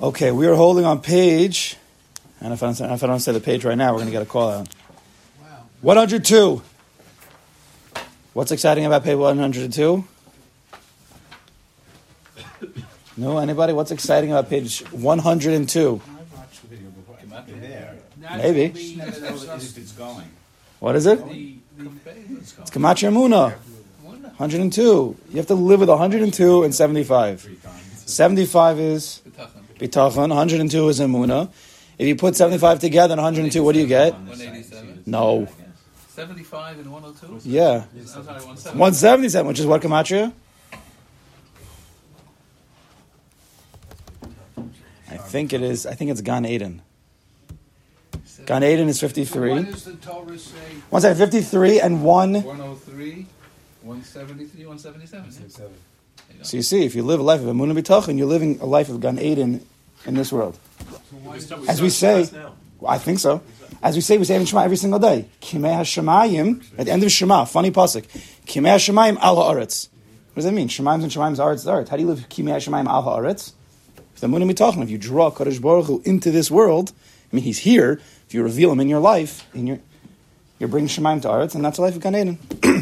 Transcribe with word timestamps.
Okay, 0.00 0.30
we 0.30 0.46
are 0.46 0.54
holding 0.54 0.84
on 0.84 1.00
page, 1.00 1.76
and 2.40 2.52
if 2.52 2.62
I 2.62 2.72
don't, 2.72 2.92
if 2.92 3.02
I 3.02 3.06
don't 3.06 3.18
say 3.18 3.32
the 3.32 3.40
page 3.40 3.64
right 3.64 3.76
now, 3.76 3.90
we're 3.92 3.98
going 3.98 4.06
to 4.06 4.12
get 4.12 4.22
a 4.22 4.26
call 4.26 4.48
out. 4.50 4.68
Wow. 5.42 5.64
102. 5.80 6.62
What's 8.32 8.52
exciting 8.52 8.86
about 8.86 9.02
page 9.02 9.16
102? 9.16 10.04
No, 13.16 13.38
anybody? 13.38 13.72
What's 13.72 13.90
exciting 13.90 14.30
about 14.30 14.48
page 14.48 14.82
102? 14.92 16.00
I've 16.06 16.32
watched 16.38 16.62
the 16.62 16.68
video 16.68 16.90
before. 16.90 17.16
It 17.20 17.28
might 17.28 17.46
be 17.46 17.52
there. 17.54 17.96
That's 18.18 18.40
Maybe. 18.40 18.68
the- 18.68 18.96
Never 18.96 19.20
know 19.20 19.36
that's 19.38 19.70
if 19.70 19.78
it's 19.78 19.92
going. 19.92 20.26
What 20.78 20.94
is 20.94 21.06
it? 21.06 21.18
It's 21.18 22.52
Gematria 22.70 23.12
Muna. 23.12 23.54
102. 24.36 25.16
You 25.30 25.36
have 25.38 25.46
to 25.48 25.54
live 25.56 25.80
with 25.80 25.88
102 25.88 26.62
and 26.62 26.72
75. 26.72 27.48
75 28.06 28.78
is 28.78 29.20
bitachon. 29.78 30.28
102 30.28 30.88
is 30.88 31.00
emuna. 31.00 31.50
If 31.98 32.06
you 32.06 32.16
put 32.16 32.36
75 32.36 32.78
together 32.78 33.12
and 33.12 33.22
102, 33.22 33.62
what 33.62 33.74
do 33.74 33.80
you 33.80 33.86
get? 33.86 34.12
187. 34.12 35.02
No. 35.06 35.48
75 36.10 36.78
and 36.78 36.92
102? 36.92 37.48
Yeah. 37.48 37.84
I'm 37.94 38.06
sorry, 38.06 38.24
177. 38.26 38.78
177, 38.78 39.48
which 39.48 39.58
is 39.60 39.66
what, 39.66 39.82
gematria? 39.82 40.32
I 45.10 45.16
think 45.16 45.52
it 45.52 45.62
is. 45.62 45.86
I 45.86 45.94
think 45.94 46.10
it's 46.10 46.20
Gan 46.20 46.44
Eden. 46.44 46.82
Gan 48.46 48.64
Eden 48.64 48.88
is 48.88 49.00
53. 49.00 49.50
What 49.50 49.66
does 49.66 49.84
the 49.84 49.94
Torah 49.96 50.38
say? 50.38 50.56
One 50.90 51.02
second, 51.02 51.18
53 51.18 51.80
and 51.80 52.04
1. 52.04 52.32
103, 52.42 53.26
173, 53.82 54.66
177. 54.66 55.22
177. 55.22 55.72
So 56.42 56.56
you 56.56 56.62
see, 56.62 56.84
if 56.84 56.94
you 56.94 57.02
live 57.02 57.20
a 57.20 57.22
life 57.22 57.40
of 57.40 57.46
Emunah 57.46 57.76
Bitachon, 57.78 58.16
you're 58.16 58.26
living 58.26 58.60
a 58.60 58.66
life 58.66 58.88
of 58.88 59.00
Gan 59.00 59.18
Eden 59.18 59.64
in 60.06 60.14
this 60.14 60.32
world. 60.32 60.58
So 60.78 61.16
why 61.24 61.34
does 61.34 61.50
it- 61.50 61.68
As 61.68 61.82
we 61.82 61.90
say, 61.90 62.28
I 62.86 62.98
think 62.98 63.18
so. 63.18 63.42
As 63.82 63.94
we 63.94 64.00
say, 64.00 64.18
we 64.18 64.24
say 64.24 64.36
in 64.36 64.44
Shema 64.44 64.62
every 64.62 64.76
single 64.76 64.98
day. 64.98 65.26
Kimei 65.40 65.74
Hashemayim, 65.78 66.62
at 66.78 66.86
the 66.86 66.92
end 66.92 67.02
of 67.04 67.12
Shema, 67.12 67.44
funny 67.44 67.70
pasuk. 67.70 68.04
Kimei 68.46 68.74
Hashemayim 68.74 69.18
al 69.20 69.36
haaretz. 69.36 69.88
What 70.28 70.36
does 70.36 70.44
that 70.44 70.52
mean? 70.52 70.68
Shemayim 70.68 71.02
and 71.02 71.10
Shemayim 71.12 71.36
aretz 71.36 71.64
aretz. 71.66 71.88
How 71.88 71.96
do 71.96 72.02
you 72.02 72.08
live 72.08 72.28
Kimei 72.28 72.54
Hashemayim 72.56 72.86
al 72.88 73.02
haaretz? 73.04 73.52
If 74.14 74.20
the 74.20 74.26
Emunah 74.28 74.50
Bitachon, 74.50 74.82
if 74.82 74.90
you 74.90 74.98
draw 74.98 75.30
Kadosh 75.30 75.60
Baruch 75.60 75.86
Hu 75.86 76.02
into 76.04 76.30
this 76.30 76.50
world, 76.50 76.92
I 77.32 77.36
mean, 77.36 77.44
he's 77.44 77.58
here. 77.58 78.00
If 78.26 78.34
you 78.34 78.42
reveal 78.42 78.70
him 78.72 78.80
in 78.80 78.88
your 78.88 79.00
life, 79.00 79.46
in 79.54 79.66
your, 79.66 79.78
you're 80.58 80.68
bringing 80.68 80.88
Shemayim 80.88 81.22
to 81.22 81.28
Aretz, 81.28 81.54
and 81.54 81.64
that's 81.64 81.78
a 81.78 81.82
life 81.82 81.94
of 81.96 82.02
Gan 82.02 82.14
Eden. 82.16 82.38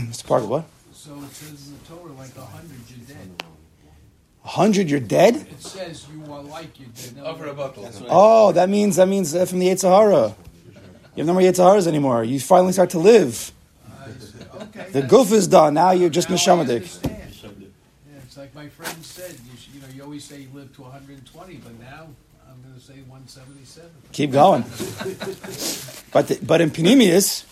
it's 0.09 0.23
part 0.23 0.43
of 0.43 0.49
what? 0.49 0.65
So 0.95 1.15
it 1.23 1.31
says 1.35 1.69
in 1.69 1.75
the 1.79 1.85
Torah, 1.89 2.13
like 2.15 2.35
a 2.37 2.41
hundred, 2.41 2.66
you're 2.66 2.66
dead. 2.66 2.66
A 2.66 2.66
hundred, 4.47 4.89
you're 4.89 5.01
dead. 5.01 5.35
It 5.37 5.63
says 5.63 6.07
you 6.13 6.33
are 6.33 6.43
like 6.43 6.79
you're 6.79 6.89
dead. 6.89 7.25
Over 7.25 7.47
a 7.49 7.55
buckle. 7.55 7.91
Oh, 8.09 8.53
that 8.53 8.69
means 8.69 8.97
that 8.97 9.09
means 9.09 9.35
uh, 9.35 9.45
from 9.45 9.59
the 9.59 9.77
Sahara. 9.77 10.35
You 11.17 11.23
have 11.23 11.27
no 11.29 11.33
more 11.33 11.43
Yetzaharas 11.43 11.87
anymore. 11.87 12.25
You 12.25 12.39
finally 12.39 12.73
start 12.75 12.91
to 12.91 12.99
live. 12.99 13.51
I. 13.89 14.11
Okay. 14.63 14.91
The 14.91 15.03
goof 15.03 15.33
is 15.33 15.49
done. 15.49 15.73
Now 15.73 15.93
you're 15.93 16.11
just 16.11 16.29
Now 16.29 16.37
neshamadik. 16.37 17.03
Yeah, 17.03 18.19
it's 18.23 18.37
like 18.37 18.55
my 18.55 18.69
friend 18.69 19.03
said. 19.03 19.35
You, 19.51 19.57
should, 19.57 19.75
you 19.75 19.81
know, 19.81 19.87
you 19.95 20.03
always 20.03 20.25
say 20.25 20.41
you 20.41 20.49
live 20.53 20.75
to 20.77 20.83
120, 20.83 21.57
but 21.57 21.81
now 21.81 22.09
I'm 22.47 22.63
going 22.63 22.75
to 22.75 22.81
say 22.81 23.01
177. 23.09 23.91
Keep 24.13 24.33
going. 24.33 24.63
but 26.13 26.29
the, 26.29 26.39
but 26.45 26.61
in 26.61 26.71
Panemius, 26.71 27.45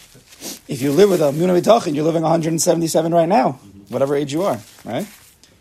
if 0.68 0.82
you 0.82 0.92
live 0.92 1.08
with 1.08 1.22
a 1.22 1.32
Muna 1.32 1.58
B'tachin, 1.58 1.94
you're 1.94 2.04
living 2.04 2.22
177 2.22 3.14
right 3.14 3.28
now, 3.28 3.52
whatever 3.88 4.14
age 4.14 4.32
you 4.34 4.42
are, 4.42 4.60
right? 4.84 5.06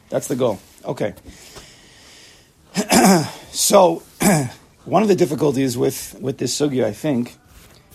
That's 0.10 0.28
the 0.28 0.36
goal. 0.36 0.60
Okay. 0.86 1.14
so, 3.52 4.04
one 4.86 5.02
of 5.02 5.08
the 5.08 5.16
difficulties 5.16 5.78
with, 5.78 6.16
with 6.20 6.38
this 6.38 6.58
sugya, 6.58 6.86
I 6.86 6.94
think, 6.94 7.38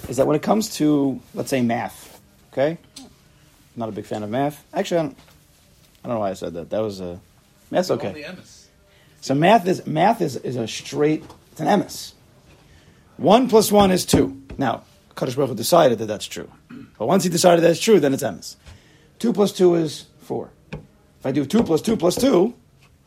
is 0.08 0.16
that 0.16 0.26
when 0.26 0.36
it 0.36 0.42
comes 0.42 0.76
to, 0.76 1.20
let's 1.34 1.50
say, 1.50 1.60
math, 1.60 2.20
okay? 2.52 2.78
Not 3.76 3.88
a 3.88 3.92
big 3.92 4.06
fan 4.06 4.22
of 4.22 4.30
math. 4.30 4.64
Actually, 4.72 4.98
I 4.98 5.02
don't, 5.02 5.18
I 6.04 6.08
don't 6.08 6.14
know 6.14 6.20
why 6.20 6.30
I 6.30 6.34
said 6.34 6.54
that. 6.54 6.70
That 6.70 6.80
was 6.80 7.00
a. 7.00 7.20
Math's 7.70 7.90
okay. 7.90 8.26
So 9.20 9.34
math 9.34 9.66
is 9.66 9.86
math 9.86 10.22
is, 10.22 10.36
is 10.36 10.56
a 10.56 10.66
straight 10.66 11.22
it's 11.58 11.60
an 11.60 11.80
emes. 11.80 12.12
One 13.16 13.48
plus 13.48 13.72
one 13.72 13.90
is 13.90 14.06
two. 14.06 14.40
Now, 14.58 14.84
Kadosh 15.16 15.34
Baruch 15.34 15.48
Hu 15.48 15.54
decided 15.56 15.98
that 15.98 16.06
that's 16.06 16.26
true. 16.26 16.48
But 16.96 17.06
once 17.06 17.24
he 17.24 17.30
decided 17.30 17.64
that's 17.64 17.80
true, 17.80 17.98
then 17.98 18.14
it's 18.14 18.22
emes. 18.22 18.54
Two 19.18 19.32
plus 19.32 19.50
two 19.50 19.74
is 19.74 20.06
four. 20.20 20.50
If 20.72 21.26
I 21.26 21.32
do 21.32 21.44
two 21.44 21.64
plus 21.64 21.82
two 21.82 21.96
plus 21.96 22.14
two, 22.14 22.54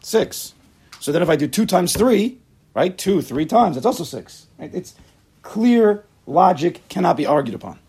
six. 0.02 0.54
So 1.00 1.12
then 1.12 1.22
if 1.22 1.30
I 1.30 1.36
do 1.36 1.48
two 1.48 1.66
times 1.66 1.96
three, 1.96 2.38
right? 2.74 2.96
Two, 2.98 3.22
three 3.22 3.46
times, 3.46 3.78
it's 3.78 3.86
also 3.86 4.04
six. 4.04 4.48
Right? 4.58 4.74
It's 4.74 4.94
clear 5.42 6.04
logic, 6.28 6.88
cannot 6.90 7.18
be 7.18 7.26
argued 7.26 7.56
upon. 7.56 7.80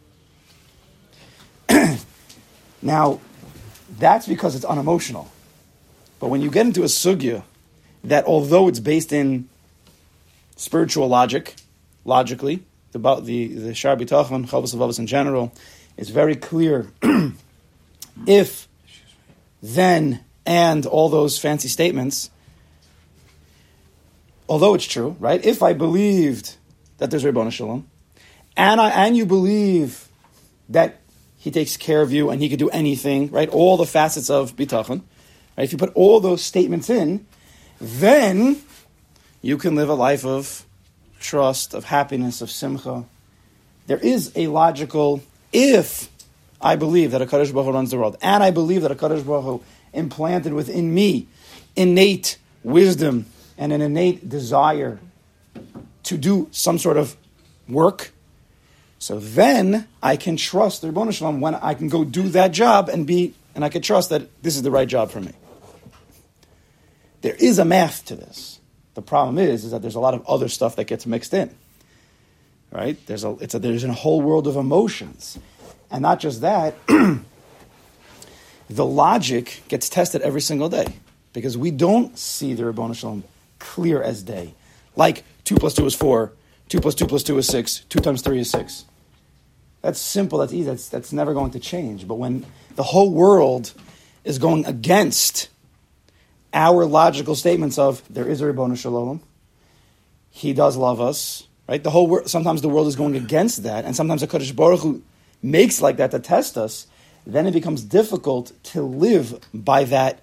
now, 2.82 3.20
that's 3.98 4.26
because 4.26 4.54
it's 4.54 4.64
unemotional. 4.64 5.30
But 6.20 6.28
when 6.28 6.40
you 6.40 6.50
get 6.50 6.66
into 6.66 6.82
a 6.82 6.86
sugya 6.86 7.42
that 8.04 8.24
although 8.24 8.68
it's 8.68 8.80
based 8.80 9.12
in 9.12 9.48
spiritual 10.56 11.08
logic, 11.08 11.54
logically, 12.04 12.64
about 12.94 13.24
the 13.24 13.48
the 13.48 13.74
Shar 13.74 13.96
B'tachon, 13.96 14.46
Chovos 14.46 14.74
HaLevavos 14.74 14.98
in 14.98 15.06
general, 15.06 15.52
is 15.96 16.10
very 16.10 16.36
clear. 16.36 16.90
if, 18.26 18.68
then, 19.62 20.20
and 20.44 20.86
all 20.86 21.08
those 21.08 21.38
fancy 21.38 21.68
statements, 21.68 22.30
although 24.48 24.74
it's 24.74 24.86
true, 24.86 25.16
right? 25.20 25.44
If 25.44 25.62
I 25.62 25.72
believed 25.72 26.56
that 26.98 27.10
there's 27.10 27.24
Ribono 27.24 27.50
Shel 27.50 27.68
Olam, 27.68 27.84
and 28.56 28.80
I 28.80 28.90
and 28.90 29.16
you 29.16 29.26
believe 29.26 30.08
that 30.68 31.00
he 31.36 31.50
takes 31.50 31.76
care 31.76 32.02
of 32.02 32.12
you 32.12 32.30
and 32.30 32.40
he 32.40 32.48
could 32.48 32.58
do 32.58 32.70
anything, 32.70 33.30
right? 33.30 33.48
All 33.48 33.76
the 33.76 33.86
facets 33.86 34.30
of 34.30 34.54
B'tachon, 34.56 35.02
right? 35.56 35.64
If 35.64 35.72
you 35.72 35.78
put 35.78 35.92
all 35.94 36.20
those 36.20 36.42
statements 36.42 36.88
in, 36.90 37.26
then 37.80 38.62
you 39.40 39.58
can 39.58 39.74
live 39.74 39.88
a 39.88 39.94
life 39.94 40.24
of 40.24 40.64
trust, 41.18 41.74
of 41.74 41.84
happiness, 41.84 42.42
of 42.42 42.50
simcha. 42.50 43.04
There 43.86 43.98
is 43.98 44.32
a 44.36 44.46
logical, 44.46 45.22
if 45.52 46.08
I 46.60 46.76
believe 46.76 47.10
that 47.10 47.22
a 47.22 47.26
Kadosh 47.26 47.52
Baruch 47.52 47.66
Hu 47.66 47.72
runs 47.72 47.90
the 47.90 47.98
world, 47.98 48.16
and 48.22 48.42
I 48.42 48.52
believe 48.52 48.82
that 48.82 48.92
a 48.92 48.94
Kadosh 48.94 49.26
Baruch 49.26 49.44
Hu 49.44 49.62
implanted 49.92 50.52
within 50.52 50.94
me 50.94 51.28
innate 51.76 52.38
wisdom 52.62 53.26
and 53.58 53.72
an 53.72 53.80
innate 53.80 54.28
desire 54.28 54.98
to 56.04 56.16
do 56.16 56.48
some 56.50 56.78
sort 56.78 56.96
of 56.96 57.16
work, 57.68 58.12
so 58.98 59.18
then 59.18 59.88
I 60.02 60.16
can 60.16 60.36
trust 60.36 60.82
the 60.82 60.88
Ribono 60.88 61.12
Shel 61.12 61.32
Olam 61.32 61.40
when 61.40 61.54
I 61.56 61.74
can 61.74 61.88
go 61.88 62.04
do 62.04 62.28
that 62.30 62.52
job 62.52 62.88
and 62.88 63.06
be, 63.06 63.34
and 63.54 63.64
I 63.64 63.68
can 63.68 63.82
trust 63.82 64.10
that 64.10 64.42
this 64.42 64.54
is 64.54 64.62
the 64.62 64.70
right 64.70 64.86
job 64.86 65.10
for 65.10 65.20
me. 65.20 65.32
There 67.22 67.34
is 67.34 67.58
a 67.58 67.64
math 67.64 68.04
to 68.06 68.16
this. 68.16 68.60
The 68.94 69.02
problem 69.02 69.38
is, 69.38 69.64
is 69.64 69.70
that 69.70 69.82
there's 69.82 69.94
a 69.94 70.00
lot 70.00 70.14
of 70.14 70.26
other 70.26 70.48
stuff 70.48 70.76
that 70.76 70.84
gets 70.84 71.06
mixed 71.06 71.34
in. 71.34 71.54
Right? 72.70 72.96
There's 73.06 73.24
a, 73.24 73.36
it's 73.40 73.54
a, 73.54 73.58
there's 73.58 73.84
a 73.84 73.92
whole 73.92 74.20
world 74.20 74.46
of 74.46 74.56
emotions. 74.56 75.38
And 75.90 76.02
not 76.02 76.20
just 76.20 76.40
that, 76.42 76.74
the 78.76 78.86
logic 78.86 79.62
gets 79.68 79.88
tested 79.88 80.22
every 80.22 80.40
single 80.40 80.68
day. 80.68 80.86
Because 81.32 81.56
we 81.56 81.70
don't 81.70 82.18
see 82.18 82.54
the 82.54 82.64
Ribono 82.64 82.94
Shel 82.94 83.12
Olam 83.12 83.22
clear 83.58 84.02
as 84.02 84.22
day. 84.22 84.54
Like 84.96 85.24
2 85.44 85.56
plus 85.56 85.74
2 85.74 85.86
is 85.86 85.94
4, 85.94 86.32
2 86.68 86.80
plus 86.80 86.94
2 86.94 87.06
plus 87.06 87.22
2 87.22 87.38
is 87.38 87.46
6, 87.46 87.80
2 87.88 88.00
times 88.00 88.22
3 88.22 88.40
is 88.40 88.50
6. 88.50 88.84
That's 89.80 89.98
simple, 89.98 90.38
that's 90.38 90.52
easy, 90.52 90.64
that's, 90.64 90.88
that's 90.88 91.12
never 91.12 91.34
going 91.34 91.50
to 91.52 91.58
change. 91.58 92.06
But 92.06 92.14
when 92.14 92.46
the 92.76 92.82
whole 92.82 93.10
world 93.10 93.72
is 94.24 94.38
going 94.38 94.66
against 94.66 95.48
our 96.54 96.84
logical 96.84 97.34
statements 97.34 97.78
of 97.78 98.02
there 98.08 98.28
is 98.28 98.40
a 98.40 98.44
Ribono 98.44 98.76
Shel 98.76 98.92
Olam, 98.92 99.20
he 100.30 100.52
does 100.52 100.76
love 100.76 101.00
us, 101.00 101.46
right? 101.68 101.82
The 101.82 101.90
whole 101.90 102.06
world, 102.06 102.28
sometimes 102.28 102.62
the 102.62 102.68
world 102.68 102.86
is 102.86 102.96
going 102.96 103.16
against 103.16 103.64
that, 103.64 103.84
and 103.84 103.96
sometimes 103.96 104.20
the 104.20 104.26
Kodesh 104.26 104.54
Baruch 104.54 104.80
Hu 104.80 105.02
makes 105.42 105.80
like 105.80 105.96
that 105.96 106.10
to 106.12 106.20
test 106.20 106.56
us, 106.56 106.86
then 107.26 107.46
it 107.46 107.52
becomes 107.52 107.82
difficult 107.82 108.52
to 108.64 108.82
live 108.82 109.38
by 109.52 109.84
that 109.84 110.22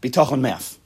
bitachon 0.00 0.40
math. 0.40 0.78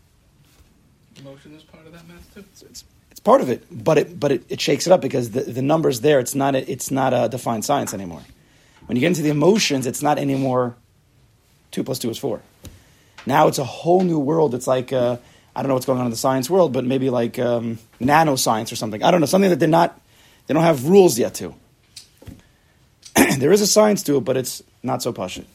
Emotion 1.18 1.54
is 1.54 1.62
part 1.62 1.86
of 1.86 1.92
that 1.92 2.06
math 2.08 2.34
too. 2.34 2.44
It's, 2.62 2.84
it's 3.10 3.20
part 3.20 3.40
of 3.40 3.48
it, 3.48 3.64
but 3.70 3.98
it 3.98 4.20
but 4.20 4.32
it, 4.32 4.44
it 4.48 4.60
shakes 4.60 4.86
it 4.86 4.92
up 4.92 5.00
because 5.00 5.30
the, 5.30 5.40
the 5.40 5.62
numbers 5.62 6.00
there, 6.00 6.18
it's 6.18 6.34
not 6.34 6.54
a, 6.54 6.70
it's 6.70 6.90
not 6.90 7.12
a 7.12 7.28
defined 7.28 7.64
science 7.64 7.94
anymore. 7.94 8.22
When 8.86 8.96
you 8.96 9.00
get 9.00 9.08
into 9.08 9.22
the 9.22 9.30
emotions, 9.30 9.86
it's 9.86 10.02
not 10.02 10.18
anymore 10.18 10.76
two 11.70 11.84
plus 11.84 11.98
two 11.98 12.10
is 12.10 12.18
four. 12.18 12.40
Now 13.26 13.48
it's 13.48 13.58
a 13.58 13.64
whole 13.64 14.02
new 14.02 14.18
world. 14.18 14.54
It's 14.54 14.66
like 14.66 14.92
uh, 14.92 15.16
I 15.54 15.62
don't 15.62 15.68
know 15.68 15.74
what's 15.74 15.86
going 15.86 15.98
on 15.98 16.06
in 16.06 16.10
the 16.10 16.16
science 16.16 16.48
world, 16.48 16.72
but 16.72 16.84
maybe 16.84 17.10
like 17.10 17.38
um, 17.38 17.78
nanoscience 18.00 18.72
or 18.72 18.76
something. 18.76 19.02
I 19.02 19.10
don't 19.10 19.20
know 19.20 19.26
something 19.26 19.50
that 19.50 19.58
they're 19.58 19.68
not 19.68 20.00
they 20.46 20.54
don't 20.54 20.62
have 20.62 20.86
rules 20.86 21.18
yet 21.18 21.34
to. 21.34 21.54
there 23.38 23.52
is 23.52 23.60
a 23.60 23.66
science 23.66 24.02
to 24.04 24.16
it, 24.16 24.20
but 24.20 24.36
it's 24.36 24.62
not 24.84 25.02
so 25.02 25.12
passionate. 25.12 25.48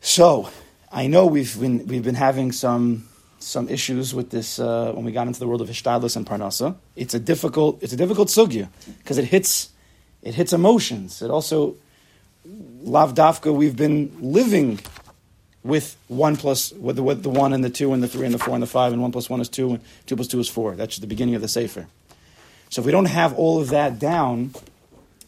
So 0.00 0.50
I 0.92 1.06
know 1.06 1.26
we've 1.26 1.58
been 1.58 1.86
we've 1.86 2.04
been 2.04 2.14
having 2.14 2.52
some 2.52 3.08
some 3.38 3.68
issues 3.68 4.14
with 4.14 4.30
this 4.30 4.58
uh, 4.58 4.92
when 4.92 5.04
we 5.04 5.12
got 5.12 5.26
into 5.26 5.38
the 5.38 5.46
world 5.46 5.60
of 5.60 5.68
Hishtadlis 5.68 6.16
and 6.16 6.26
Parnasa. 6.26 6.74
It's 6.96 7.14
a 7.14 7.20
difficult, 7.20 7.82
it's 7.82 7.92
a 7.92 7.96
difficult 7.96 8.28
sugya 8.28 8.68
because 8.98 9.18
it 9.18 9.26
hits, 9.26 9.70
it 10.22 10.34
hits 10.34 10.52
emotions. 10.52 11.22
It 11.22 11.30
also, 11.30 11.76
lavdafka, 12.46 13.54
we've 13.54 13.76
been 13.76 14.16
living 14.20 14.80
with 15.62 15.96
one 16.08 16.36
plus 16.36 16.72
with 16.72 16.96
the, 16.96 17.02
with 17.02 17.22
the 17.22 17.28
one 17.28 17.52
and 17.52 17.64
the 17.64 17.70
two 17.70 17.92
and 17.92 18.02
the 18.02 18.08
three 18.08 18.24
and 18.24 18.34
the 18.34 18.38
four 18.38 18.54
and 18.54 18.62
the 18.62 18.68
five 18.68 18.92
and 18.92 19.02
one 19.02 19.12
plus 19.12 19.30
one 19.30 19.40
is 19.40 19.48
two 19.48 19.70
and 19.70 19.80
two 20.06 20.16
plus 20.16 20.28
two 20.28 20.40
is 20.40 20.48
four. 20.48 20.74
That's 20.74 20.96
the 20.96 21.06
beginning 21.06 21.34
of 21.34 21.42
the 21.42 21.48
sefer. 21.48 21.86
So 22.70 22.80
if 22.80 22.86
we 22.86 22.92
don't 22.92 23.06
have 23.06 23.34
all 23.34 23.60
of 23.60 23.68
that 23.68 23.98
down, 23.98 24.54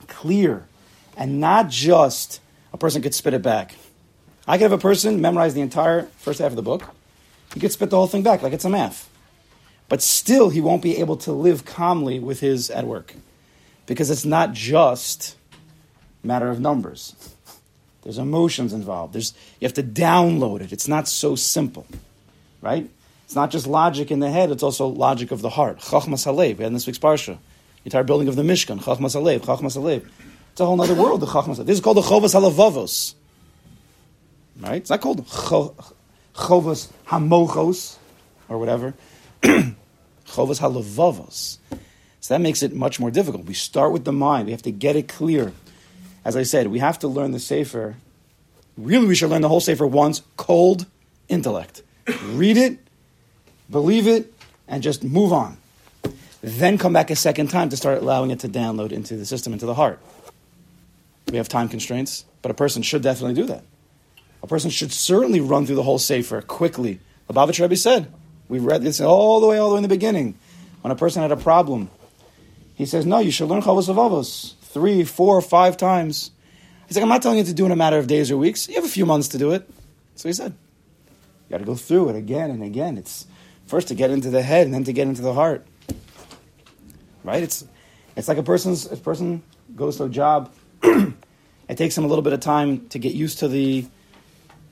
clear, 0.08 0.66
and 1.16 1.40
not 1.40 1.68
just 1.68 2.40
a 2.72 2.78
person 2.78 3.02
could 3.02 3.14
spit 3.14 3.34
it 3.34 3.42
back. 3.42 3.74
I 4.46 4.56
could 4.56 4.64
have 4.64 4.72
a 4.72 4.78
person 4.78 5.20
memorize 5.20 5.54
the 5.54 5.60
entire 5.60 6.02
first 6.16 6.38
half 6.38 6.50
of 6.50 6.56
the 6.56 6.62
book. 6.62 6.84
He 7.54 7.60
could 7.60 7.72
spit 7.72 7.90
the 7.90 7.96
whole 7.96 8.06
thing 8.06 8.22
back 8.22 8.42
like 8.42 8.52
it's 8.52 8.64
a 8.64 8.70
math. 8.70 9.08
But 9.88 10.02
still, 10.02 10.50
he 10.50 10.60
won't 10.60 10.82
be 10.82 10.98
able 10.98 11.16
to 11.18 11.32
live 11.32 11.64
calmly 11.64 12.18
with 12.18 12.40
his 12.40 12.70
at 12.70 12.86
work. 12.86 13.14
Because 13.86 14.10
it's 14.10 14.24
not 14.24 14.52
just 14.52 15.36
matter 16.22 16.50
of 16.50 16.60
numbers. 16.60 17.14
There's 18.02 18.18
emotions 18.18 18.72
involved. 18.72 19.14
There's, 19.14 19.34
you 19.60 19.66
have 19.66 19.74
to 19.74 19.82
download 19.82 20.60
it. 20.60 20.72
It's 20.72 20.88
not 20.88 21.08
so 21.08 21.34
simple, 21.34 21.86
right? 22.60 22.88
It's 23.24 23.34
not 23.34 23.50
just 23.50 23.66
logic 23.66 24.10
in 24.10 24.20
the 24.20 24.30
head, 24.30 24.50
it's 24.50 24.62
also 24.62 24.86
logic 24.86 25.30
of 25.30 25.42
the 25.42 25.50
heart. 25.50 25.80
Chachmas 25.80 26.24
Halev, 26.24 26.56
we 26.56 26.64
had 26.64 26.68
in 26.68 26.72
this 26.72 26.86
week's 26.86 26.98
Parsha. 26.98 27.38
Entire 27.84 28.02
building 28.02 28.28
of 28.28 28.36
the 28.36 28.42
Mishkan, 28.42 28.80
Chachmas 28.80 29.14
Halev, 29.14 29.40
Chachmas 29.40 29.76
Halev. 29.76 30.08
It's 30.58 30.62
a 30.62 30.66
whole 30.66 30.82
other 30.82 30.94
world, 30.94 31.20
the 31.20 31.26
Chachmas 31.26 31.64
This 31.64 31.76
is 31.76 31.80
called 31.80 31.98
the 31.98 32.00
Chovas 32.00 32.34
Halavavos. 32.34 33.14
Right? 34.58 34.78
It's 34.78 34.90
not 34.90 35.00
called 35.00 35.24
Chovas 35.24 36.90
Hamochos 37.06 37.96
or 38.48 38.58
whatever. 38.58 38.94
Chovas 39.42 39.76
Halavavos. 40.58 41.58
So 42.18 42.34
that 42.34 42.40
makes 42.40 42.64
it 42.64 42.74
much 42.74 42.98
more 42.98 43.12
difficult. 43.12 43.44
We 43.44 43.54
start 43.54 43.92
with 43.92 44.04
the 44.04 44.10
mind. 44.10 44.46
We 44.46 44.50
have 44.50 44.62
to 44.62 44.72
get 44.72 44.96
it 44.96 45.06
clear. 45.06 45.52
As 46.24 46.34
I 46.34 46.42
said, 46.42 46.66
we 46.66 46.80
have 46.80 46.98
to 46.98 47.06
learn 47.06 47.30
the 47.30 47.38
Sefer. 47.38 47.94
Really, 48.76 49.06
we 49.06 49.14
should 49.14 49.30
learn 49.30 49.42
the 49.42 49.48
whole 49.48 49.60
Sefer 49.60 49.86
once, 49.86 50.22
cold 50.36 50.86
intellect. 51.28 51.84
Read 52.24 52.56
it, 52.56 52.80
believe 53.70 54.08
it, 54.08 54.34
and 54.66 54.82
just 54.82 55.04
move 55.04 55.32
on. 55.32 55.56
Then 56.42 56.78
come 56.78 56.92
back 56.92 57.10
a 57.10 57.16
second 57.16 57.46
time 57.46 57.68
to 57.68 57.76
start 57.76 57.98
allowing 57.98 58.32
it 58.32 58.40
to 58.40 58.48
download 58.48 58.90
into 58.90 59.16
the 59.16 59.24
system, 59.24 59.52
into 59.52 59.64
the 59.64 59.74
heart. 59.74 60.00
We 61.30 61.36
have 61.36 61.48
time 61.48 61.68
constraints, 61.68 62.24
but 62.42 62.50
a 62.50 62.54
person 62.54 62.82
should 62.82 63.02
definitely 63.02 63.34
do 63.34 63.44
that. 63.46 63.64
A 64.42 64.46
person 64.46 64.70
should 64.70 64.92
certainly 64.92 65.40
run 65.40 65.66
through 65.66 65.76
the 65.76 65.82
whole 65.82 65.98
Sefer 65.98 66.40
quickly. 66.42 67.00
Lubavitch 67.28 67.60
Rebbe 67.60 67.76
said, 67.76 68.12
we 68.48 68.58
read 68.58 68.82
this 68.82 69.00
all 69.00 69.40
the 69.40 69.46
way, 69.46 69.58
all 69.58 69.68
the 69.68 69.74
way 69.74 69.78
in 69.78 69.82
the 69.82 69.88
beginning. 69.88 70.38
When 70.80 70.90
a 70.90 70.96
person 70.96 71.22
had 71.22 71.32
a 71.32 71.36
problem, 71.36 71.90
he 72.74 72.86
says, 72.86 73.04
no, 73.04 73.18
you 73.18 73.30
should 73.30 73.48
learn 73.48 73.60
Chovos 73.60 73.92
HaLevavos 73.92 74.54
three, 74.60 75.04
four, 75.04 75.40
five 75.42 75.76
times. 75.76 76.30
He's 76.86 76.96
like, 76.96 77.02
I'm 77.02 77.08
not 77.08 77.20
telling 77.20 77.38
you 77.38 77.44
to 77.44 77.52
do 77.52 77.66
in 77.66 77.72
a 77.72 77.76
matter 77.76 77.98
of 77.98 78.06
days 78.06 78.30
or 78.30 78.36
weeks. 78.36 78.68
You 78.68 78.76
have 78.76 78.84
a 78.84 78.88
few 78.88 79.04
months 79.04 79.28
to 79.28 79.38
do 79.38 79.52
it. 79.52 79.68
So 80.14 80.28
he 80.28 80.32
said. 80.32 80.54
You 81.48 81.54
got 81.54 81.58
to 81.58 81.64
go 81.64 81.74
through 81.74 82.10
it 82.10 82.16
again 82.16 82.50
and 82.50 82.62
again. 82.62 82.96
It's 82.96 83.26
first 83.66 83.88
to 83.88 83.94
get 83.94 84.10
into 84.10 84.30
the 84.30 84.42
head 84.42 84.66
and 84.66 84.74
then 84.74 84.84
to 84.84 84.92
get 84.92 85.08
into 85.08 85.22
the 85.22 85.34
heart. 85.34 85.66
Right? 87.24 87.42
It's 87.42 87.66
it's 88.16 88.28
like 88.28 88.38
a 88.38 88.42
person's 88.42 88.90
a 88.90 88.96
person 88.96 89.42
goes 89.74 89.96
to 89.98 90.04
a 90.04 90.08
job. 90.08 90.52
it 91.68 91.76
takes 91.76 91.96
him 91.96 92.04
a 92.04 92.08
little 92.08 92.22
bit 92.22 92.32
of 92.32 92.40
time 92.40 92.88
to 92.88 92.98
get 92.98 93.14
used 93.14 93.40
to 93.40 93.48
the 93.48 93.86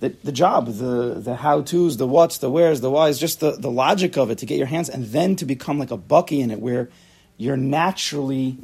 the, 0.00 0.10
the 0.24 0.32
job, 0.32 0.66
the, 0.66 1.14
the 1.14 1.36
how 1.36 1.62
to's, 1.62 1.96
the 1.96 2.06
what's, 2.06 2.36
the 2.38 2.50
where's, 2.50 2.82
the 2.82 2.90
why's, 2.90 3.18
just 3.18 3.40
the, 3.40 3.52
the 3.52 3.70
logic 3.70 4.18
of 4.18 4.30
it 4.30 4.38
to 4.38 4.46
get 4.46 4.58
your 4.58 4.66
hands, 4.66 4.90
and 4.90 5.06
then 5.06 5.36
to 5.36 5.46
become 5.46 5.78
like 5.78 5.90
a 5.90 5.96
baki 5.96 6.40
in 6.40 6.50
it 6.50 6.60
where 6.60 6.90
you're 7.38 7.56
naturally, 7.56 8.58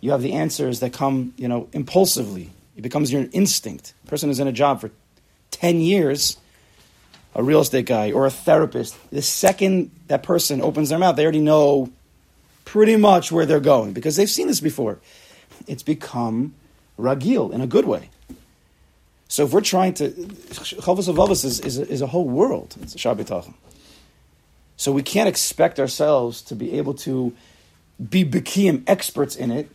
you 0.00 0.10
have 0.10 0.20
the 0.20 0.32
answers 0.32 0.80
that 0.80 0.92
come, 0.92 1.32
you 1.36 1.46
know, 1.46 1.68
impulsively. 1.72 2.50
It 2.76 2.82
becomes 2.82 3.12
your 3.12 3.26
instinct. 3.32 3.94
A 4.04 4.08
person 4.08 4.30
is 4.30 4.40
in 4.40 4.48
a 4.48 4.52
job 4.52 4.80
for 4.80 4.90
10 5.52 5.80
years, 5.80 6.38
a 7.34 7.42
real 7.42 7.60
estate 7.60 7.86
guy 7.86 8.12
or 8.12 8.26
a 8.26 8.30
therapist, 8.30 8.96
the 9.10 9.22
second 9.22 9.90
that 10.08 10.22
person 10.22 10.60
opens 10.60 10.88
their 10.88 10.98
mouth, 10.98 11.16
they 11.16 11.22
already 11.22 11.40
know 11.40 11.90
pretty 12.64 12.96
much 12.96 13.30
where 13.30 13.46
they're 13.46 13.60
going 13.60 13.92
because 13.92 14.16
they've 14.16 14.30
seen 14.30 14.46
this 14.46 14.60
before. 14.60 14.98
It's 15.66 15.82
become 15.82 16.54
ragil 16.98 17.52
in 17.52 17.60
a 17.60 17.66
good 17.66 17.84
way. 17.84 18.10
So 19.28 19.44
if 19.44 19.52
we're 19.52 19.62
trying 19.62 19.94
to, 19.94 20.10
Chovos 20.10 21.12
HaLevavos 21.12 21.44
is, 21.44 21.60
is, 21.60 21.78
is, 21.78 22.00
a 22.02 22.06
whole 22.06 22.28
world. 22.28 22.76
It's 22.80 22.94
So 24.76 24.92
we 24.92 25.02
can't 25.02 25.28
expect 25.28 25.80
ourselves 25.80 26.42
to 26.42 26.54
be 26.54 26.78
able 26.78 26.94
to 26.94 27.34
be 27.98 28.24
Bekiim 28.24 28.84
experts 28.86 29.34
in 29.34 29.50
it 29.50 29.70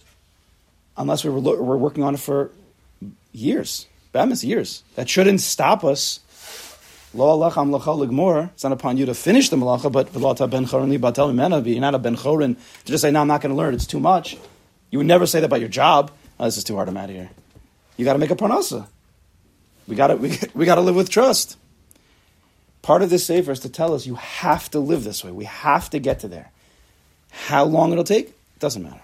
unless 0.97 1.23
we 1.23 1.29
were, 1.29 1.39
we're 1.39 1.77
working 1.77 2.03
on 2.03 2.13
it 2.13 2.19
for 2.19 2.51
years. 3.31 3.87
Bamis, 4.11 4.43
years. 4.43 4.83
That 4.95 5.09
shouldn't 5.09 5.41
stop 5.41 5.83
us. 5.83 6.19
It's 7.11 8.63
not 8.63 8.71
upon 8.71 8.97
you 8.97 9.05
to 9.07 9.13
finish 9.13 9.49
the 9.49 9.57
malacha, 9.57 9.91
but. 9.91 10.13
You're 11.65 11.81
not 11.81 11.95
a 11.95 11.99
ben 11.99 12.15
chorin 12.15 12.55
to 12.55 12.91
just 12.91 13.01
say, 13.01 13.11
no, 13.11 13.21
I'm 13.21 13.27
not 13.27 13.41
going 13.41 13.51
to 13.51 13.57
learn. 13.57 13.73
It's 13.73 13.87
too 13.87 13.99
much. 13.99 14.37
You 14.91 14.99
would 14.99 15.07
never 15.07 15.25
say 15.25 15.39
that 15.39 15.45
about 15.45 15.59
your 15.59 15.69
job. 15.69 16.11
Oh, 16.39 16.45
this 16.45 16.57
is 16.57 16.63
too 16.63 16.75
hard. 16.75 16.87
I'm 16.87 16.97
out 16.97 17.09
of 17.09 17.15
here. 17.15 17.29
You 17.97 18.05
got 18.05 18.13
to 18.13 18.19
make 18.19 18.31
a 18.31 18.35
parnasa. 18.35 18.87
We 19.87 19.95
got 19.95 20.07
to 20.07 20.15
we, 20.15 20.39
we 20.53 20.65
got 20.65 20.75
to 20.75 20.81
live 20.81 20.95
with 20.95 21.09
trust. 21.09 21.57
Part 22.81 23.01
of 23.01 23.09
this 23.09 23.25
sefer 23.25 23.51
is 23.51 23.59
to 23.61 23.69
tell 23.69 23.93
us 23.93 24.05
you 24.05 24.15
have 24.15 24.71
to 24.71 24.79
live 24.79 25.03
this 25.03 25.23
way. 25.23 25.31
We 25.31 25.45
have 25.45 25.89
to 25.89 25.99
get 25.99 26.21
to 26.21 26.27
there. 26.27 26.51
How 27.31 27.65
long 27.65 27.91
it'll 27.91 28.03
take 28.03 28.29
it 28.29 28.59
doesn't 28.59 28.83
matter. 28.83 29.01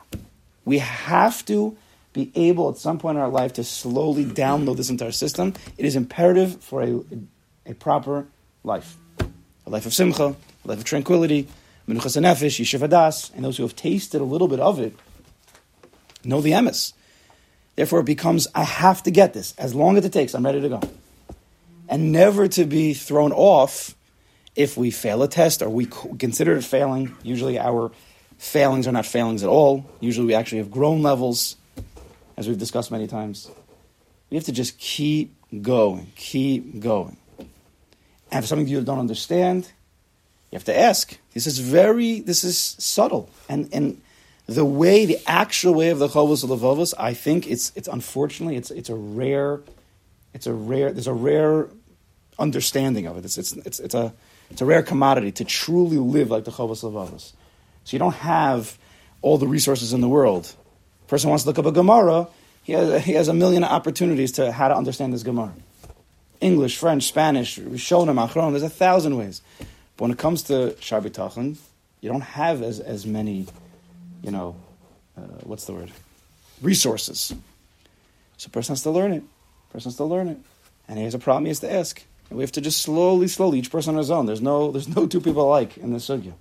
We 0.63 0.79
have 0.79 1.45
to 1.45 1.77
be 2.13 2.31
able 2.35 2.69
at 2.69 2.77
some 2.77 2.97
point 2.97 3.17
in 3.17 3.21
our 3.21 3.29
life 3.29 3.53
to 3.53 3.63
slowly 3.63 4.25
download 4.25 4.77
this 4.77 4.89
into 4.89 5.03
our 5.05 5.11
system. 5.11 5.53
It 5.77 5.85
is 5.85 5.95
imperative 5.95 6.61
for 6.63 6.81
a, 6.81 7.01
a 7.65 7.73
proper 7.73 8.25
life. 8.63 8.95
A 9.19 9.69
life 9.69 9.85
of 9.85 9.93
simcha, 9.93 10.35
a 10.63 10.67
life 10.67 10.77
of 10.77 10.85
tranquility, 10.85 11.47
menuchas 11.87 12.19
nefesh, 12.21 12.59
yishuv 12.59 12.87
hadas, 12.87 13.33
and 13.35 13.43
those 13.43 13.57
who 13.57 13.63
have 13.63 13.75
tasted 13.75 14.21
a 14.21 14.23
little 14.23 14.47
bit 14.47 14.59
of 14.59 14.79
it 14.79 14.95
know 16.23 16.41
the 16.41 16.51
emes. 16.51 16.93
Therefore, 17.75 17.99
it 17.99 18.05
becomes, 18.05 18.47
I 18.55 18.63
have 18.63 19.03
to 19.03 19.11
get 19.11 19.33
this. 19.33 19.53
As 19.57 19.75
long 19.75 19.97
as 19.97 20.05
it 20.05 20.13
takes, 20.13 20.33
I'm 20.33 20.45
ready 20.45 20.61
to 20.61 20.69
go. 20.69 20.81
And 21.89 22.11
never 22.11 22.47
to 22.47 22.65
be 22.65 22.93
thrown 22.93 23.31
off 23.31 23.95
if 24.55 24.77
we 24.77 24.91
fail 24.91 25.21
a 25.23 25.27
test 25.27 25.61
or 25.61 25.69
we 25.69 25.85
consider 25.85 26.55
it 26.55 26.63
failing. 26.63 27.15
Usually, 27.21 27.59
our 27.59 27.91
failings 28.37 28.87
are 28.87 28.91
not 28.91 29.05
failings 29.05 29.43
at 29.43 29.49
all. 29.49 29.85
Usually, 29.99 30.27
we 30.27 30.33
actually 30.33 30.59
have 30.59 30.71
grown 30.71 31.03
levels, 31.03 31.57
as 32.37 32.47
we've 32.47 32.57
discussed 32.57 32.91
many 32.91 33.07
times. 33.07 33.51
We 34.29 34.37
have 34.37 34.45
to 34.45 34.51
just 34.51 34.79
keep 34.79 35.35
going, 35.61 36.11
keep 36.15 36.79
going. 36.79 37.17
And 38.31 38.43
if 38.43 38.45
something 38.45 38.67
you 38.67 38.81
don't 38.81 38.99
understand, 38.99 39.71
you 40.51 40.57
have 40.57 40.65
to 40.65 40.77
ask. 40.77 41.17
This 41.33 41.45
is 41.45 41.59
very, 41.59 42.21
this 42.21 42.43
is 42.43 42.57
subtle. 42.57 43.29
And, 43.47 43.69
and 43.71 44.01
the 44.47 44.65
way, 44.65 45.05
the 45.05 45.19
actual 45.25 45.73
way 45.73 45.89
of 45.89 45.99
the 45.99 46.07
Chovos 46.07 46.45
Levovos, 46.45 46.93
I 46.99 47.13
think 47.13 47.47
it's 47.47 47.71
it's 47.75 47.87
unfortunately 47.87 48.57
it's 48.57 48.71
it's 48.71 48.89
a 48.89 48.95
rare, 48.95 49.61
it's 50.33 50.45
a 50.45 50.53
rare 50.53 50.91
there's 50.91 51.07
a 51.07 51.13
rare 51.13 51.67
understanding 52.37 53.07
of 53.07 53.17
it. 53.17 53.25
It's 53.25 53.37
it's 53.37 53.53
it's, 53.53 53.79
it's 53.79 53.95
a 53.95 54.13
it's 54.51 54.61
a 54.61 54.65
rare 54.65 54.83
commodity 54.83 55.31
to 55.33 55.45
truly 55.45 55.97
live 55.97 56.29
like 56.29 56.45
the 56.45 56.51
Chovos 56.51 56.83
Levovos. 56.83 57.33
So 57.85 57.95
you 57.95 57.99
don't 57.99 58.15
have 58.15 58.77
all 59.21 59.37
the 59.37 59.47
resources 59.47 59.93
in 59.93 60.01
the 60.01 60.09
world. 60.09 60.53
A 61.05 61.09
person 61.09 61.29
wants 61.29 61.43
to 61.43 61.49
look 61.49 61.59
up 61.59 61.65
a 61.65 61.71
Gemara, 61.71 62.27
he 62.65 62.73
has, 62.73 63.03
he 63.03 63.13
has 63.13 63.27
a 63.27 63.33
million 63.33 63.63
opportunities 63.63 64.33
to 64.33 64.51
how 64.51 64.67
to 64.67 64.75
understand 64.75 65.13
this 65.13 65.23
Gemara. 65.23 65.53
English, 66.41 66.77
French, 66.77 67.03
Spanish, 67.03 67.57
Rishonim, 67.59 68.27
Achron, 68.27 68.51
there's 68.51 68.63
a 68.63 68.69
thousand 68.69 69.17
ways. 69.17 69.41
But 69.59 70.05
when 70.05 70.11
it 70.11 70.17
comes 70.17 70.43
to 70.43 70.75
Shabbat 70.79 71.57
you 72.01 72.09
don't 72.09 72.21
have 72.21 72.61
as, 72.61 72.79
as 72.79 73.05
many 73.05 73.45
you 74.25 74.31
know, 74.31 74.55
uh, 75.15 75.21
what's 75.43 75.65
the 75.65 75.73
word? 75.73 75.91
Resources. 76.61 77.33
So 78.37 78.47
a 78.47 78.49
person 78.49 78.73
has 78.73 78.81
to 78.83 78.89
learn 78.89 79.13
it. 79.13 79.23
A 79.69 79.73
person 79.73 79.89
has 79.89 79.97
to 79.97 80.03
learn 80.03 80.29
it. 80.29 80.37
And 80.87 80.97
he 80.97 81.03
has 81.03 81.13
a 81.13 81.19
problem 81.19 81.45
he 81.45 81.49
has 81.49 81.59
to 81.59 81.71
ask. 81.71 82.03
And 82.29 82.37
we 82.37 82.43
have 82.43 82.51
to 82.53 82.61
just 82.61 82.81
slowly, 82.81 83.27
slowly, 83.27 83.59
each 83.59 83.71
person 83.71 83.93
on 83.93 83.99
his 83.99 84.09
own. 84.09 84.25
There's 84.25 84.41
no, 84.41 84.71
there's 84.71 84.87
no 84.87 85.05
two 85.05 85.21
people 85.21 85.43
alike 85.43 85.77
in 85.77 85.93
this 85.93 86.09
sugya. 86.09 86.33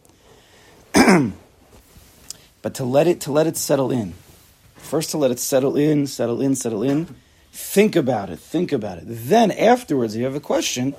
but 2.63 2.75
to 2.75 2.85
let 2.85 3.07
it, 3.07 3.21
to 3.23 3.33
let 3.33 3.47
it 3.47 3.59
settle 3.59 3.91
in. 3.91 4.15
First 4.77 5.11
to 5.11 5.19
let 5.19 5.31
it 5.31 5.39
settle 5.39 5.77
in, 5.77 6.07
settle 6.07 6.41
in, 6.41 6.55
settle 6.55 6.83
in. 6.83 7.15
Think 7.53 7.97
about 7.97 8.31
it, 8.31 8.39
think 8.39 8.73
about 8.73 8.99
it. 8.99 9.05
Then 9.07 9.51
afterwards, 9.51 10.15
if 10.15 10.21
you 10.21 10.25
have 10.25 10.35
a 10.35 10.41
question, 10.41 10.95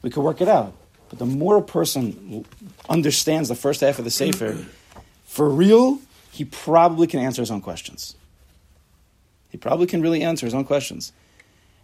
we 0.00 0.08
can 0.08 0.22
work 0.22 0.40
it 0.40 0.48
out. 0.48 0.72
But 1.10 1.18
the 1.18 1.26
more 1.26 1.58
a 1.58 1.62
person 1.62 2.46
understands 2.88 3.50
the 3.50 3.54
first 3.54 3.82
half 3.82 3.98
of 3.98 4.06
the 4.06 4.10
Sefer, 4.10 4.64
for 5.26 5.48
real, 5.48 6.00
he 6.32 6.46
probably 6.46 7.06
can 7.06 7.20
answer 7.20 7.42
his 7.42 7.50
own 7.50 7.60
questions. 7.60 8.16
He 9.50 9.58
probably 9.58 9.86
can 9.86 10.00
really 10.00 10.22
answer 10.22 10.46
his 10.46 10.54
own 10.54 10.64
questions. 10.64 11.12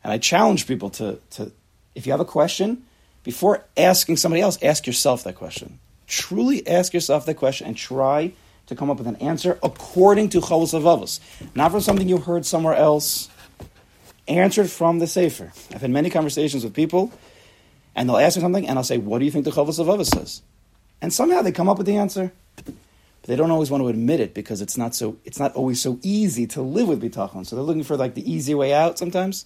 And 0.03 0.11
I 0.11 0.17
challenge 0.17 0.67
people 0.67 0.89
to, 0.91 1.21
to 1.33 1.53
if 1.95 2.07
you 2.07 2.13
have 2.13 2.21
a 2.21 2.25
question, 2.25 2.85
before 3.25 3.63
asking 3.77 4.17
somebody 4.17 4.41
else, 4.41 4.59
ask 4.63 4.87
yourself 4.87 5.23
that 5.25 5.35
question. 5.35 5.79
Truly 6.07 6.67
ask 6.67 6.95
yourself 6.95 7.27
that 7.27 7.35
question 7.35 7.67
and 7.67 7.77
try 7.77 8.33
to 8.69 8.75
come 8.75 8.89
up 8.89 8.97
with 8.97 9.07
an 9.07 9.17
answer 9.17 9.59
according 9.63 10.31
to 10.31 10.41
Chovos 10.41 10.73
HaLevavos, 10.73 11.21
not 11.55 11.71
from 11.71 11.83
something 11.83 12.09
you 12.09 12.17
heard 12.17 12.47
somewhere 12.47 12.75
else. 12.75 13.29
Answered 14.27 14.71
from 14.71 14.99
the 14.99 15.07
Sefer. 15.07 15.53
I've 15.75 15.83
had 15.83 15.91
many 15.91 16.09
conversations 16.09 16.65
with 16.65 16.73
people, 16.75 17.13
and 17.95 18.09
they'll 18.09 18.17
ask 18.17 18.37
me 18.37 18.43
something, 18.43 18.67
and 18.67 18.79
I'll 18.79 18.85
say, 18.85 18.99
"What 18.99 19.19
do 19.19 19.25
you 19.25 19.31
think 19.31 19.45
the 19.45 19.51
Chovos 19.51 19.79
HaLevavos 19.79 20.07
says?" 20.07 20.43
And 21.03 21.13
somehow 21.13 21.43
they 21.43 21.53
come 21.53 21.69
up 21.69 21.79
with 21.79 21.87
the 21.87 21.97
answer, 21.97 22.33
they 23.29 23.37
don't 23.37 23.51
always 23.51 23.71
want 23.71 23.83
to 23.83 23.89
admit 23.89 24.21
it 24.21 24.33
because 24.33 24.63
it's 24.63 24.79
not 24.79 24.95
so. 24.95 25.19
It's 25.23 25.39
not 25.39 25.55
always 25.55 25.83
so 25.83 25.99
easy 26.03 26.47
to 26.47 26.63
live 26.63 26.89
with 26.89 27.03
bitachon. 27.03 27.47
So 27.47 27.57
they're 27.57 27.63
looking 27.63 27.85
for 27.85 27.95
like 27.95 28.15
the 28.15 28.33
easy 28.33 28.55
way 28.55 28.73
out 28.73 28.99
sometimes. 28.99 29.45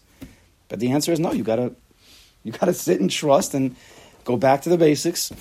But 0.69 0.79
the 0.79 0.93
answer 0.93 1.11
is 1.11 1.19
no. 1.19 1.33
You 1.33 1.43
gotta, 1.43 1.75
you 2.45 2.53
gotta 2.53 2.75
sit 2.75 3.01
and 3.01 3.11
trust 3.11 3.55
and 3.55 3.75
go 4.25 4.37
back 4.37 4.63
to 4.63 4.69
the 4.69 4.79
basics 4.79 5.33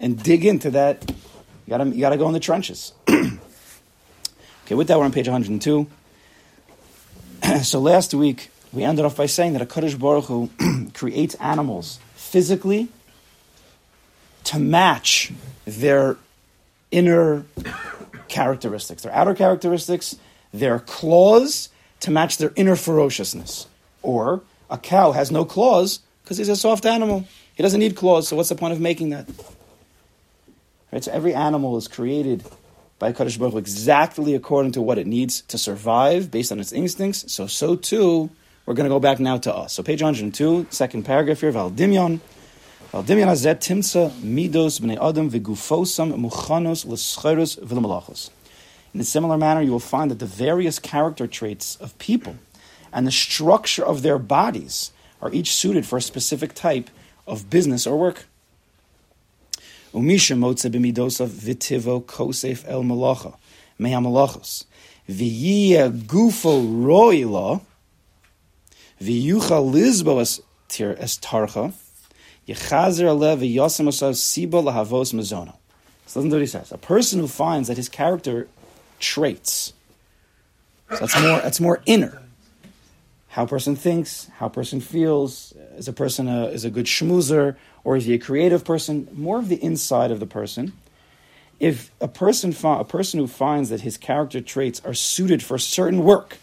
and 0.00 0.20
dig 0.20 0.46
into 0.46 0.70
that. 0.70 1.10
You 1.10 1.68
gotta, 1.68 1.84
you 1.90 2.00
gotta 2.00 2.16
go 2.16 2.26
in 2.28 2.32
the 2.32 2.40
trenches. 2.40 2.94
okay, 3.10 3.28
with 4.70 4.88
that 4.88 4.98
we're 4.98 5.04
on 5.04 5.12
page 5.12 5.28
102. 5.28 5.86
so 7.62 7.78
last 7.78 8.14
week 8.14 8.50
we 8.72 8.84
ended 8.84 9.04
off 9.04 9.16
by 9.18 9.26
saying 9.26 9.52
that 9.52 9.60
a 9.60 9.66
Kaddish 9.66 9.96
Baruch 9.96 10.24
Hu 10.24 10.48
creates 10.94 11.34
animals 11.34 11.98
physically 12.14 12.88
to 14.44 14.58
match 14.58 15.30
their 15.66 16.16
inner 16.92 17.44
characteristics, 18.28 19.02
their 19.02 19.12
outer 19.12 19.34
characteristics, 19.34 20.16
their 20.54 20.78
claws 20.78 21.68
to 22.00 22.10
match 22.10 22.38
their 22.38 22.52
inner 22.54 22.76
ferociousness. 22.76 23.66
Or 24.02 24.42
a 24.70 24.78
cow 24.78 25.12
has 25.12 25.30
no 25.30 25.44
claws 25.44 26.00
because 26.22 26.38
he's 26.38 26.48
a 26.48 26.56
soft 26.56 26.86
animal. 26.86 27.26
He 27.54 27.62
doesn't 27.62 27.80
need 27.80 27.96
claws, 27.96 28.28
so 28.28 28.36
what's 28.36 28.48
the 28.48 28.54
point 28.54 28.72
of 28.72 28.80
making 28.80 29.10
that? 29.10 29.28
Right, 30.92 31.02
so 31.02 31.12
every 31.12 31.34
animal 31.34 31.76
is 31.76 31.88
created 31.88 32.44
by 32.98 33.12
Kaddish 33.12 33.36
Baruch 33.36 33.54
exactly 33.56 34.34
according 34.34 34.72
to 34.72 34.82
what 34.82 34.98
it 34.98 35.06
needs 35.06 35.42
to 35.42 35.58
survive 35.58 36.30
based 36.30 36.52
on 36.52 36.60
its 36.60 36.72
instincts. 36.72 37.32
So, 37.32 37.46
so 37.46 37.74
too, 37.74 38.30
we're 38.64 38.74
going 38.74 38.88
to 38.88 38.94
go 38.94 39.00
back 39.00 39.18
now 39.18 39.38
to 39.38 39.54
us. 39.54 39.72
So, 39.72 39.82
page 39.82 40.02
102, 40.02 40.68
second 40.70 41.04
paragraph 41.04 41.40
here, 41.40 41.52
Valdimyon. 41.52 42.20
In 42.94 43.00
a 43.00 43.36
similar 49.02 49.38
manner, 49.38 49.62
you 49.62 49.70
will 49.72 49.80
find 49.80 50.10
that 50.10 50.18
the 50.18 50.26
various 50.26 50.78
character 50.78 51.26
traits 51.26 51.76
of 51.76 51.98
people 51.98 52.36
and 52.92 53.06
the 53.06 53.10
structure 53.10 53.82
of 53.82 54.02
their 54.02 54.18
bodies 54.18 54.92
are 55.22 55.32
each 55.32 55.54
suited 55.54 55.86
for 55.86 55.96
a 55.96 56.02
specific 56.02 56.52
type 56.52 56.90
of 57.26 57.48
business 57.48 57.86
or 57.86 57.98
work. 57.98 58.26
Umisha 59.94 60.36
v'tivo 60.36 62.04
kosef 62.04 62.62
el 62.68 62.82
gufo 65.88 66.60
yechazer 72.46 73.06
alev 73.06 73.38
v'yosem 73.38 73.88
osav 73.88 74.12
siba 74.12 74.62
lahavos 74.62 75.12
mazono. 75.12 75.54
So 76.06 76.20
listen 76.20 76.30
to 76.30 76.36
what 76.36 76.40
he 76.40 76.46
says. 76.46 76.72
A 76.72 76.78
person 76.78 77.20
who 77.20 77.28
finds 77.28 77.68
that 77.68 77.76
his 77.76 77.88
character 77.88 78.48
traits, 78.98 79.72
so 80.90 80.96
that's 80.96 81.20
more, 81.20 81.40
that's 81.40 81.60
more 81.60 81.82
inner. 81.86 82.22
How 83.28 83.44
a 83.44 83.46
person 83.46 83.76
thinks, 83.76 84.28
how 84.36 84.46
a 84.46 84.50
person 84.50 84.80
feels, 84.80 85.54
is 85.76 85.88
a 85.88 85.92
person 85.92 86.28
a, 86.28 86.48
is 86.48 86.66
a 86.66 86.70
good 86.70 86.84
schmoozer, 86.84 87.56
or 87.82 87.96
is 87.96 88.04
he 88.04 88.12
a 88.12 88.18
creative 88.18 88.62
person? 88.62 89.08
More 89.14 89.38
of 89.38 89.48
the 89.48 89.56
inside 89.62 90.10
of 90.10 90.20
the 90.20 90.26
person. 90.26 90.74
If 91.58 91.90
a 92.00 92.08
person, 92.08 92.54
a 92.62 92.84
person 92.84 93.20
who 93.20 93.26
finds 93.26 93.70
that 93.70 93.80
his 93.80 93.96
character 93.96 94.42
traits 94.42 94.82
are 94.84 94.92
suited 94.92 95.42
for 95.42 95.56
certain 95.56 96.04
work, 96.04 96.36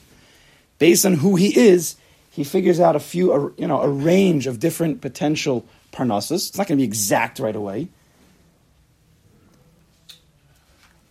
based 0.79 1.05
on 1.05 1.15
who 1.15 1.35
he 1.35 1.55
is, 1.59 1.95
he 2.31 2.43
figures 2.43 2.79
out 2.79 2.95
a 2.95 2.99
few, 2.99 3.33
a, 3.33 3.51
you 3.61 3.67
know, 3.67 3.81
a 3.81 3.89
range 3.89 4.47
of 4.47 4.59
different 4.59 5.01
potential 5.01 5.65
parnassus. 5.91 6.49
It's 6.49 6.57
not 6.57 6.67
going 6.67 6.77
to 6.77 6.81
be 6.81 6.85
exact 6.85 7.39
right 7.39 7.55
away. 7.55 7.89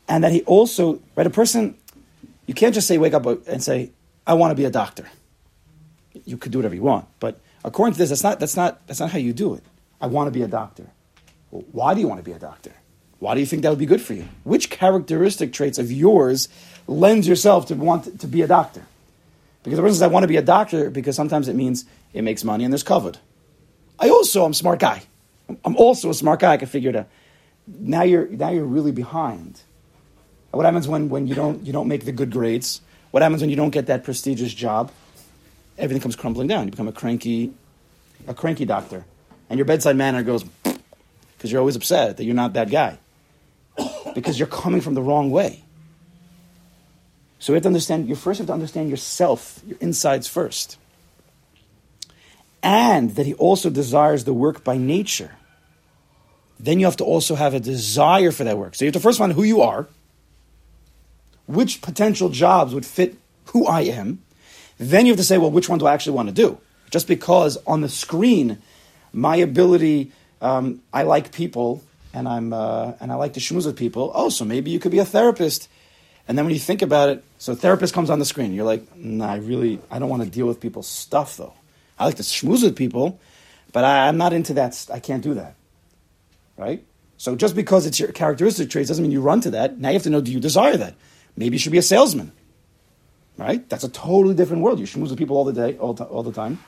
And 0.09 0.25
that 0.25 0.33
he 0.33 0.43
also, 0.43 1.01
right, 1.17 1.27
a 1.27 1.31
person, 1.31 1.77
you 2.47 2.55
can't 2.55 2.75
just 2.75 2.87
say, 2.87 2.97
wake 2.97 3.15
up 3.15 3.27
and 3.47 3.63
say, 3.63 3.93
I 4.27 4.35
want 4.35 4.53
to 4.53 4.55
be 4.55 4.65
a 4.65 4.71
doctor. 4.71 5.07
You 6.25 6.37
could 6.37 6.53
do 6.53 6.59
whatever 6.59 6.75
you 6.75 6.83
want. 6.83 7.07
But 7.21 7.41
according 7.65 7.95
to 7.95 7.99
this, 7.99 8.09
that's 8.09 8.23
not, 8.23 8.41
that's 8.41 8.57
not, 8.57 8.87
that's 8.87 9.01
not 9.01 9.11
how 9.11 9.19
you 9.19 9.33
do 9.33 9.55
it. 9.55 9.63
I 10.01 10.07
want 10.07 10.29
to 10.29 10.31
be 10.31 10.43
a 10.43 10.49
doctor. 10.49 10.87
Well, 11.51 11.65
why 11.73 11.95
do 11.95 12.01
you 12.01 12.09
want 12.09 12.21
to 12.21 12.25
be 12.25 12.33
a 12.33 12.39
doctor? 12.39 12.73
Why 13.19 13.35
do 13.35 13.41
you 13.41 13.47
think 13.47 13.63
that 13.63 13.71
would 13.71 13.79
be 13.79 13.87
good 13.87 14.01
for 14.01 14.15
you? 14.15 14.29
Which 14.45 14.71
characteristic 14.71 15.53
traits 15.53 15.79
of 15.79 15.91
yours 15.91 16.49
lends 16.87 17.27
yourself 17.27 17.67
to 17.67 17.75
want 17.75 18.21
to 18.21 18.27
be 18.27 18.43
a 18.43 18.47
doctor? 18.47 18.87
Because 19.63 19.77
the 19.77 19.83
person 19.83 19.95
says, 19.97 20.03
I 20.03 20.07
want 20.07 20.23
to 20.23 20.29
be 20.29 20.37
a 20.37 20.43
doctor 20.43 20.89
because 20.89 21.17
sometimes 21.17 21.49
it 21.49 21.57
means 21.57 21.85
it 22.13 22.23
makes 22.23 22.45
money 22.45 22.65
and 22.65 22.73
there's 22.73 22.85
covered. 22.85 23.19
I 23.99 24.09
also 24.09 24.45
am 24.45 24.53
a 24.53 24.55
smart 24.55 24.79
guy. 24.79 25.03
I'm 25.65 25.77
also 25.77 26.11
a 26.11 26.15
smart 26.15 26.41
guy. 26.41 26.53
I 26.53 26.57
can 26.57 26.69
figure 26.69 26.91
it 26.91 26.97
out. 26.97 27.09
Now 27.67 28.03
you're, 28.03 28.27
now 28.29 28.51
you're 28.51 28.65
really 28.65 28.93
behind. 28.93 29.61
What 30.51 30.65
happens 30.65 30.89
when, 30.89 31.09
when 31.09 31.27
you, 31.27 31.35
don't, 31.35 31.65
you 31.67 31.73
don't 31.73 31.89
make 31.89 32.05
the 32.05 32.13
good 32.13 32.31
grades? 32.31 32.81
What 33.11 33.23
happens 33.23 33.41
when 33.41 33.51
you 33.51 33.57
don't 33.57 33.71
get 33.71 33.87
that 33.87 34.05
prestigious 34.05 34.53
job? 34.53 34.91
Everything 35.77 36.01
comes 36.01 36.17
crumbling 36.17 36.49
down. 36.49 36.65
You 36.65 36.71
become 36.71 36.89
a 36.89 36.93
cranky, 36.93 37.53
a 38.27 38.35
cranky 38.35 38.65
doctor. 38.65 39.05
And 39.51 39.59
your 39.59 39.65
bedside 39.65 39.97
manner 39.97 40.23
goes, 40.23 40.45
because 40.45 41.53
you're 41.53 41.61
always 41.61 41.77
upset 41.77 42.17
that 42.17 42.25
you're 42.25 42.35
not 42.35 42.55
that 42.55 42.71
guy. 42.71 42.99
because 44.15 44.39
you're 44.39 44.49
coming 44.49 44.81
from 44.81 44.95
the 44.95 45.03
wrong 45.03 45.31
way. 45.31 45.63
So 47.39 47.53
we 47.53 47.57
have 47.57 47.63
to 47.63 47.69
understand, 47.69 48.09
you 48.09 48.17
first 48.17 48.39
have 48.39 48.49
to 48.49 48.53
understand 48.53 48.91
yourself, 48.91 49.61
your 49.67 49.79
insides 49.81 50.27
first. 50.27 50.77
And 52.63 53.15
that 53.15 53.27
he 53.27 53.35
also 53.35 53.71
desires 53.71 54.25
the 54.25 54.33
work 54.33 54.65
by 54.65 54.77
nature. 54.77 55.33
Then 56.59 56.81
you 56.81 56.87
have 56.87 56.97
to 56.97 57.05
also 57.05 57.35
have 57.35 57.55
a 57.55 57.61
desire 57.61 58.33
for 58.33 58.45
that 58.45 58.59
work. 58.59 58.75
So 58.75 58.85
you 58.85 58.89
have 58.89 58.95
to 58.95 59.01
first 59.01 59.19
find 59.19 59.33
who 59.33 59.45
you 59.45 59.63
are, 59.63 59.87
which 61.47 61.81
potential 61.83 62.29
jobs 62.29 62.75
would 62.75 62.85
fit 62.85 63.17
who 63.47 63.67
I 63.67 63.83
am. 63.83 64.23
Then 64.79 65.07
you 65.07 65.13
have 65.13 65.19
to 65.19 65.25
say, 65.25 65.39
well, 65.39 65.51
which 65.51 65.69
one 65.69 65.79
do 65.79 65.87
I 65.87 65.95
actually 65.95 66.17
want 66.17 66.29
to 66.29 66.35
do? 66.35 66.59
Just 66.91 67.07
because 67.07 67.59
on 67.67 67.81
the 67.81 67.89
screen, 67.89 68.59
my 69.13 69.37
ability, 69.37 70.13
um, 70.41 70.83
I 70.93 71.03
like 71.03 71.33
people 71.33 71.83
and 72.15 72.29
I'm 72.29 72.53
uh, 72.53 72.93
and 73.01 73.13
I 73.13 73.17
like 73.17 73.35
to 73.35 73.41
schmooze 73.41 73.67
with 73.67 73.77
people. 73.77 74.11
Oh, 74.15 74.29
so 74.29 74.45
maybe 74.45 74.71
you 74.71 74.79
could 74.79 74.93
be 74.93 74.99
a 74.99 75.05
therapist. 75.05 75.69
And 76.27 76.37
then 76.37 76.45
when 76.45 76.55
you 76.55 76.61
think 76.61 76.83
about 76.83 77.09
it, 77.09 77.25
so 77.39 77.55
therapist 77.55 77.95
comes 77.95 78.11
on 78.11 78.19
the 78.19 78.25
screen. 78.25 78.53
You're 78.53 78.67
like, 78.67 78.97
nah, 78.97 79.33
I 79.33 79.37
really, 79.37 79.81
I 79.91 79.99
don't 79.99 80.09
want 80.09 80.23
to 80.23 80.29
deal 80.29 80.47
with 80.47 80.61
people's 80.61 80.89
stuff 80.89 81.37
though. 81.37 81.55
I 81.99 82.05
like 82.07 82.17
to 82.17 82.23
schmooze 82.23 82.63
with 82.63 82.77
people, 82.77 83.21
but 83.73 83.85
I, 83.85 84.09
I'm 84.09 84.17
not 84.17 84.33
into 84.33 84.55
that. 84.55 84.87
I 84.93 85.01
can't 85.01 85.23
do 85.23 85.35
that. 85.35 85.55
Right? 86.57 86.85
So 87.17 87.35
just 87.35 87.57
because 87.57 87.87
it's 87.87 87.99
your 87.99 88.13
characteristic 88.13 88.71
traits 88.71 88.89
doesn't 88.89 89.03
mean 89.03 89.11
you 89.11 89.21
run 89.21 89.41
to 89.43 89.51
that. 89.51 89.79
Now 89.79 89.89
you 89.89 89.95
have 89.95 90.05
to 90.05 90.11
know, 90.11 90.21
do 90.21 90.33
you 90.33 90.41
desire 90.41 90.77
that? 90.77 90.95
Maybe 91.37 91.57
you 91.57 91.59
should 91.59 91.73
be 91.73 91.79
a 91.79 91.83
salesman. 91.83 92.33
Right? 93.37 93.69
That's 93.69 93.85
a 93.85 93.89
totally 93.89 94.35
different 94.35 94.63
world. 94.63 94.79
You 94.79 94.87
schmooze 94.87 95.11
with 95.11 95.19
people 95.19 95.37
all 95.37 95.45
the 95.45 95.53
day, 95.53 95.77
all, 95.79 95.95
t- 95.95 96.05
all 96.05 96.23
the 96.23 96.33
time. 96.33 96.59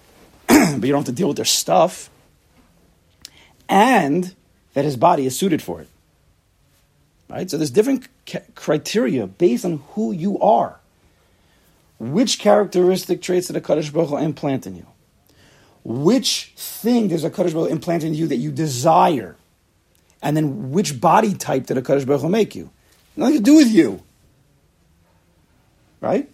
but 0.46 0.56
you 0.56 0.92
don't 0.92 1.00
have 1.00 1.04
to 1.04 1.12
deal 1.12 1.28
with 1.28 1.36
their 1.36 1.46
stuff. 1.46 2.10
And 3.68 4.34
that 4.74 4.84
his 4.84 4.96
body 4.96 5.26
is 5.26 5.38
suited 5.38 5.62
for 5.62 5.80
it. 5.80 5.88
Right? 7.28 7.50
So 7.50 7.56
there's 7.56 7.70
different 7.70 8.08
criteria 8.54 9.26
based 9.26 9.64
on 9.64 9.82
who 9.90 10.12
you 10.12 10.38
are. 10.40 10.79
Which 12.00 12.38
characteristic 12.38 13.20
traits 13.20 13.48
did 13.48 13.56
a 13.56 13.60
Kaddish 13.60 13.90
Baruch 13.90 14.08
Hu 14.08 14.16
implant 14.16 14.66
in 14.66 14.74
you? 14.74 14.86
Which 15.84 16.54
thing 16.56 17.08
does 17.08 17.24
a 17.24 17.30
Kaddish 17.30 17.52
Baruch 17.52 17.68
Hu 17.68 17.74
implant 17.74 18.04
in 18.04 18.14
you 18.14 18.26
that 18.28 18.36
you 18.36 18.50
desire? 18.50 19.36
And 20.22 20.34
then 20.34 20.70
which 20.72 20.98
body 20.98 21.34
type 21.34 21.66
did 21.66 21.76
a 21.76 21.82
Kaddish 21.82 22.06
Baruch 22.06 22.22
Hu 22.22 22.30
make 22.30 22.56
you? 22.56 22.70
Nothing 23.16 23.36
to 23.36 23.42
do 23.42 23.56
with 23.56 23.68
you. 23.68 24.02
Right? 26.00 26.26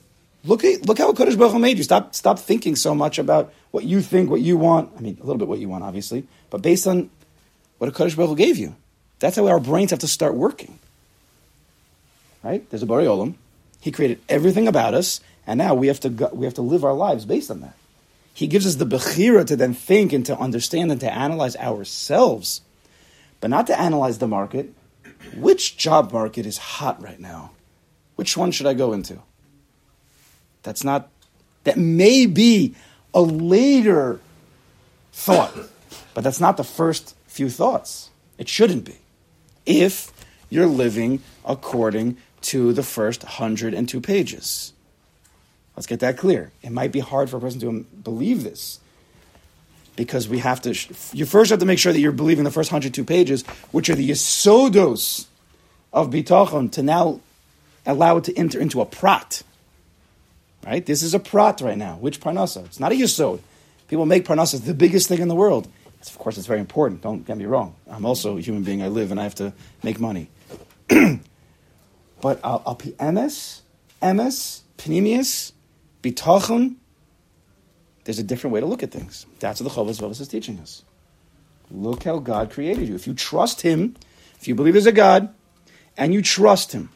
Look 0.44 0.62
at 0.64 0.87
look 0.87 0.99
how 0.99 1.12
Kaddish 1.12 1.35
Baruch 1.35 1.54
Hu 1.54 1.58
made 1.58 1.78
you. 1.78 1.82
Stop 1.82 2.14
stop 2.14 2.38
thinking 2.38 2.76
so 2.76 2.94
much 2.94 3.18
about 3.18 3.52
what 3.73 3.82
you 3.82 4.00
think, 4.00 4.30
what 4.30 4.40
you 4.40 4.56
want. 4.56 4.92
I 4.96 5.00
mean, 5.00 5.18
a 5.20 5.25
little 5.25 5.38
bit 5.38 5.49
what 5.49 5.58
you 5.58 5.68
want, 5.68 5.82
obviously, 5.82 6.28
but 6.49 6.62
based 6.62 6.87
on 6.87 7.11
what 7.78 7.88
a 7.88 7.92
Kaddish 7.92 8.14
Baruch 8.14 8.30
Hu 8.30 8.37
gave 8.37 8.56
you. 8.56 8.76
That's 9.18 9.35
how 9.35 9.49
our 9.49 9.58
brains 9.58 9.90
have 9.90 10.00
to 10.00 10.08
start 10.08 10.35
working. 10.35 10.78
Right? 12.44 12.68
There's 12.70 12.85
a 12.85 12.87
Bari 12.87 13.06
Olam. 13.06 13.35
He 13.80 13.90
created 13.90 14.20
everything 14.28 14.68
about 14.68 14.94
us, 14.94 15.20
and 15.46 15.58
now 15.58 15.74
we 15.74 15.86
have 15.86 16.00
to 16.00 16.08
go, 16.08 16.30
we 16.32 16.44
have 16.44 16.54
to 16.54 16.62
live 16.62 16.84
our 16.84 16.92
lives 16.92 17.24
based 17.24 17.50
on 17.50 17.60
that. 17.60 17.76
He 18.34 18.46
gives 18.46 18.66
us 18.66 18.74
the 18.74 18.86
bechira 18.86 19.46
to 19.46 19.56
then 19.56 19.72
think 19.72 20.12
and 20.12 20.26
to 20.26 20.38
understand 20.38 20.90
and 20.90 21.00
to 21.00 21.12
analyze 21.12 21.56
ourselves, 21.56 22.60
but 23.40 23.48
not 23.48 23.66
to 23.68 23.80
analyze 23.80 24.18
the 24.18 24.28
market. 24.28 24.72
Which 25.34 25.76
job 25.76 26.12
market 26.12 26.44
is 26.46 26.58
hot 26.58 27.02
right 27.02 27.18
now? 27.18 27.52
Which 28.16 28.36
one 28.36 28.50
should 28.50 28.66
I 28.66 28.74
go 28.74 28.92
into? 28.92 29.18
That's 30.62 30.84
not, 30.84 31.08
that 31.64 31.78
may 31.78 32.26
be 32.26 32.74
a 33.14 33.22
later 33.22 34.20
thought. 35.12 35.54
But 36.12 36.24
that's 36.24 36.40
not 36.40 36.56
the 36.56 36.64
first 36.64 37.14
few 37.26 37.48
thoughts. 37.48 38.10
It 38.38 38.48
shouldn't 38.48 38.84
be. 38.84 38.96
If 39.64 40.12
you're 40.50 40.66
living 40.66 41.22
according 41.44 42.16
to 42.42 42.72
the 42.72 42.82
first 42.82 43.24
102 43.24 44.00
pages. 44.00 44.72
Let's 45.76 45.87
get 45.87 46.00
that 46.00 46.16
clear. 46.16 46.52
It 46.62 46.73
might 46.73 46.90
be 46.90 47.00
hard 47.00 47.28
for 47.28 47.37
a 47.37 47.40
person 47.40 47.61
to 47.61 47.85
believe 48.02 48.42
this 48.42 48.80
because 49.95 50.28
we 50.28 50.38
have 50.38 50.62
to. 50.62 50.75
You 51.12 51.26
first 51.26 51.50
have 51.50 51.61
to 51.61 51.66
make 51.66 51.78
sure 51.78 51.92
that 51.92 52.00
you're 52.00 52.12
believing 52.12 52.45
the 52.45 52.50
first 52.50 52.73
102 52.73 53.04
pages, 53.04 53.45
which 53.73 53.90
are 53.90 53.95
the 53.95 54.09
yesodos 54.09 55.26
of 55.92 56.11
bitachon, 56.11 56.73
to 56.73 56.83
now 56.83 57.21
allow 57.85 58.16
it 58.16 58.25
to 58.25 58.37
enter 58.37 58.59
into 58.59 58.80
a 58.80 58.87
prat. 58.87 59.42
Right? 60.64 60.85
This 60.85 61.02
is 61.02 61.14
a 61.14 61.21
prat 61.21 61.61
right 61.61 61.78
now. 61.78 61.97
Which 61.97 62.21
parnasa? 62.21 62.64
It's 62.64 62.80
not 62.80 62.92
a 62.92 62.95
yesod. 62.95 63.40
People 63.88 64.06
make 64.06 64.25
parnasa 64.25 64.64
the 64.64 64.75
biggest 64.75 65.09
thing 65.09 65.21
in 65.21 65.28
the 65.28 65.35
world. 65.35 65.68
It's, 66.00 66.11
of 66.11 66.18
course, 66.18 66.38
it's 66.38 66.47
very 66.47 66.61
important. 66.61 67.02
Don't 67.02 67.25
get 67.25 67.37
me 67.37 67.45
wrong. 67.45 67.75
I'm 67.88 68.04
also 68.04 68.37
a 68.37 68.40
human 68.40 68.64
being. 68.64 68.83
I 68.83 68.88
live 68.88 69.11
and 69.11 69.21
I 69.21 69.23
have 69.23 69.37
to 69.37 69.52
make 69.83 70.00
money. 70.00 70.28
but 70.88 72.40
I'll, 72.42 72.62
I'll 72.66 72.75
be 72.75 72.90
emes, 72.92 73.61
emes, 74.02 74.62
panemius, 74.76 75.52
bitachon. 76.06 76.76
There's 78.04 78.18
a 78.18 78.22
different 78.22 78.54
way 78.54 78.60
to 78.60 78.66
look 78.66 78.82
at 78.82 78.92
things. 78.92 79.26
That's 79.40 79.60
what 79.60 79.68
the 79.68 79.80
Chovos 79.80 80.00
HaLevavos 80.00 80.20
is 80.20 80.28
teaching 80.28 80.58
us. 80.60 80.84
Look 81.70 82.04
how 82.04 82.18
God 82.18 82.50
created 82.50 82.88
you. 82.88 82.94
If 82.94 83.06
you 83.06 83.14
trust 83.14 83.62
Him, 83.62 83.96
if 84.40 84.46
you 84.46 84.54
believe 84.54 84.75
there's 84.75 84.86
a 84.86 84.92
God, 84.92 85.34
and 85.96 86.14
you 86.14 86.22
trust 86.22 86.72
Him, 86.72 86.90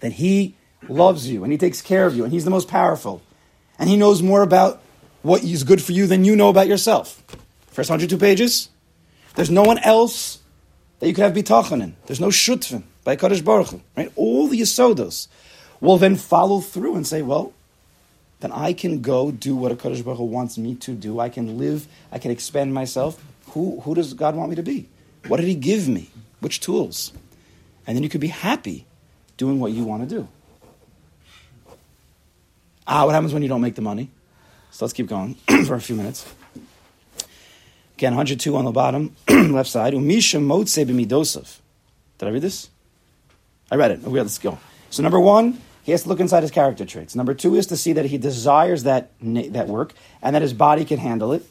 that 0.00 0.12
He 0.12 0.54
loves 0.88 1.28
you 1.28 1.42
and 1.42 1.52
He 1.52 1.58
takes 1.58 1.82
care 1.82 2.06
of 2.06 2.16
you 2.16 2.24
and 2.24 2.32
He's 2.32 2.44
the 2.44 2.50
most 2.50 2.68
powerful, 2.68 3.22
and 3.78 3.88
He 3.88 3.96
knows 3.96 4.22
more 4.22 4.42
about 4.42 4.80
what 5.22 5.42
is 5.42 5.64
good 5.64 5.82
for 5.82 5.92
you 5.92 6.06
than 6.06 6.24
you 6.24 6.36
know 6.36 6.48
about 6.48 6.68
yourself. 6.68 7.22
First 7.68 7.90
102 7.90 8.18
pages. 8.18 8.68
There's 9.34 9.50
no 9.50 9.62
one 9.62 9.78
else 9.78 10.40
that 11.00 11.08
you 11.08 11.14
could 11.14 11.22
have 11.22 11.32
bitachon 11.32 11.82
in. 11.82 11.96
There's 12.06 12.20
no 12.20 12.28
shutfin 12.28 12.84
by 13.02 13.16
Kadosh 13.16 13.44
Baruch 13.44 13.68
Hu, 13.68 13.80
right? 13.96 14.12
All 14.14 14.46
the 14.46 14.60
yisodos 14.60 15.26
will 15.80 15.96
then 15.96 16.14
follow 16.16 16.60
through 16.60 16.94
and 16.94 17.06
say, 17.06 17.22
well, 17.22 17.52
then 18.42 18.50
I 18.50 18.72
can 18.72 19.02
go 19.02 19.30
do 19.30 19.54
what 19.54 19.70
a 19.70 19.76
Kadosh 19.76 20.04
Baruch 20.04 20.18
Hu 20.18 20.24
wants 20.24 20.58
me 20.58 20.74
to 20.74 20.94
do. 20.94 21.20
I 21.20 21.28
can 21.28 21.58
live. 21.58 21.86
I 22.10 22.18
can 22.18 22.32
expand 22.32 22.74
myself. 22.74 23.24
Who, 23.50 23.80
who 23.82 23.94
does 23.94 24.14
God 24.14 24.34
want 24.34 24.50
me 24.50 24.56
to 24.56 24.64
be? 24.64 24.88
What 25.28 25.36
did 25.36 25.46
He 25.46 25.54
give 25.54 25.88
me? 25.88 26.10
Which 26.40 26.58
tools? 26.58 27.12
And 27.86 27.96
then 27.96 28.02
you 28.02 28.08
could 28.08 28.20
be 28.20 28.28
happy 28.28 28.84
doing 29.36 29.60
what 29.60 29.70
you 29.70 29.84
want 29.84 30.08
to 30.08 30.12
do. 30.12 30.28
Ah, 32.84 33.04
what 33.04 33.14
happens 33.14 33.32
when 33.32 33.44
you 33.44 33.48
don't 33.48 33.60
make 33.60 33.76
the 33.76 33.82
money? 33.82 34.10
So 34.72 34.84
let's 34.84 34.92
keep 34.92 35.06
going 35.06 35.34
for 35.66 35.76
a 35.76 35.80
few 35.80 35.94
minutes. 35.94 36.26
Again, 37.96 38.14
102 38.14 38.56
on 38.56 38.64
the 38.64 38.72
bottom, 38.72 39.14
left 39.28 39.70
side. 39.70 39.94
Umisha 39.94 40.40
motse. 40.40 40.84
Did 42.18 42.28
I 42.28 42.32
read 42.32 42.42
this? 42.42 42.70
I 43.70 43.76
read 43.76 43.92
it. 43.92 44.00
Okay, 44.04 44.10
let's 44.10 44.38
go. 44.38 44.58
So 44.90 45.04
number 45.04 45.20
one, 45.20 45.60
he 45.82 45.92
has 45.92 46.04
to 46.04 46.08
look 46.08 46.20
inside 46.20 46.42
his 46.42 46.50
character 46.50 46.84
traits. 46.84 47.14
Number 47.14 47.34
two 47.34 47.56
is 47.56 47.66
to 47.66 47.76
see 47.76 47.92
that 47.92 48.06
he 48.06 48.18
desires 48.18 48.84
that, 48.84 49.10
that 49.20 49.68
work 49.68 49.94
and 50.22 50.34
that 50.34 50.42
his 50.42 50.52
body 50.52 50.84
can 50.84 50.98
handle 50.98 51.32
it. 51.32 51.44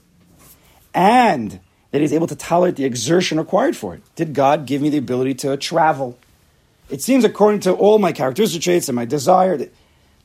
And 0.93 1.59
that 1.91 1.99
he's 1.99 2.13
able 2.13 2.27
to 2.27 2.35
tolerate 2.35 2.77
the 2.77 2.85
exertion 2.85 3.37
required 3.37 3.75
for 3.75 3.93
it. 3.93 4.01
Did 4.15 4.33
God 4.33 4.65
give 4.65 4.81
me 4.81 4.89
the 4.89 4.97
ability 4.97 5.33
to 5.35 5.57
travel? 5.57 6.17
It 6.89 7.01
seems, 7.01 7.23
according 7.23 7.61
to 7.61 7.73
all 7.73 7.99
my 7.99 8.13
characteristic 8.13 8.61
traits 8.61 8.87
and 8.87 8.95
my 8.95 9.05
desire, 9.05 9.57
that, 9.57 9.73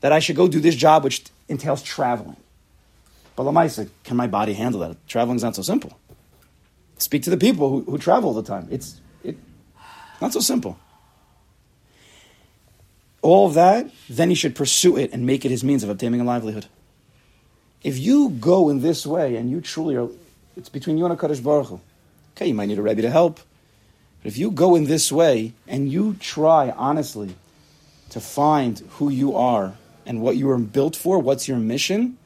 that 0.00 0.12
I 0.12 0.20
should 0.20 0.36
go 0.36 0.46
do 0.46 0.60
this 0.60 0.76
job 0.76 1.02
which 1.02 1.24
entails 1.48 1.82
traveling. 1.82 2.36
But 3.34 3.44
Lamaisa, 3.44 3.88
can 4.04 4.16
my 4.16 4.26
body 4.26 4.54
handle 4.54 4.80
that? 4.80 4.96
Traveling's 5.08 5.42
not 5.42 5.56
so 5.56 5.62
simple. 5.62 5.98
Speak 6.98 7.22
to 7.24 7.30
the 7.30 7.36
people 7.36 7.68
who, 7.68 7.82
who 7.82 7.98
travel 7.98 8.30
all 8.30 8.34
the 8.34 8.42
time. 8.42 8.68
It's 8.70 9.00
it, 9.22 9.36
not 10.20 10.32
so 10.32 10.40
simple. 10.40 10.78
All 13.26 13.48
of 13.48 13.54
that, 13.54 13.90
then 14.08 14.28
he 14.28 14.36
should 14.36 14.54
pursue 14.54 14.96
it 14.96 15.12
and 15.12 15.26
make 15.26 15.44
it 15.44 15.50
his 15.50 15.64
means 15.64 15.82
of 15.82 15.90
obtaining 15.90 16.20
a 16.20 16.24
livelihood. 16.24 16.66
If 17.82 17.98
you 17.98 18.30
go 18.30 18.68
in 18.68 18.82
this 18.82 19.04
way 19.04 19.34
and 19.34 19.50
you 19.50 19.60
truly 19.60 19.96
are, 19.96 20.08
it's 20.56 20.68
between 20.68 20.96
you 20.96 21.06
and 21.06 21.12
a 21.12 21.16
Kaddish 21.16 21.40
Baruch 21.40 21.66
Hu. 21.66 21.80
Okay, 22.36 22.46
you 22.46 22.54
might 22.54 22.66
need 22.66 22.78
a 22.78 22.82
Rebbe 22.82 23.02
to 23.02 23.10
help. 23.10 23.40
But 24.22 24.28
if 24.28 24.38
you 24.38 24.52
go 24.52 24.76
in 24.76 24.84
this 24.84 25.10
way 25.10 25.54
and 25.66 25.90
you 25.90 26.14
try 26.20 26.70
honestly 26.70 27.34
to 28.10 28.20
find 28.20 28.78
who 28.90 29.08
you 29.08 29.34
are 29.34 29.74
and 30.06 30.22
what 30.22 30.36
you 30.36 30.46
were 30.46 30.58
built 30.58 30.94
for, 30.94 31.18
what's 31.18 31.48
your 31.48 31.58
mission, 31.58 32.18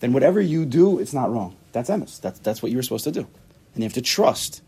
then 0.00 0.12
whatever 0.12 0.38
you 0.38 0.66
do, 0.66 0.98
it's 0.98 1.14
not 1.14 1.32
wrong. 1.32 1.56
That's 1.72 1.88
emes. 1.88 2.20
That's, 2.20 2.40
that's 2.40 2.62
what 2.62 2.70
you 2.70 2.76
were 2.76 2.82
supposed 2.82 3.04
to 3.04 3.12
do. 3.12 3.26
And 3.72 3.82
you 3.82 3.84
have 3.84 3.94
to 3.94 4.02
trust. 4.02 4.60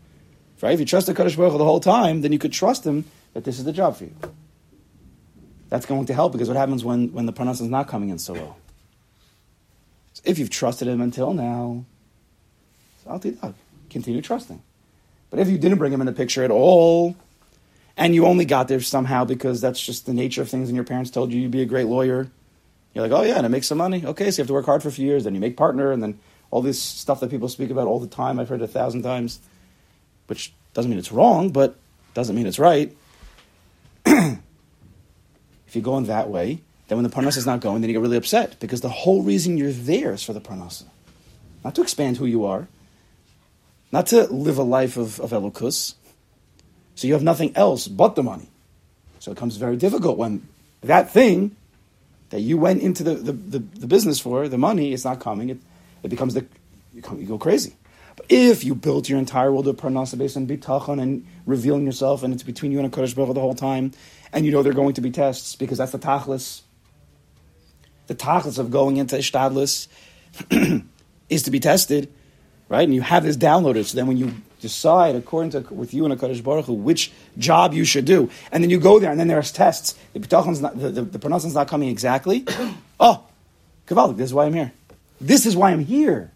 Right? 0.61 0.73
If 0.73 0.79
you 0.79 0.87
trust 0.87 1.05
the 1.05 1.13
Kaddish 1.13 1.35
Baruch 1.35 1.51
Hu 1.51 1.59
the 1.59 1.63
whole 1.63 1.79
time, 1.79 2.21
then 2.21 2.31
you 2.31 2.39
could 2.39 2.53
trust 2.53 2.87
him 2.87 3.05
that 3.35 3.43
this 3.43 3.59
is 3.59 3.65
the 3.65 3.71
job 3.71 3.97
for 3.97 4.05
you 4.05 4.15
that's 5.69 5.85
going 5.85 6.05
to 6.07 6.13
help 6.13 6.31
because 6.31 6.47
what 6.47 6.57
happens 6.57 6.83
when, 6.83 7.13
when 7.13 7.25
the 7.25 7.33
parnasa 7.33 7.61
is 7.61 7.69
not 7.69 7.87
coming 7.87 8.09
in 8.09 8.19
so 8.19 8.33
well? 8.33 8.57
So 10.13 10.23
if 10.25 10.39
you've 10.39 10.49
trusted 10.49 10.87
him 10.87 11.01
until 11.01 11.33
now, 11.33 11.85
I'll 13.07 13.55
continue 13.89 14.21
trusting. 14.21 14.61
But 15.29 15.39
if 15.39 15.47
you 15.47 15.57
didn't 15.57 15.77
bring 15.77 15.93
him 15.93 16.01
in 16.01 16.07
the 16.07 16.13
picture 16.13 16.43
at 16.43 16.51
all, 16.51 17.15
and 17.95 18.15
you 18.15 18.25
only 18.25 18.45
got 18.45 18.67
there 18.67 18.79
somehow 18.81 19.25
because 19.25 19.61
that's 19.61 19.79
just 19.79 20.05
the 20.05 20.13
nature 20.13 20.41
of 20.41 20.49
things, 20.49 20.69
and 20.69 20.75
your 20.75 20.85
parents 20.85 21.11
told 21.11 21.31
you 21.31 21.39
you'd 21.39 21.51
be 21.51 21.61
a 21.61 21.65
great 21.65 21.87
lawyer, 21.87 22.29
you're 22.93 23.07
like, 23.07 23.11
oh 23.11 23.23
yeah, 23.23 23.35
and 23.35 23.45
it 23.45 23.49
makes 23.49 23.67
some 23.67 23.77
money. 23.77 24.03
Okay, 24.05 24.31
so 24.31 24.39
you 24.39 24.43
have 24.43 24.47
to 24.47 24.53
work 24.53 24.65
hard 24.65 24.81
for 24.81 24.89
a 24.89 24.91
few 24.91 25.05
years, 25.05 25.23
then 25.23 25.35
you 25.35 25.41
make 25.41 25.57
partner, 25.57 25.91
and 25.91 26.01
then 26.01 26.19
all 26.49 26.61
this 26.61 26.81
stuff 26.81 27.19
that 27.19 27.29
people 27.29 27.47
speak 27.47 27.69
about 27.69 27.87
all 27.87 27.99
the 27.99 28.07
time. 28.07 28.39
I've 28.39 28.49
heard 28.49 28.61
a 28.61 28.67
thousand 28.67 29.03
times, 29.03 29.39
which 30.27 30.53
doesn't 30.73 30.89
mean 30.89 30.99
it's 30.99 31.11
wrong, 31.11 31.49
but 31.49 31.75
doesn't 32.13 32.35
mean 32.35 32.47
it's 32.47 32.59
right. 32.59 32.95
If 35.69 35.75
you're 35.75 35.83
going 35.83 36.05
that 36.05 36.31
way, 36.31 36.61
then 36.87 36.97
when 36.97 37.03
the 37.03 37.15
parnasa 37.15 37.37
is 37.37 37.45
not 37.45 37.59
going, 37.59 37.81
then 37.81 37.91
you 37.91 37.93
get 37.93 38.01
really 38.01 38.17
upset 38.17 38.59
because 38.59 38.81
the 38.81 38.89
whole 38.89 39.21
reason 39.21 39.55
you're 39.55 39.71
there 39.71 40.13
is 40.13 40.23
for 40.23 40.33
the 40.33 40.41
parnasa, 40.41 40.85
not 41.63 41.75
to 41.75 41.83
expand 41.83 42.17
who 42.17 42.25
you 42.25 42.43
are, 42.43 42.67
not 43.91 44.07
to 44.07 44.23
live 44.33 44.57
a 44.57 44.63
life 44.63 44.97
of, 44.97 45.19
of 45.19 45.29
elokus. 45.29 45.93
So 46.95 47.05
you 47.05 47.13
have 47.13 47.21
nothing 47.21 47.55
else 47.55 47.87
but 47.87 48.15
the 48.15 48.23
money. 48.23 48.49
So 49.19 49.31
it 49.31 49.35
becomes 49.35 49.57
very 49.57 49.77
difficult 49.77 50.17
when 50.17 50.47
that 50.81 51.13
thing 51.13 51.55
that 52.31 52.39
you 52.39 52.57
went 52.57 52.81
into 52.81 53.03
the, 53.03 53.13
the, 53.13 53.31
the, 53.31 53.59
the 53.59 53.87
business 53.87 54.19
for, 54.19 54.47
the 54.47 54.57
money, 54.57 54.91
is 54.91 55.05
not 55.05 55.19
coming. 55.19 55.49
It, 55.49 55.59
it 56.01 56.09
becomes 56.09 56.33
the, 56.33 56.47
you, 56.95 57.03
come, 57.03 57.19
you 57.19 57.27
go 57.27 57.37
crazy. 57.37 57.75
If 58.27 58.63
you 58.63 58.75
built 58.75 59.07
your 59.07 59.19
entire 59.19 59.51
world 59.51 59.67
of 59.67 59.77
parnasa 59.77 60.17
based 60.17 60.35
on 60.35 60.47
bitachon 60.47 61.01
and 61.01 61.25
revealing 61.45 61.85
yourself, 61.85 62.23
and 62.23 62.33
it's 62.33 62.43
between 62.43 62.71
you 62.71 62.79
and 62.79 62.87
a 62.87 62.89
Kodesh 62.89 63.15
Baruch 63.15 63.33
the 63.33 63.39
whole 63.39 63.55
time, 63.55 63.91
and 64.33 64.45
you 64.45 64.51
know 64.51 64.63
there 64.63 64.71
are 64.71 64.75
going 64.75 64.93
to 64.93 65.01
be 65.01 65.11
tests 65.11 65.55
because 65.55 65.77
that's 65.77 65.91
the 65.91 65.99
tachlis. 65.99 66.61
The 68.07 68.15
tachlis 68.15 68.59
of 68.59 68.71
going 68.71 68.97
into 68.97 69.15
ishtadlis 69.15 69.87
is 71.29 71.43
to 71.43 71.51
be 71.51 71.59
tested, 71.59 72.11
right? 72.67 72.83
And 72.83 72.93
you 72.93 73.01
have 73.01 73.23
this 73.23 73.37
downloaded. 73.37 73.85
So 73.85 73.95
then 73.95 74.07
when 74.07 74.17
you 74.17 74.33
decide, 74.61 75.15
according 75.15 75.51
to 75.51 75.73
with 75.73 75.93
you 75.93 76.03
and 76.03 76.13
a 76.13 76.17
Kaddish 76.17 76.41
Baruch 76.41 76.67
which 76.67 77.11
job 77.37 77.73
you 77.73 77.85
should 77.85 78.05
do, 78.05 78.29
and 78.51 78.63
then 78.63 78.69
you 78.69 78.79
go 78.79 78.99
there, 78.99 79.11
and 79.11 79.19
then 79.19 79.27
there's 79.27 79.51
tests. 79.51 79.97
The 80.13 80.19
not, 80.61 80.77
the, 80.79 80.89
the, 80.89 81.01
the 81.17 81.35
is 81.35 81.53
not 81.53 81.67
coming 81.67 81.89
exactly. 81.89 82.45
oh, 82.99 83.23
Kavalik, 83.87 84.17
this 84.17 84.25
is 84.25 84.33
why 84.33 84.45
I'm 84.45 84.53
here. 84.53 84.71
This 85.21 85.45
is 85.45 85.55
why 85.55 85.71
I'm 85.71 85.83
here. 85.83 86.31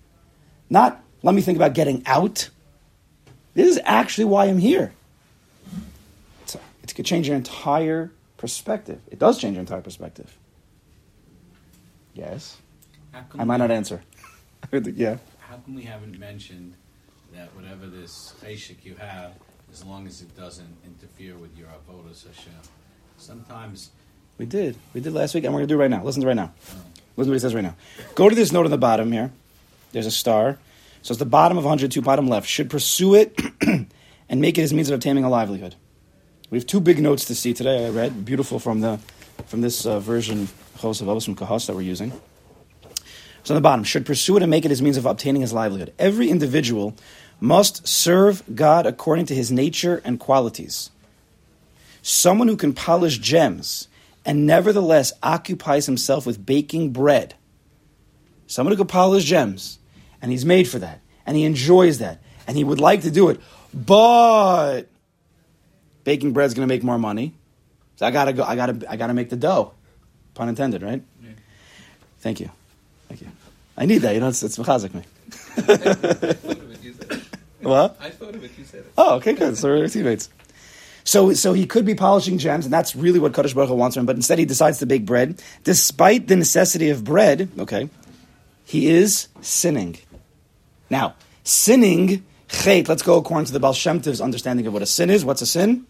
Not 0.69 1.02
let 1.23 1.33
me 1.33 1.41
think 1.41 1.55
about 1.55 1.73
getting 1.73 2.03
out. 2.05 2.49
This 3.53 3.67
is 3.67 3.79
actually 3.83 4.25
why 4.25 4.45
I'm 4.45 4.59
here. 4.59 4.93
It 6.83 6.93
could 6.93 7.05
change 7.05 7.27
your 7.27 7.37
entire 7.37 8.11
perspective. 8.37 9.01
It 9.09 9.17
does 9.17 9.39
change 9.39 9.53
your 9.53 9.61
entire 9.61 9.81
perspective. 9.81 10.37
Yes. 12.13 12.57
I 13.37 13.43
might 13.43 13.57
not 13.57 13.71
answer. 13.71 14.01
yeah. 14.71 15.17
How 15.39 15.57
come 15.57 15.75
we 15.75 15.83
haven't 15.83 16.19
mentioned 16.19 16.75
that 17.33 17.55
whatever 17.55 17.87
this 17.87 18.35
Ashik 18.43 18.83
you 18.83 18.95
have, 18.95 19.33
as 19.71 19.83
long 19.83 20.05
as 20.05 20.21
it 20.21 20.35
doesn't 20.37 20.77
interfere 20.85 21.35
with 21.35 21.57
your 21.57 21.67
avodas 21.69 22.27
Hashem, 22.27 22.53
sometimes 23.17 23.89
we 24.37 24.45
did. 24.45 24.77
We 24.93 25.01
did 25.01 25.13
last 25.13 25.35
week, 25.35 25.43
and 25.43 25.53
we're 25.53 25.59
going 25.59 25.67
to 25.67 25.73
do 25.73 25.79
it 25.79 25.83
right 25.83 25.91
now. 25.91 26.03
Listen 26.03 26.21
to 26.21 26.27
right 26.27 26.35
now. 26.35 26.53
Oh. 26.69 26.75
Listen 27.15 27.29
to 27.29 27.29
what 27.29 27.33
he 27.33 27.39
says 27.39 27.55
right 27.55 27.63
now. 27.63 27.75
Go 28.15 28.29
to 28.29 28.35
this 28.35 28.51
note 28.51 28.65
on 28.65 28.71
the 28.71 28.77
bottom 28.77 29.11
here. 29.11 29.31
There's 29.91 30.07
a 30.07 30.11
star. 30.11 30.57
So 31.03 31.11
it's 31.11 31.19
the 31.19 31.25
bottom 31.25 31.57
of 31.57 31.65
102, 31.65 32.01
bottom 32.01 32.27
left. 32.27 32.47
Should 32.47 32.69
pursue 32.69 33.13
it 33.13 33.37
and 33.61 34.41
make 34.41 34.57
it 34.57 34.61
his 34.61 34.73
means 34.73 34.89
of 34.89 34.95
obtaining 34.95 35.25
a 35.25 35.29
livelihood. 35.29 35.75
We 36.49 36.57
have 36.57 36.65
two 36.65 36.79
big 36.79 36.99
notes 36.99 37.25
to 37.25 37.35
see 37.35 37.53
today. 37.53 37.85
I 37.85 37.89
read 37.89 38.23
beautiful 38.23 38.57
from 38.57 38.79
the 38.79 38.99
from 39.47 39.59
this 39.59 39.85
uh, 39.85 39.99
version 39.99 40.47
HaLevavos 40.77 41.25
from 41.25 41.35
Kahas 41.35 41.67
that 41.67 41.75
we're 41.75 41.81
using. 41.81 42.13
So 43.43 43.53
on 43.53 43.55
the 43.55 43.61
bottom, 43.61 43.83
should 43.83 44.05
pursue 44.05 44.37
it 44.37 44.43
and 44.43 44.49
make 44.49 44.63
it 44.63 44.69
his 44.69 44.81
means 44.81 44.95
of 44.95 45.05
obtaining 45.05 45.41
his 45.41 45.51
livelihood. 45.51 45.93
Every 45.99 46.29
individual 46.29 46.95
must 47.41 47.85
serve 47.85 48.41
God 48.55 48.85
according 48.85 49.25
to 49.25 49.35
his 49.35 49.51
nature 49.51 50.01
and 50.05 50.21
qualities. 50.21 50.89
Someone 52.01 52.47
who 52.47 52.55
can 52.55 52.71
polish 52.71 53.17
gems 53.17 53.89
and 54.23 54.45
nevertheless 54.45 55.11
occupies 55.21 55.85
himself 55.85 56.25
with 56.25 56.45
baking 56.45 56.93
bread. 56.93 57.35
Someone 58.47 58.71
who 58.71 58.77
can 58.77 58.87
polish 58.87 59.25
gems, 59.25 59.79
and 60.23 60.31
he's 60.31 60.45
made 60.45 60.67
for 60.67 60.79
that, 60.79 61.01
and 61.27 61.37
he 61.37 61.43
enjoys 61.43 61.99
that, 61.99 62.19
and 62.47 62.57
he 62.57 62.63
would 62.63 62.79
like 62.79 63.03
to 63.03 63.11
do 63.11 63.29
it, 63.29 63.39
but 63.73 64.83
baking 66.05 66.31
bread's 66.31 66.53
going 66.55 66.67
to 66.67 66.73
make 66.73 66.81
more 66.81 66.97
money. 66.97 67.33
So 67.97 68.07
I 68.07 68.11
gotta 68.11 68.33
go. 68.33 68.43
I 68.43 68.55
gotta. 68.55 68.89
I 68.89 68.95
gotta 68.95 69.13
make 69.13 69.29
the 69.29 69.35
dough. 69.35 69.73
Pun 70.33 70.49
intended, 70.49 70.81
right? 70.81 71.03
Yeah. 71.21 71.29
Thank 72.21 72.39
you. 72.39 72.49
Thank 73.07 73.21
you. 73.21 73.27
I 73.77 73.85
need 73.85 73.99
that. 73.99 74.15
You 74.15 74.21
know, 74.21 74.29
it's 74.29 74.41
it's 74.41 74.57
mechazik 74.57 74.93
me. 74.95 75.03
I 75.57 75.61
thought 75.61 76.57
of 76.57 76.73
it, 76.73 76.83
you 76.83 76.93
said 76.93 77.11
it. 77.11 77.23
What? 77.61 77.97
I 77.99 78.09
thought 78.09 78.33
of 78.33 78.43
it, 78.43 78.51
you 78.57 78.63
said 78.63 78.79
it. 78.79 78.93
Oh, 78.97 79.15
okay, 79.17 79.33
good. 79.33 79.57
So 79.57 79.69
we're 79.69 79.87
teammates. 79.87 80.29
So, 81.03 81.33
so 81.33 81.51
he 81.51 81.65
could 81.65 81.85
be 81.85 81.95
polishing 81.95 82.37
gems, 82.37 82.65
and 82.65 82.73
that's 82.73 82.95
really 82.95 83.19
what 83.19 83.33
Kadosh 83.33 83.53
Baruch 83.53 83.69
Hu 83.69 83.75
wants 83.75 83.95
from 83.95 84.01
him. 84.01 84.05
But 84.05 84.15
instead, 84.15 84.39
he 84.39 84.45
decides 84.45 84.79
to 84.79 84.85
bake 84.85 85.05
bread, 85.05 85.41
despite 85.65 86.27
the 86.27 86.35
necessity 86.37 86.89
of 86.89 87.03
bread. 87.03 87.49
Okay, 87.59 87.89
he 88.65 88.87
is 88.89 89.27
sinning. 89.41 89.97
Now, 90.93 91.15
sinning, 91.43 92.23
chait. 92.49 92.87
Let's 92.87 93.01
go 93.01 93.17
according 93.17 93.47
to 93.47 93.51
the 93.51 93.59
Baal 93.59 93.73
Shem 93.73 93.99
understanding 94.21 94.67
of 94.67 94.73
what 94.73 94.83
a 94.83 94.85
sin 94.85 95.09
is. 95.09 95.25
What's 95.25 95.41
a 95.41 95.47
sin? 95.47 95.87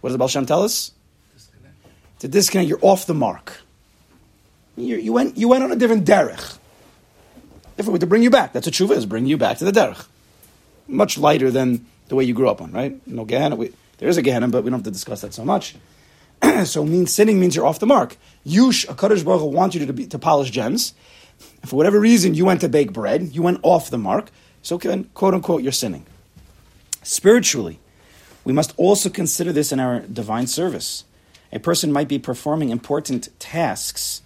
What 0.00 0.10
does 0.10 0.14
the 0.14 0.18
Baal 0.18 0.28
Shem 0.28 0.46
tell 0.46 0.62
us? 0.62 0.92
Disconnect. 1.34 1.74
To 2.20 2.28
disconnect, 2.28 2.68
you're 2.68 2.78
off 2.80 3.04
the 3.06 3.14
mark. 3.14 3.56
You, 4.76 4.96
you 4.96 5.12
went, 5.12 5.36
you 5.36 5.48
went 5.48 5.64
on 5.64 5.72
a 5.72 5.76
different 5.76 6.06
derech. 6.06 6.56
If 7.76 7.88
it 7.88 7.90
were 7.90 7.98
to 7.98 8.06
bring 8.06 8.22
you 8.22 8.30
back, 8.30 8.52
that's 8.52 8.64
what 8.64 8.74
tshuva 8.74 8.96
is, 8.96 9.06
bring 9.06 9.26
you 9.26 9.38
back 9.38 9.58
to 9.58 9.64
the 9.64 9.72
derech. 9.72 10.06
Much 10.86 11.18
lighter 11.18 11.50
than 11.50 11.84
the 12.06 12.14
way 12.14 12.22
you 12.22 12.32
grew 12.32 12.48
up 12.48 12.62
on, 12.62 12.70
right? 12.70 13.04
No 13.08 13.24
Gehenna. 13.24 13.56
We, 13.56 13.72
there 13.98 14.08
is 14.08 14.18
a 14.18 14.22
Gehenna, 14.22 14.46
but 14.46 14.62
we 14.62 14.70
don't 14.70 14.78
have 14.78 14.84
to 14.84 14.92
discuss 14.92 15.22
that 15.22 15.34
so 15.34 15.44
much. 15.44 15.74
so 16.64 16.84
means 16.84 17.12
sinning 17.12 17.40
means 17.40 17.56
you're 17.56 17.66
off 17.66 17.80
the 17.80 17.86
mark. 17.86 18.16
You, 18.44 18.70
sh- 18.70 18.86
a 18.88 18.94
Kaddish 18.94 19.24
Baruch 19.24 19.52
wants 19.52 19.74
you 19.74 19.84
to, 19.84 19.92
be, 19.92 20.06
to 20.06 20.18
polish 20.20 20.52
gems. 20.52 20.94
And 21.60 21.70
for 21.70 21.76
whatever 21.76 21.98
reason, 21.98 22.34
you 22.34 22.44
went 22.44 22.60
to 22.60 22.68
bake 22.68 22.92
bread. 22.92 23.34
You 23.34 23.42
went 23.42 23.60
off 23.62 23.90
the 23.90 23.98
mark. 23.98 24.30
So, 24.62 24.78
quote 24.78 25.34
unquote, 25.34 25.62
you're 25.62 25.72
sinning. 25.72 26.06
Spiritually, 27.02 27.78
we 28.44 28.52
must 28.52 28.74
also 28.76 29.08
consider 29.08 29.52
this 29.52 29.72
in 29.72 29.80
our 29.80 30.00
divine 30.00 30.46
service. 30.46 31.04
A 31.52 31.58
person 31.58 31.92
might 31.92 32.08
be 32.08 32.18
performing 32.18 32.70
important 32.70 33.28
tasks, 33.38 34.22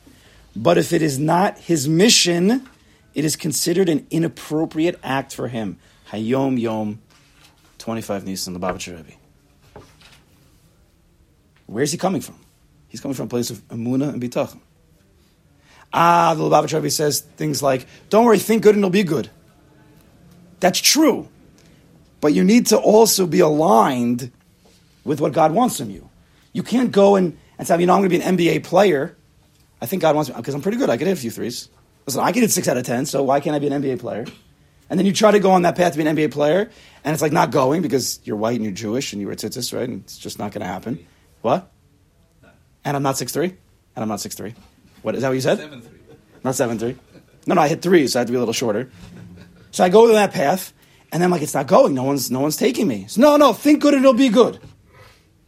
but 0.56 0.76
if 0.78 0.92
it 0.92 1.02
is 1.02 1.18
not 1.18 1.58
his 1.58 1.88
mission, 1.88 2.68
it 3.14 3.24
is 3.24 3.36
considered 3.36 3.88
an 3.88 4.06
inappropriate 4.10 4.98
act 5.02 5.34
for 5.34 5.48
him. 5.48 5.78
Hayom 6.10 6.60
Yom 6.60 7.00
25 7.78 8.24
Nisan, 8.24 8.52
the 8.54 8.60
Lubavitcher 8.60 8.96
Rebbe. 8.96 9.12
Where's 11.66 11.92
he 11.92 11.98
coming 11.98 12.20
from? 12.20 12.38
He's 12.88 13.00
coming 13.00 13.14
from 13.14 13.26
a 13.26 13.30
place 13.30 13.50
of 13.50 13.66
Amuna 13.68 14.10
and 14.10 14.20
Bitachon. 14.22 14.60
Ah, 15.92 16.34
the 16.34 16.42
Lubavitcher 16.42 16.74
Rebbe 16.74 16.90
says 16.90 17.20
things 17.20 17.62
like, 17.62 17.86
don't 18.08 18.24
worry, 18.24 18.38
think 18.38 18.62
good 18.62 18.74
and 18.74 18.82
it'll 18.82 18.90
be 18.90 19.02
good. 19.02 19.30
That's 20.60 20.80
true. 20.80 21.28
But 22.20 22.34
you 22.34 22.44
need 22.44 22.66
to 22.66 22.78
also 22.78 23.26
be 23.26 23.40
aligned 23.40 24.30
with 25.04 25.20
what 25.20 25.32
God 25.32 25.52
wants 25.52 25.78
from 25.78 25.90
you. 25.90 26.08
You 26.52 26.62
can't 26.62 26.92
go 26.92 27.16
and, 27.16 27.36
and 27.58 27.66
say, 27.66 27.78
you 27.80 27.86
know, 27.86 27.94
I'm 27.94 28.00
going 28.00 28.10
to 28.10 28.18
be 28.18 28.22
an 28.22 28.36
NBA 28.36 28.64
player. 28.64 29.16
I 29.80 29.86
think 29.86 30.02
God 30.02 30.14
wants 30.14 30.30
me, 30.30 30.36
because 30.36 30.54
I'm 30.54 30.62
pretty 30.62 30.78
good. 30.78 30.88
I 30.88 30.96
can 30.96 31.08
hit 31.08 31.14
a 31.18 31.20
few 31.20 31.30
threes. 31.30 31.68
Listen, 32.06 32.22
I 32.22 32.32
can 32.32 32.42
hit 32.42 32.52
six 32.52 32.68
out 32.68 32.76
of 32.76 32.84
10, 32.84 33.06
so 33.06 33.22
why 33.22 33.40
can't 33.40 33.56
I 33.56 33.58
be 33.58 33.66
an 33.66 33.82
NBA 33.82 33.98
player? 33.98 34.24
And 34.88 34.98
then 34.98 35.06
you 35.06 35.12
try 35.12 35.30
to 35.30 35.40
go 35.40 35.52
on 35.52 35.62
that 35.62 35.76
path 35.76 35.92
to 35.92 35.98
be 35.98 36.06
an 36.06 36.16
NBA 36.16 36.30
player, 36.32 36.70
and 37.04 37.12
it's 37.12 37.22
like 37.22 37.32
not 37.32 37.50
going 37.50 37.82
because 37.82 38.20
you're 38.24 38.36
white 38.36 38.54
and 38.54 38.64
you're 38.64 38.72
Jewish 38.72 39.12
and 39.12 39.20
you're 39.20 39.32
a 39.32 39.36
tzitzis, 39.36 39.76
right? 39.76 39.88
And 39.88 40.04
it's 40.04 40.18
just 40.18 40.38
not 40.38 40.52
going 40.52 40.60
to 40.60 40.66
happen. 40.66 41.04
What? 41.40 41.70
And 42.84 42.96
I'm 42.96 43.02
not 43.02 43.16
6'3"? 43.16 43.44
And 43.44 44.02
I'm 44.02 44.08
not 44.08 44.18
6'3". 44.18 44.54
What, 45.02 45.14
is 45.14 45.22
that 45.22 45.28
what 45.28 45.34
you 45.34 45.40
said? 45.40 45.58
Seven 45.58 45.80
three. 45.82 45.98
Not 46.44 46.54
seven 46.54 46.78
three. 46.78 46.96
No, 47.46 47.54
no, 47.54 47.60
I 47.60 47.68
hit 47.68 47.82
three, 47.82 48.06
so 48.06 48.18
I 48.18 48.20
had 48.20 48.28
to 48.28 48.32
be 48.32 48.36
a 48.36 48.40
little 48.40 48.54
shorter. 48.54 48.90
So 49.72 49.84
I 49.84 49.88
go 49.88 50.06
to 50.06 50.12
that 50.12 50.32
path, 50.32 50.72
and 51.10 51.22
then 51.22 51.30
like 51.30 51.42
it's 51.42 51.54
not 51.54 51.66
going. 51.66 51.94
No 51.94 52.04
one's 52.04 52.30
no 52.30 52.40
one's 52.40 52.56
taking 52.56 52.86
me. 52.86 53.06
So, 53.08 53.20
no, 53.20 53.36
no, 53.36 53.52
think 53.52 53.82
good 53.82 53.94
and 53.94 54.02
it'll 54.02 54.14
be 54.14 54.28
good. 54.28 54.60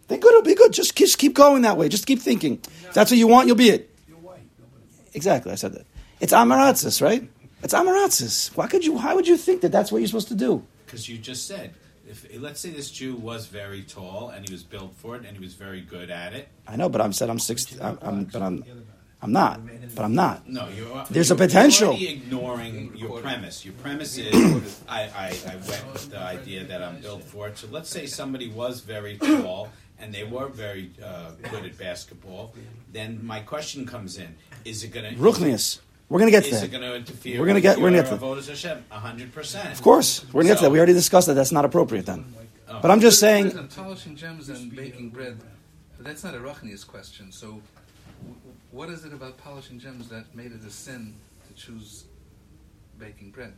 Think 0.06 0.22
good, 0.22 0.30
it'll 0.32 0.42
be 0.42 0.54
good. 0.54 0.72
Just, 0.72 0.96
just 0.96 1.16
keep 1.18 1.34
going 1.34 1.62
that 1.62 1.78
way. 1.78 1.88
Just 1.88 2.06
keep 2.06 2.20
thinking. 2.20 2.60
If 2.64 2.92
that's 2.92 3.10
what 3.10 3.16
you 3.16 3.26
want, 3.26 3.46
you'll 3.46 3.56
be 3.56 3.70
it. 3.70 3.90
You're 4.06 4.18
white. 4.18 4.40
Nobody- 4.58 4.84
Exactly, 5.14 5.50
I 5.52 5.54
said 5.54 5.72
that. 5.72 5.86
It's 6.20 6.32
amaratzis, 6.32 7.00
right? 7.00 7.26
It's 7.62 7.72
amaratzis. 7.72 8.54
Why 8.56 8.66
could 8.66 8.84
you? 8.84 8.92
Why 8.94 9.14
would 9.14 9.26
you 9.26 9.36
think 9.36 9.62
that 9.62 9.72
that's 9.72 9.90
what 9.90 9.98
you're 9.98 10.08
supposed 10.08 10.28
to 10.28 10.34
do? 10.34 10.62
Because 10.84 11.08
you 11.08 11.16
just 11.16 11.46
said, 11.46 11.74
if 12.06 12.26
let's 12.38 12.60
say 12.60 12.70
this 12.70 12.90
Jew 12.90 13.16
was 13.16 13.46
very 13.46 13.82
tall 13.82 14.28
and 14.28 14.46
he 14.46 14.52
was 14.52 14.62
built 14.62 14.94
for 14.96 15.16
it 15.16 15.24
and 15.24 15.36
he 15.36 15.42
was 15.42 15.54
very 15.54 15.80
good 15.80 16.10
at 16.10 16.34
it. 16.34 16.48
I 16.68 16.76
know, 16.76 16.88
but 16.90 17.00
I'm 17.00 17.12
said 17.14 17.30
I'm 17.30 17.38
six. 17.38 17.78
I'm, 17.80 17.98
I'm 18.02 18.24
but 18.24 18.42
I'm 18.42 18.64
I'm 19.24 19.32
not. 19.32 19.60
But 19.94 20.04
I'm 20.04 20.14
not. 20.14 20.46
No, 20.48 20.68
you're. 20.68 21.04
There's 21.10 21.30
a 21.30 21.34
you're- 21.34 21.46
potential. 21.46 21.94
You're 21.94 22.12
ignoring 22.12 22.92
your 22.96 23.20
premise. 23.20 23.64
Your 23.64 23.74
premise 23.74 24.18
is, 24.18 24.82
I, 24.88 25.02
I, 25.04 25.28
I 25.52 25.54
went 25.68 25.92
with 25.92 26.10
the 26.10 26.18
idea 26.18 26.64
that 26.64 26.82
I'm 26.82 27.00
built 27.00 27.22
for 27.22 27.48
it. 27.48 27.56
So 27.58 27.68
let's 27.70 27.88
say 27.88 28.06
somebody 28.06 28.48
was 28.50 28.80
very 28.80 29.16
tall 29.16 29.68
and 29.98 30.12
they 30.12 30.24
were 30.24 30.48
very 30.48 30.90
uh, 31.02 31.30
good 31.50 31.64
at 31.64 31.78
basketball. 31.78 32.54
Then 32.92 33.20
my 33.24 33.40
question 33.40 33.86
comes 33.86 34.18
in: 34.18 34.34
Is 34.64 34.84
it 34.84 34.88
going 34.88 35.14
to 35.14 35.18
Ruchnius. 35.20 35.80
We're 36.10 36.18
gonna 36.18 36.30
get 36.30 36.44
to 36.44 36.50
Is 36.50 36.60
that. 36.60 36.66
it 36.66 36.70
going 36.70 36.82
to 36.82 36.94
interfere? 36.96 37.40
We're 37.40 37.46
gonna 37.46 37.62
get- 37.62 37.78
we're 37.78 37.84
gonna 37.90 37.96
your 37.96 38.02
get 38.04 38.10
to- 38.20 38.24
Avodas 38.26 38.48
Hashem? 38.48 38.84
hundred 38.90 39.32
percent. 39.32 39.72
Of 39.72 39.80
course, 39.80 40.24
we're 40.32 40.42
gonna 40.42 40.52
get 40.54 40.58
to 40.58 40.64
that. 40.64 40.70
We 40.70 40.78
already 40.78 40.92
discussed 40.92 41.28
that. 41.28 41.34
That's 41.34 41.50
not 41.52 41.64
appropriate 41.64 42.04
then. 42.04 42.26
Oh. 42.68 42.78
But 42.82 42.90
I'm 42.90 43.00
just 43.00 43.18
saying. 43.20 43.44
Listen, 43.46 43.68
polishing 43.68 44.14
gems 44.16 44.48
and 44.50 44.74
baking 44.74 45.10
bread, 45.10 45.38
that's 46.00 46.22
not 46.22 46.34
a 46.34 46.38
Ruchnius 46.38 46.86
question. 46.86 47.32
So, 47.32 47.46
w- 47.46 47.62
what 48.74 48.90
is 48.90 49.04
it 49.04 49.12
about 49.12 49.38
polishing 49.38 49.78
gems 49.78 50.08
that 50.08 50.34
made 50.34 50.50
it 50.50 50.64
a 50.64 50.70
sin 50.70 51.14
to 51.46 51.54
choose 51.54 52.04
baking 52.98 53.30
bread? 53.30 53.52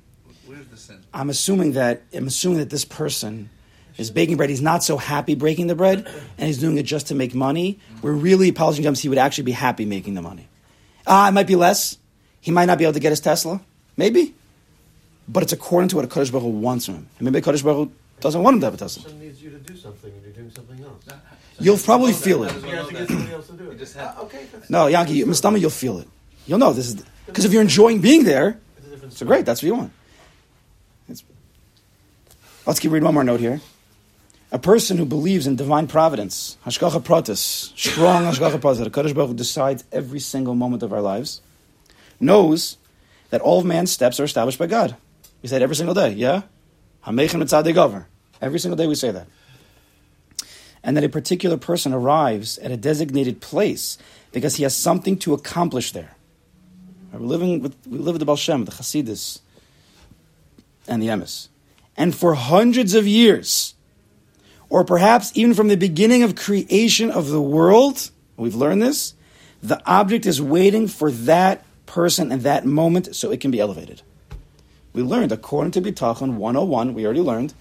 Where's 0.46 0.66
the 0.66 0.76
sin? 0.76 1.02
I'm 1.14 1.30
assuming 1.30 1.72
that 1.72 2.02
I'm 2.12 2.26
assuming 2.26 2.58
that 2.58 2.68
this 2.68 2.84
person 2.84 3.48
is 3.96 4.10
baking 4.10 4.36
bread. 4.36 4.50
He's 4.50 4.60
not 4.60 4.84
so 4.84 4.98
happy 4.98 5.34
breaking 5.34 5.68
the 5.68 5.74
bread, 5.74 6.06
and 6.36 6.46
he's 6.46 6.58
doing 6.58 6.76
it 6.76 6.82
just 6.82 7.06
to 7.06 7.14
make 7.14 7.34
money. 7.34 7.78
Where 8.02 8.12
really 8.12 8.52
polishing 8.52 8.82
gems, 8.82 9.00
he 9.00 9.08
would 9.08 9.18
actually 9.18 9.44
be 9.44 9.52
happy 9.52 9.86
making 9.86 10.14
the 10.14 10.22
money. 10.22 10.48
Ah, 11.06 11.28
it 11.28 11.32
might 11.32 11.46
be 11.46 11.56
less. 11.56 11.96
He 12.40 12.50
might 12.50 12.66
not 12.66 12.76
be 12.76 12.84
able 12.84 12.94
to 12.94 13.00
get 13.00 13.10
his 13.10 13.20
Tesla, 13.20 13.60
maybe, 13.96 14.34
but 15.28 15.42
it's 15.42 15.52
according 15.52 15.88
to 15.88 15.96
what 15.96 16.04
a 16.04 16.08
Kodesh 16.08 16.30
Baruch 16.30 16.44
Hu 16.44 16.50
wants 16.50 16.86
from 16.86 16.96
him. 16.96 17.08
And 17.18 17.24
maybe 17.24 17.40
Kodesh 17.40 17.64
Baruch 17.64 17.88
Hu 17.88 17.92
doesn't 18.20 18.42
want 18.42 18.54
him 18.54 18.60
to 18.60 18.66
have 18.66 18.74
a 18.74 18.76
Tesla. 18.76 19.02
Person 19.04 19.20
needs 19.20 19.42
you 19.42 19.50
to 19.50 19.58
do 19.58 19.76
something 19.76 20.12
and 20.12 20.22
you're 20.22 20.32
doing 20.32 20.50
something 20.50 20.84
else. 20.84 21.04
You'll 21.58 21.78
probably 21.78 22.12
How 22.12 22.18
feel 22.18 22.44
it. 22.44 22.54
You 22.54 22.60
know 22.62 22.68
have 22.68 22.88
to 22.88 22.94
that? 22.94 22.98
get 23.00 23.08
somebody 23.08 23.32
else 23.34 23.46
to 23.46 23.52
do 23.54 23.64
You 23.64 23.70
it. 23.70 23.78
just 23.78 23.94
have- 23.96 24.14
Ah, 24.18 24.22
okay, 24.24 24.46
No, 24.68 24.86
Yankee, 24.88 25.14
you- 25.14 25.26
Mustama, 25.26 25.58
you'll 25.60 25.70
feel 25.70 25.98
it. 25.98 26.08
You'll 26.46 26.58
know 26.58 26.72
this 26.72 26.88
is 26.88 26.96
because 27.26 27.44
if 27.44 27.52
you're 27.52 27.62
enjoying 27.62 28.00
being 28.00 28.24
there, 28.24 28.58
it's 29.02 29.18
so 29.18 29.26
great. 29.26 29.44
That's 29.46 29.62
what 29.62 29.66
you 29.66 29.74
want. 29.74 29.92
It's- 31.08 31.22
let's 32.66 32.78
keep 32.80 32.90
reading 32.92 33.04
one 33.04 33.14
more 33.14 33.24
note 33.24 33.40
here. 33.40 33.60
A 34.52 34.58
person 34.58 34.96
who 34.96 35.04
believes 35.04 35.46
in 35.46 35.56
divine 35.56 35.86
providence, 35.88 36.56
hashgacha 36.64 37.02
pratis, 37.02 37.38
strong 37.76 38.22
hashgacha 38.30 38.60
pratis, 38.60 38.78
that 38.78 38.92
Kadosh 38.92 39.14
Baruch 39.14 39.30
Hu 39.30 39.34
decides 39.34 39.82
every 39.90 40.20
single 40.20 40.54
moment 40.54 40.82
of 40.82 40.92
our 40.92 41.00
lives, 41.00 41.40
knows 42.20 42.76
that 43.30 43.40
all 43.40 43.58
of 43.58 43.64
man's 43.64 43.90
steps 43.90 44.20
are 44.20 44.24
established 44.24 44.58
by 44.58 44.66
God. 44.66 44.96
We 45.42 45.48
say 45.48 45.56
it 45.56 45.62
every 45.62 45.74
single 45.76 45.94
day. 45.94 46.12
Yeah, 46.12 46.42
HaMeichin 47.06 47.42
mitzadei 47.42 47.74
gaver. 47.74 48.04
Every 48.40 48.58
single 48.60 48.76
day 48.76 48.86
we 48.86 48.94
say 48.94 49.10
that. 49.10 49.26
And 50.86 50.96
that 50.96 51.04
a 51.04 51.08
particular 51.10 51.58
person 51.58 51.92
arrives 51.92 52.56
at 52.58 52.70
a 52.70 52.76
designated 52.76 53.42
place 53.42 53.98
because 54.32 54.56
he 54.56 54.62
has 54.62 54.74
something 54.74 55.18
to 55.18 55.34
accomplish 55.34 55.92
there. 55.92 56.16
We're 57.12 57.18
living 57.20 57.60
with 57.60 57.76
we 57.86 57.98
live 57.98 58.14
with 58.14 58.20
the 58.20 58.24
Baal 58.24 58.36
Shem, 58.36 58.64
the 58.64 58.72
Hasidus, 58.72 59.40
and 60.86 61.02
the 61.02 61.08
Emes. 61.08 61.48
And 61.96 62.14
for 62.14 62.34
hundreds 62.34 62.94
of 62.94 63.06
years, 63.06 63.74
or 64.68 64.84
perhaps 64.84 65.32
even 65.34 65.54
from 65.54 65.68
the 65.68 65.76
beginning 65.76 66.22
of 66.22 66.36
creation 66.36 67.10
of 67.10 67.28
the 67.28 67.42
world, 67.42 68.10
we've 68.36 68.54
learned 68.54 68.82
this, 68.82 69.14
the 69.62 69.82
object 69.86 70.26
is 70.26 70.40
waiting 70.40 70.88
for 70.88 71.10
that 71.10 71.64
person 71.86 72.30
and 72.30 72.42
that 72.42 72.64
moment 72.64 73.16
so 73.16 73.30
it 73.30 73.40
can 73.40 73.50
be 73.50 73.60
elevated. 73.60 74.02
We 74.92 75.02
learned, 75.02 75.32
according 75.32 75.72
to 75.72 75.82
Bitachon 75.82 76.36
101, 76.36 76.94
we 76.94 77.04
already 77.04 77.20
learned, 77.20 77.54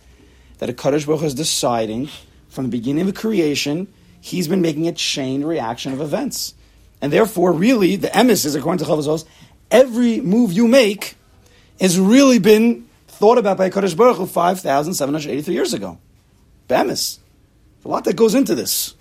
that 0.60 0.70
a 0.70 0.74
Kaddish 0.74 1.06
Baruch 1.06 1.24
is 1.24 1.34
deciding 1.34 2.10
from 2.56 2.64
the 2.64 2.72
beginning 2.72 3.08
of 3.08 3.14
creation, 3.14 3.88
he's 4.22 4.48
been 4.48 4.62
making 4.62 4.88
a 4.88 4.94
chain 4.94 5.44
reaction 5.44 5.94
of 5.94 6.00
events. 6.00 6.56
And 7.02 7.12
therefore, 7.12 7.52
really, 7.52 7.98
the 7.98 8.08
emes 8.08 8.46
is, 8.46 8.56
according 8.56 8.84
to 8.84 8.90
Chavazos, 8.90 9.26
every 9.70 10.22
move 10.22 10.54
you 10.54 10.68
make 10.68 11.16
has 11.82 12.00
really 12.00 12.40
been 12.40 12.88
thought 13.08 13.38
about 13.38 13.58
by 13.58 13.70
Kaddish 13.70 13.94
Baruch 13.94 14.18
Hu 14.18 14.26
5,783 14.26 15.54
years 15.54 15.74
ago. 15.74 16.00
Bemis. 16.68 17.20
A 17.84 17.88
lot 17.88 18.06
that 18.06 18.16
goes 18.16 18.34
into 18.34 18.56
this. 18.56 18.96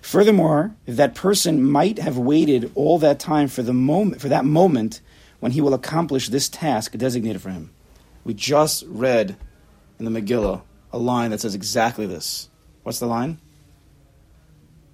Furthermore, 0.00 0.74
that 0.86 1.14
person 1.14 1.62
might 1.62 1.98
have 1.98 2.18
waited 2.18 2.72
all 2.74 2.98
that 2.98 3.20
time 3.20 3.48
for 3.48 3.62
the 3.62 3.72
moment 3.72 4.20
for 4.20 4.28
that 4.28 4.44
moment 4.44 5.00
when 5.40 5.52
he 5.52 5.60
will 5.60 5.74
accomplish 5.74 6.28
this 6.28 6.48
task 6.48 6.96
designated 6.96 7.40
for 7.40 7.50
him. 7.50 7.70
We 8.24 8.34
just 8.34 8.84
read 8.88 9.36
in 9.98 10.04
the 10.04 10.20
Megillah 10.20 10.62
a 10.92 10.98
line 10.98 11.30
that 11.30 11.40
says 11.40 11.54
exactly 11.54 12.06
this. 12.06 12.48
What's 12.82 12.98
the 12.98 13.06
line? 13.06 13.38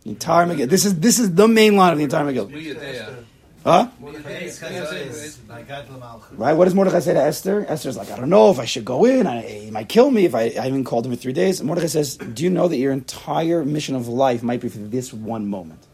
The 0.05 0.11
entire 0.11 0.47
Megillah. 0.47 0.69
This 0.69 0.85
is 0.85 0.99
this 1.01 1.19
is 1.19 1.35
the 1.35 1.49
main 1.49 1.77
line 1.77 1.93
of 1.93 1.99
the 1.99 2.05
entire 2.05 2.25
Megillah. 2.25 3.25
Huh? 3.65 3.89
Mordechai 4.01 4.49
says, 4.49 5.39
"Nagat 5.49 5.91
l'malchus." 5.91 6.39
Right? 6.39 6.55
What 6.55 6.67
does 6.67 6.75
Mordechai 6.75 7.01
say 7.01 7.13
to 7.13 7.21
Esther? 7.21 7.67
Esther's 7.69 7.97
like, 7.97 8.11
I 8.11 8.17
don't 8.17 8.31
know 8.31 8.51
if 8.51 8.59
I 8.59 8.65
should 8.65 8.85
go 8.85 9.05
in. 9.05 9.27
I, 9.27 9.43
he 9.43 9.71
might 9.71 9.89
kill 9.89 10.11
me 10.11 10.25
if 10.25 10.35
I, 10.35 10.43
I 10.43 10.65
haven't 10.65 10.85
called 10.85 11.05
him 11.05 11.13
in 11.13 11.19
three 11.19 11.33
days. 11.33 11.61
And 11.61 11.67
Mordechai 11.67 11.89
says, 11.89 12.17
Do 12.17 12.45
you 12.45 12.51
know 12.51 12.69
that 12.69 12.77
your 12.77 12.93
entire 12.93 13.65
mission 13.65 13.97
of 13.97 14.07
life 14.07 14.43
might 14.43 14.61
be 14.61 14.69
for 14.69 14.79
this 14.79 15.13
one 15.13 15.49
moment? 15.49 15.87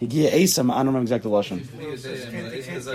Higia 0.00 0.30
Esam, 0.30 0.70
I 0.70 0.76
don't 0.76 0.86
remember 0.86 1.02
exactly 1.02 1.30
the 1.30 1.36
Lashon. 1.36 1.60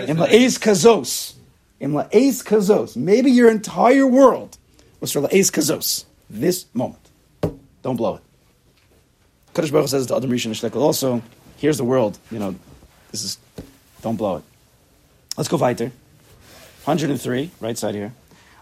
Imla 0.07 0.27
Eis 0.29 0.57
Kazos. 0.57 1.33
Imla 1.81 2.13
Eis 2.13 2.41
Kazos. 2.43 2.95
Maybe 2.95 3.31
your 3.31 3.49
entire 3.51 4.07
world 4.07 4.57
was 5.01 5.11
for 5.11 5.25
Eis 5.25 5.51
Kazos. 5.51 6.05
This 6.29 6.65
moment. 6.73 7.09
Don't 7.81 7.97
blow 7.97 8.15
it. 8.15 8.21
Kaddish 9.53 9.71
Baruch 9.71 9.89
says 9.89 10.05
to 10.05 10.15
Adam 10.15 10.29
Rishon 10.29 10.51
Shlekel 10.51 10.81
also, 10.81 11.21
here's 11.57 11.77
the 11.77 11.83
world. 11.83 12.17
You 12.29 12.39
know, 12.39 12.55
this 13.11 13.23
is, 13.23 13.37
don't 14.01 14.15
blow 14.15 14.37
it. 14.37 14.43
Let's 15.35 15.49
go 15.49 15.57
weiter. 15.57 15.91
103, 16.85 17.51
right 17.59 17.77
side 17.77 17.95
here. 17.95 18.13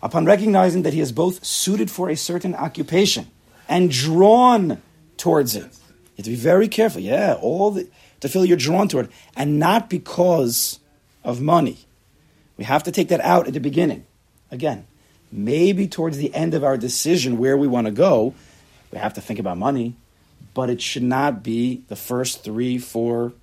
Upon 0.02 0.26
recognizing 0.26 0.84
that 0.84 0.94
he 0.94 1.02
is 1.02 1.12
both 1.12 1.46
suited 1.46 1.92
for 1.92 2.10
a 2.10 2.16
certain 2.16 2.56
occupation 2.56 3.28
and 3.68 3.92
drawn 3.92 4.82
towards 5.18 5.56
it. 5.56 5.64
You 5.64 6.18
have 6.18 6.26
to 6.26 6.30
be 6.32 6.36
very 6.36 6.68
careful. 6.68 7.02
Yeah, 7.02 7.38
all 7.40 7.72
the, 7.72 7.88
to 8.22 8.30
feel 8.30 8.46
you're 8.46 8.58
drawn 8.58 8.88
toward 8.88 9.08
it. 9.08 9.12
And 9.36 9.60
not 9.60 9.90
because 9.90 10.80
of 11.24 11.42
money. 11.42 11.80
We 12.58 12.64
have 12.64 12.84
to 12.84 12.92
take 12.92 13.10
that 13.10 13.22
out 13.22 13.48
at 13.48 13.54
the 13.54 13.60
beginning. 13.60 14.06
Again, 14.52 14.88
maybe 15.32 15.88
towards 15.88 16.18
the 16.18 16.34
end 16.34 16.54
of 16.54 16.64
our 16.64 16.78
decision 16.78 17.38
where 17.38 17.58
we 17.58 17.68
want 17.68 17.88
to 17.88 17.92
go, 17.92 18.34
we 18.92 18.98
have 18.98 19.14
to 19.16 19.22
think 19.22 19.40
about 19.40 19.58
money, 19.58 19.96
but 20.54 20.70
it 20.70 20.82
should 20.82 21.04
not 21.04 21.44
be 21.44 21.84
the 21.88 21.96
first 21.96 22.44
three, 22.44 22.78
four 22.78 23.34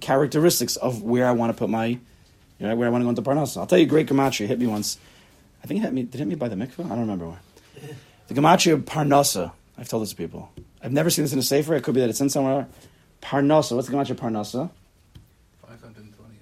characteristics 0.00 0.76
of 0.76 1.02
where 1.02 1.26
I 1.26 1.32
want 1.32 1.52
to 1.52 1.58
put 1.58 1.68
my, 1.68 1.86
you 1.86 1.98
know, 2.60 2.74
where 2.76 2.88
I 2.88 2.90
want 2.90 3.02
to 3.02 3.06
go 3.06 3.10
into 3.10 3.22
Parnassus. 3.22 3.56
I'll 3.56 3.66
tell 3.66 3.78
you, 3.78 3.86
a 3.86 3.88
great 3.88 4.06
gematria 4.06 4.46
hit 4.46 4.58
me 4.58 4.66
once. 4.66 4.98
I 5.62 5.66
think 5.66 5.80
it 5.80 5.82
hit 5.82 5.92
me. 5.92 6.02
Did 6.02 6.14
it 6.14 6.18
hit 6.18 6.28
me 6.28 6.34
by 6.36 6.48
the 6.48 6.56
mikveh? 6.56 6.86
I 6.86 6.88
don't 6.90 7.00
remember 7.00 7.28
where. 7.28 7.40
The 8.28 8.40
gematria 8.40 8.74
of 8.74 8.84
Parnasa. 8.84 9.50
I've 9.76 9.88
told 9.88 10.04
this 10.04 10.10
to 10.10 10.16
people. 10.16 10.52
I've 10.80 10.92
never 10.92 11.10
seen 11.10 11.24
this 11.24 11.32
in 11.32 11.40
a 11.40 11.42
sefer. 11.42 11.74
It 11.74 11.82
could 11.82 11.94
be 11.94 12.00
that 12.00 12.10
it's 12.10 12.20
in 12.20 12.30
somewhere. 12.30 12.68
Parnasa. 13.20 13.74
What's 13.74 13.88
the 13.88 13.96
gematria 13.96 14.10
of 14.10 14.18
Parnasa? 14.18 14.70
528. 15.66 16.38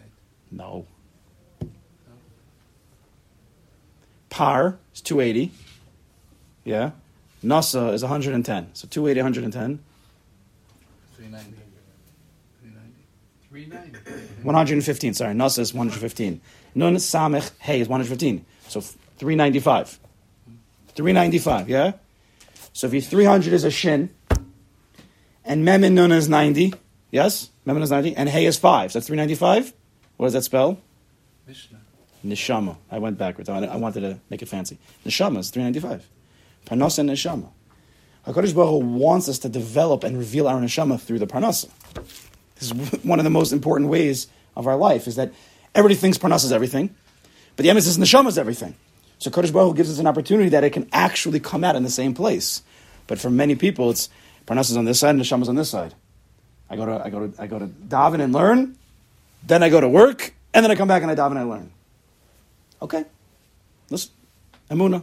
No. 0.51 0.87
Par 4.39 4.79
is 4.95 5.01
280. 5.01 5.51
Yeah. 6.63 6.93
Nasa 7.43 7.93
is 7.93 8.03
110. 8.03 8.69
So 8.73 8.87
280, 8.87 9.21
110. 9.21 9.81
390. 11.17 11.57
390. 13.51 13.99
390. 13.99 14.43
115, 14.45 15.15
sorry. 15.15 15.35
Nasa 15.35 15.59
is 15.59 15.75
115. 15.75 16.41
Nun 16.77 16.95
Samech 16.95 17.51
Hey 17.59 17.81
is 17.81 17.89
115. 17.89 18.47
So 18.69 18.81
395. 18.81 19.99
395, 20.95 21.69
yeah? 21.69 21.93
So 22.73 22.87
if 22.87 22.95
you 22.95 23.01
300 23.01 23.53
is 23.53 23.65
a 23.65 23.73
shin, 23.73 24.11
and 25.45 25.65
Mem 25.65 25.83
and 25.83 25.97
Nun 25.97 26.13
is 26.13 26.29
90, 26.29 26.75
yes? 27.11 27.51
Mem 27.65 27.83
is 27.83 27.91
90, 27.91 28.15
and 28.15 28.29
Hey 28.29 28.47
is 28.47 28.57
5. 28.57 28.93
So 28.93 29.01
that's 29.01 29.09
395. 29.09 29.73
What 30.17 30.27
does 30.27 30.35
that 30.35 30.45
spell? 30.45 30.79
Mishnah. 31.45 31.88
Neshama. 32.25 32.77
I 32.91 32.99
went 32.99 33.19
backwards. 33.19 33.49
I 33.49 33.59
I 33.65 33.77
wanted 33.77 34.01
to 34.01 34.19
make 34.31 34.43
it 34.43 34.49
fancy. 34.49 34.79
Neshama 35.05 35.39
is 35.39 35.51
395. 35.51 36.07
Parnasa 36.67 36.99
and 37.01 37.11
Neshama. 37.11 37.49
HaKadosh 38.27 38.55
Baruch 38.55 38.71
Hu 38.71 38.79
wants 38.79 39.29
us 39.29 39.39
to 39.41 39.49
develop 39.49 40.05
and 40.05 40.19
reveal 40.19 40.47
our 40.49 40.61
Neshama 40.61 41.01
through 41.01 41.19
the 41.19 41.27
Parnasa. 41.27 41.71
This 42.57 42.71
is 42.71 43.05
one 43.05 43.19
of 43.19 43.25
the 43.25 43.31
most 43.31 43.53
important 43.53 43.89
ways 43.89 44.27
of 44.57 44.67
our 44.67 44.77
life, 44.77 45.07
is 45.07 45.17
that 45.17 45.33
everybody 45.75 45.95
thinks 45.95 46.19
Parnasa 46.19 46.45
is 46.45 46.53
everything, 46.53 46.95
but 47.57 47.63
the 47.63 47.71
emphasis 47.71 47.97
is 47.97 47.99
Neshama 47.99 48.29
is 48.29 48.37
everything. 48.37 48.75
So 49.19 49.31
Kodesh 49.31 49.53
Baruch 49.53 49.71
Hu 49.71 49.75
gives 49.77 49.91
us 49.91 49.99
an 49.99 50.07
opportunity 50.07 50.51
that 50.51 50.65
it 50.65 50.71
can 50.71 50.89
actually 50.93 51.41
come 51.41 51.65
out 51.65 51.75
in 51.75 51.85
the 51.85 51.91
same 51.91 52.15
place. 52.15 52.63
But 53.07 53.19
for 53.19 53.31
many 53.31 53.55
people, 53.55 53.91
it's 53.91 54.11
Parnasa 54.47 54.71
is 54.71 54.77
on 54.77 54.85
this 54.85 55.01
side 55.01 55.11
and 55.11 55.21
Neshama 55.21 55.43
is 55.43 55.49
on 55.49 55.57
this 55.57 55.71
side. 55.71 55.95
I 56.69 56.77
go 56.77 56.85
to 56.85 57.03
I 57.03 57.09
go 57.11 57.27
to 57.27 57.43
I 57.43 57.47
go 57.47 57.59
to 57.59 57.67
daven 57.67 58.21
and 58.21 58.33
learn, 58.33 58.77
then 59.47 59.63
I 59.63 59.71
go 59.71 59.81
to 59.81 59.89
work, 59.89 60.35
and 60.53 60.63
then 60.63 60.71
I 60.71 60.75
come 60.75 60.89
back 60.89 61.03
and 61.03 61.11
I 61.11 61.15
daven 61.15 61.31
and 61.31 61.39
I 61.39 61.43
learn. 61.45 61.71
Okay, 62.81 63.05
listen, 63.91 64.11
Amuna. 64.71 65.03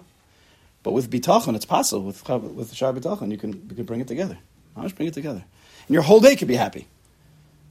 But 0.83 0.91
with 0.91 1.09
bitachon, 1.09 1.55
it's 1.55 1.65
possible. 1.65 2.03
With 2.03 2.27
with 2.29 2.73
shar 2.73 2.93
bitachon, 2.93 3.31
you 3.31 3.37
can 3.37 3.51
you 3.69 3.75
can 3.75 3.85
bring 3.85 4.01
it 4.01 4.07
together. 4.07 4.37
How 4.75 4.83
much 4.83 4.95
bring 4.95 5.07
it 5.07 5.13
together, 5.13 5.43
and 5.87 5.93
your 5.93 6.03
whole 6.03 6.19
day 6.19 6.35
could 6.35 6.47
be 6.47 6.55
happy. 6.55 6.87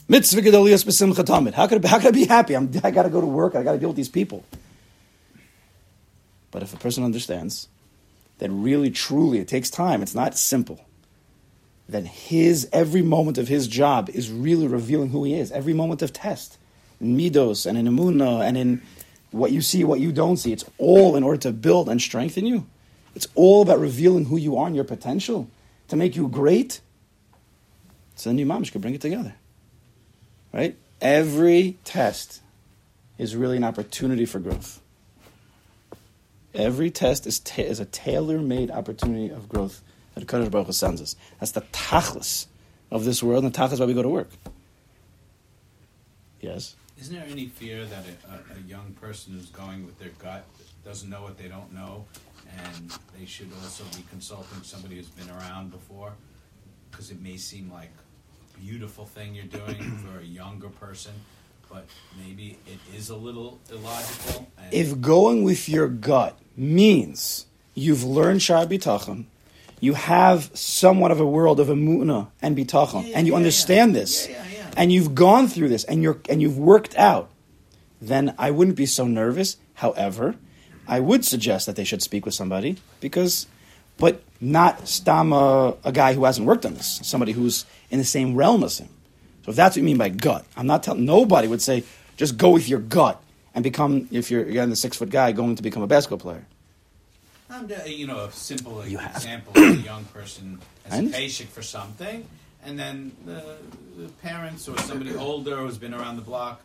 Mitzvah 0.08 0.42
tamid. 0.42 1.54
How 1.54 1.66
could 1.66 1.84
I, 1.84 1.88
how 1.88 1.98
could 1.98 2.08
I 2.08 2.10
be 2.10 2.26
happy? 2.26 2.54
I'm, 2.54 2.70
I 2.82 2.90
got 2.90 3.04
to 3.04 3.08
go 3.08 3.20
to 3.20 3.26
work. 3.26 3.54
I 3.54 3.62
got 3.62 3.72
to 3.72 3.78
deal 3.78 3.88
with 3.88 3.96
these 3.96 4.08
people. 4.08 4.44
But 6.50 6.62
if 6.62 6.74
a 6.74 6.76
person 6.76 7.04
understands 7.04 7.68
that 8.38 8.50
really, 8.50 8.90
truly, 8.90 9.38
it 9.38 9.48
takes 9.48 9.70
time. 9.70 10.02
It's 10.02 10.14
not 10.14 10.36
simple. 10.36 10.84
Then 11.88 12.04
his 12.04 12.68
every 12.72 13.02
moment 13.02 13.38
of 13.38 13.48
his 13.48 13.66
job 13.66 14.08
is 14.10 14.30
really 14.30 14.66
revealing 14.66 15.10
who 15.10 15.24
he 15.24 15.34
is. 15.34 15.50
Every 15.52 15.72
moment 15.72 16.02
of 16.02 16.12
test, 16.12 16.58
in 17.00 17.16
midos 17.16 17.66
and 17.66 17.76
in 17.76 17.86
emuna 17.86 18.42
and 18.42 18.56
in 18.56 18.82
what 19.34 19.50
you 19.50 19.60
see, 19.60 19.82
what 19.82 20.00
you 20.00 20.12
don't 20.12 20.36
see. 20.36 20.52
It's 20.52 20.64
all 20.78 21.16
in 21.16 21.24
order 21.24 21.38
to 21.38 21.52
build 21.52 21.88
and 21.88 22.00
strengthen 22.00 22.46
you. 22.46 22.66
It's 23.14 23.26
all 23.34 23.62
about 23.62 23.80
revealing 23.80 24.26
who 24.26 24.36
you 24.36 24.56
are 24.56 24.66
and 24.66 24.76
your 24.76 24.84
potential 24.84 25.50
to 25.88 25.96
make 25.96 26.14
you 26.14 26.28
great. 26.28 26.80
So 28.14 28.30
then 28.30 28.38
you 28.38 28.46
mamish 28.46 28.70
could 28.70 28.80
bring 28.80 28.94
it 28.94 29.00
together. 29.00 29.34
Right? 30.52 30.76
Every 31.00 31.78
test 31.84 32.42
is 33.18 33.34
really 33.34 33.56
an 33.56 33.64
opportunity 33.64 34.24
for 34.24 34.38
growth. 34.38 34.80
Every 36.54 36.90
test 36.90 37.26
is, 37.26 37.40
ta- 37.40 37.62
is 37.62 37.80
a 37.80 37.84
tailor-made 37.86 38.70
opportunity 38.70 39.30
of 39.30 39.48
growth 39.48 39.82
that 40.14 40.26
Kadosh 40.26 40.50
Baruch 40.50 40.68
Hu 40.68 40.72
sends 40.72 41.02
us. 41.02 41.16
That's 41.40 41.52
the 41.52 41.62
tachlis 41.72 42.46
of 42.92 43.04
this 43.04 43.20
world, 43.20 43.44
and 43.44 43.52
the 43.52 43.58
tachlis 43.58 43.80
why 43.80 43.86
we 43.86 43.94
go 43.94 44.02
to 44.02 44.08
work. 44.08 44.30
Yes. 46.40 46.76
Isn't 47.00 47.14
there 47.14 47.26
any 47.28 47.46
fear 47.46 47.85
that 47.85 48.04
a, 48.28 48.33
a, 48.33 48.59
a 48.59 48.61
young 48.68 48.92
person 49.00 49.35
who's 49.35 49.50
going 49.50 49.85
with 49.85 49.98
their 49.98 50.11
gut 50.18 50.44
doesn't 50.85 51.11
know 51.11 51.22
what 51.22 51.37
they 51.38 51.48
don't 51.48 51.72
know, 51.72 52.04
and 52.64 52.92
they 53.18 53.26
should 53.26 53.50
also 53.62 53.85
be 53.96 54.04
consulting 54.11 54.62
somebody 54.62 54.96
who's 54.96 55.09
been 55.09 55.30
around 55.30 55.70
before? 55.70 56.12
Because 56.90 57.11
it 57.11 57.20
may 57.20 57.37
seem 57.37 57.70
like 57.72 57.90
a 58.57 58.61
beautiful 58.61 59.07
thing 59.07 59.35
you're 59.35 59.44
doing 59.44 59.96
for 60.07 60.20
a 60.20 60.24
younger 60.24 60.68
person, 60.68 61.12
but 61.70 61.85
maybe 62.24 62.59
it 62.66 62.78
is 62.96 63.11
a 63.11 63.16
little 63.16 63.59
illogical. 63.70 64.48
If 64.70 65.00
going 65.00 65.42
with 65.42 65.68
your 65.68 65.88
gut 65.88 66.38
means 66.57 67.46
you've 67.74 68.04
learned 68.04 68.40
Shar 68.42 68.66
B'tachon, 68.66 69.24
you 69.80 69.94
have 69.94 70.50
somewhat 70.54 71.11
of 71.11 71.18
a 71.20 71.26
world 71.26 71.59
of 71.59 71.66
emuna 71.66 72.28
and 72.40 72.57
bitachon, 72.57 73.09
Yeah, 73.09 73.18
and 73.18 73.26
you 73.26 73.33
yeah, 73.33 73.37
understand 73.38 73.92
yeah. 73.92 74.00
this, 74.00 74.28
Yeah, 74.28 74.35
yeah, 74.37 74.44
yeah. 74.52 74.53
And 74.76 74.92
you've 74.92 75.14
gone 75.14 75.48
through 75.48 75.68
this, 75.68 75.84
and 75.84 76.02
you're 76.02 76.20
and 76.28 76.40
you've 76.42 76.58
worked 76.58 76.96
out, 76.96 77.30
then 78.00 78.34
I 78.38 78.50
wouldn't 78.50 78.76
be 78.76 78.87
so 78.87 79.06
nervous. 79.06 79.56
However, 79.74 80.37
I 80.87 81.00
would 81.00 81.24
suggest 81.24 81.66
that 81.66 81.76
they 81.76 81.84
should 81.84 82.02
speak 82.02 82.24
with 82.24 82.34
somebody 82.34 82.76
because, 83.00 83.46
but 83.96 84.22
not 84.40 84.87
stam 84.87 85.32
a, 85.32 85.76
a 85.84 85.92
guy 85.92 86.14
who 86.14 86.24
hasn't 86.24 86.46
worked 86.46 86.66
on 86.66 86.74
this, 86.74 87.00
somebody 87.02 87.32
who's 87.32 87.64
in 87.90 87.98
the 87.98 88.04
same 88.04 88.34
realm 88.34 88.62
as 88.62 88.78
him. 88.78 88.88
So 89.44 89.50
if 89.50 89.56
that's 89.56 89.76
what 89.76 89.80
you 89.80 89.84
mean 89.84 89.98
by 89.98 90.08
gut, 90.08 90.44
I'm 90.56 90.66
not 90.66 90.82
telling. 90.82 91.04
Nobody 91.04 91.48
would 91.48 91.62
say 91.62 91.84
just 92.16 92.37
go 92.37 92.50
with 92.50 92.68
your 92.68 92.80
gut 92.80 93.22
and 93.54 93.62
become 93.62 94.08
if 94.10 94.30
you're 94.30 94.42
again 94.42 94.70
the 94.70 94.76
six 94.76 94.96
foot 94.96 95.10
guy 95.10 95.32
going 95.32 95.56
to 95.56 95.62
become 95.62 95.82
a 95.82 95.87
basketball 95.87 96.18
player. 96.18 96.46
I'm, 97.50 97.70
uh, 97.70 97.84
you 97.84 98.06
know, 98.06 98.24
a 98.24 98.32
simple 98.32 98.84
You 98.87 98.98
example 98.98 99.52
of 99.56 99.78
a 99.78 99.82
young 99.82 100.04
person 100.06 100.60
as 100.87 100.98
a 100.98 101.08
patient 101.10 101.50
for 101.50 101.62
something, 101.62 102.26
and 102.64 102.79
then 102.79 103.12
the, 103.24 103.42
the 103.96 104.09
parents 104.22 104.68
or 104.68 104.77
somebody 104.79 105.14
older 105.14 105.57
who's 105.57 105.79
been 105.79 105.94
around 105.94 106.16
the 106.16 106.22
block 106.22 106.61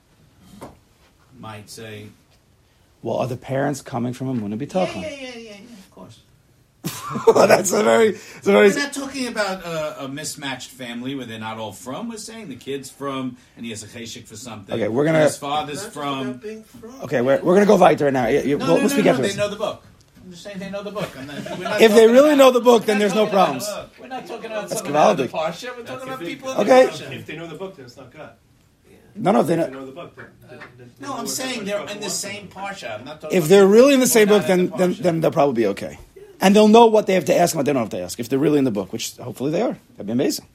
might 1.40 1.70
say, 1.70 2.08
Well, 3.02 3.18
are 3.18 3.28
the 3.28 3.38
parents 3.38 3.82
coming 3.82 4.14
from 4.14 4.30
a 4.30 4.34
Muna 4.34 4.60
yeah, 4.60 4.68
B'tachon? 4.68 5.02
yeah, 5.02 5.10
yeah, 5.10 5.36
yeah, 5.36 5.38
yeah, 5.38 5.54
of 5.78 5.92
course. 5.92 6.20
that's 7.48 7.72
a 7.74 7.84
very, 7.84 8.08
it's 8.10 8.48
a 8.48 8.52
very. 8.52 8.70
We're 8.70 8.78
not 8.78 8.94
talking 8.94 9.28
about 9.28 9.64
a, 9.66 10.06
a 10.06 10.08
mismatched 10.08 10.70
family 10.72 11.14
where 11.16 11.26
they're 11.26 11.40
not 11.40 11.58
all 11.58 11.74
from. 11.74 12.08
We're 12.10 12.18
saying 12.18 12.48
the 12.50 12.56
kid's 12.56 12.90
from, 12.90 13.36
and 13.58 13.66
he 13.66 13.72
has 13.72 13.84
a 13.84 13.88
cheshik 13.88 14.26
for 14.28 14.38
something. 14.38 14.74
Okay, 14.76 14.88
we're 14.88 15.04
gonna- 15.06 15.18
and 15.20 15.28
His 15.28 15.38
father's 15.38 15.86
from. 15.86 16.40
from. 16.40 17.02
Okay, 17.04 17.20
we're, 17.22 17.42
we're 17.42 17.56
gonna 17.56 17.66
go 17.66 17.76
weiter 17.76 18.10
now. 18.12 18.28
You- 18.28 18.40
you- 18.42 18.58
No, 18.58 18.66
we'll, 18.66 18.68
no, 18.68 18.74
we'll 18.76 18.82
no, 18.84 18.88
speak 18.90 19.06
no, 19.06 19.12
after 19.12 19.22
they 19.24 19.28
this. 19.30 19.38
know 19.38 19.50
the 19.50 19.56
book. 19.58 19.84
I'm 20.30 20.34
just 20.34 20.44
saying 20.44 20.60
they 20.60 20.70
know 20.70 20.84
the 20.84 20.92
book. 20.92 21.10
Not, 21.16 21.82
If 21.82 21.92
they 21.96 22.06
really 22.06 22.34
about- 22.34 22.38
know 22.38 22.52
the 22.52 22.60
book, 22.62 22.86
then 22.86 23.00
there's 23.00 23.16
no 23.16 23.26
talking 23.26 23.34
about- 23.34 23.64
problems. 23.64 23.90
We're 24.00 24.08
not 24.10 24.28
talking 24.28 24.46
about 24.46 24.70
That's 24.70 24.82
someone 24.84 24.96
out 25.02 25.12
of 25.12 25.18
the 25.18 25.28
parsha. 25.28 25.76
We're 25.76 25.84
talking 25.84 26.08
about 26.08 26.20
people 26.20 26.52
in 26.52 26.58
the 26.58 26.62
Okay. 26.62 26.88
parsha. 26.88 27.12
If 27.12 27.26
they 27.26 27.36
know 27.36 27.48
the 27.48 27.56
book, 27.56 27.76
then 27.76 27.86
it's 27.86 27.98
not 27.98 28.14
God. 28.14 28.34
No, 29.16 29.32
no, 29.32 29.42
they 29.42 29.56
If 29.56 29.66
they 29.66 29.72
know. 29.74 29.80
know 29.80 29.86
the 29.88 29.92
book, 29.92 30.16
then, 30.16 30.28
then, 30.48 30.60
then 30.78 30.92
they 31.00 31.04
No, 31.08 31.14
know 31.14 31.18
I'm 31.18 31.26
saying 31.26 31.66
they're 31.66 31.84
in 31.88 32.00
the 32.00 32.12
same 32.12 32.48
parsha. 32.48 33.00
I'm 33.00 33.06
not 33.06 33.26
If 33.34 33.48
they're 33.48 33.66
really 33.66 33.96
in 33.96 34.02
the 34.02 34.06
same 34.08 34.28
book, 34.28 34.46
then, 34.46 34.68
the 34.70 34.78
then 34.78 34.94
then 35.00 35.22
they'll 35.22 35.32
probably 35.32 35.56
be 35.64 35.66
okay, 35.70 35.98
and 36.40 36.56
they'll 36.56 36.68
know 36.68 36.86
what 36.86 37.08
they 37.08 37.16
have 37.16 37.26
to 37.26 37.36
ask 37.36 37.56
and 37.56 37.58
what 37.60 37.66
they 37.66 37.74
don't 37.74 37.82
have 37.82 37.90
to 37.90 38.02
ask. 38.02 38.20
If 38.20 38.30
they're 38.30 38.38
really 38.38 38.60
in 38.60 38.66
the 38.66 38.72
book, 38.72 38.94
which 38.94 39.18
hopefully 39.18 39.50
they 39.52 39.64
are, 39.64 39.78
that'd 39.98 40.06
be 40.06 40.12
amazing. 40.12 40.46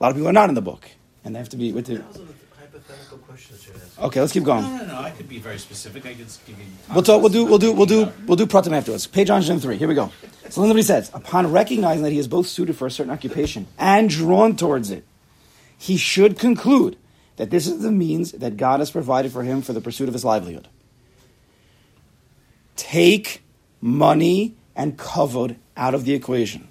A 0.00 0.04
lot 0.04 0.10
of 0.10 0.14
people 0.14 0.28
are 0.28 0.32
not 0.32 0.48
in 0.48 0.54
the 0.54 0.62
book, 0.62 0.88
and 1.24 1.34
they 1.34 1.40
have 1.40 1.48
to 1.48 1.56
be 1.56 1.72
with 1.72 1.86
the. 1.86 1.96
That 1.96 2.06
was 2.08 2.18
a 2.20 2.60
hypothetical 2.60 3.18
question 3.18 3.56
that 3.56 3.66
you're 3.66 3.67
asking. 3.67 3.67
Okay, 4.00 4.20
let's 4.20 4.32
keep 4.32 4.44
going. 4.44 4.62
No, 4.62 4.76
no, 4.76 4.86
no. 4.86 5.00
I 5.00 5.10
could 5.10 5.28
be 5.28 5.38
very 5.38 5.58
specific. 5.58 6.06
I 6.06 6.14
could 6.14 6.28
give 6.46 6.58
you. 6.58 6.64
We'll 6.94 7.02
talk. 7.02 7.20
We'll 7.20 7.32
do. 7.32 7.44
We'll 7.44 7.58
do. 7.58 7.72
We'll 7.72 7.86
do. 7.86 8.12
We'll 8.26 8.36
do 8.36 8.46
pratim 8.46 8.72
afterwards. 8.72 9.06
Page 9.06 9.28
103. 9.28 9.76
Here 9.76 9.88
we 9.88 9.94
go. 9.94 10.12
So 10.50 10.60
then, 10.60 10.70
what 10.70 10.76
he 10.76 10.82
says: 10.82 11.10
Upon 11.12 11.50
recognizing 11.50 12.04
that 12.04 12.12
he 12.12 12.18
is 12.18 12.28
both 12.28 12.46
suited 12.46 12.76
for 12.76 12.86
a 12.86 12.90
certain 12.90 13.12
occupation 13.12 13.66
and 13.76 14.08
drawn 14.08 14.54
towards 14.54 14.90
it, 14.90 15.04
he 15.76 15.96
should 15.96 16.38
conclude 16.38 16.96
that 17.36 17.50
this 17.50 17.66
is 17.66 17.82
the 17.82 17.90
means 17.90 18.32
that 18.32 18.56
God 18.56 18.80
has 18.80 18.90
provided 18.90 19.32
for 19.32 19.42
him 19.42 19.62
for 19.62 19.72
the 19.72 19.80
pursuit 19.80 20.08
of 20.08 20.14
his 20.14 20.24
livelihood. 20.24 20.68
Take 22.76 23.42
money 23.80 24.54
and 24.76 24.96
kavod 24.96 25.56
out 25.76 25.94
of 25.94 26.04
the 26.04 26.14
equation. 26.14 26.68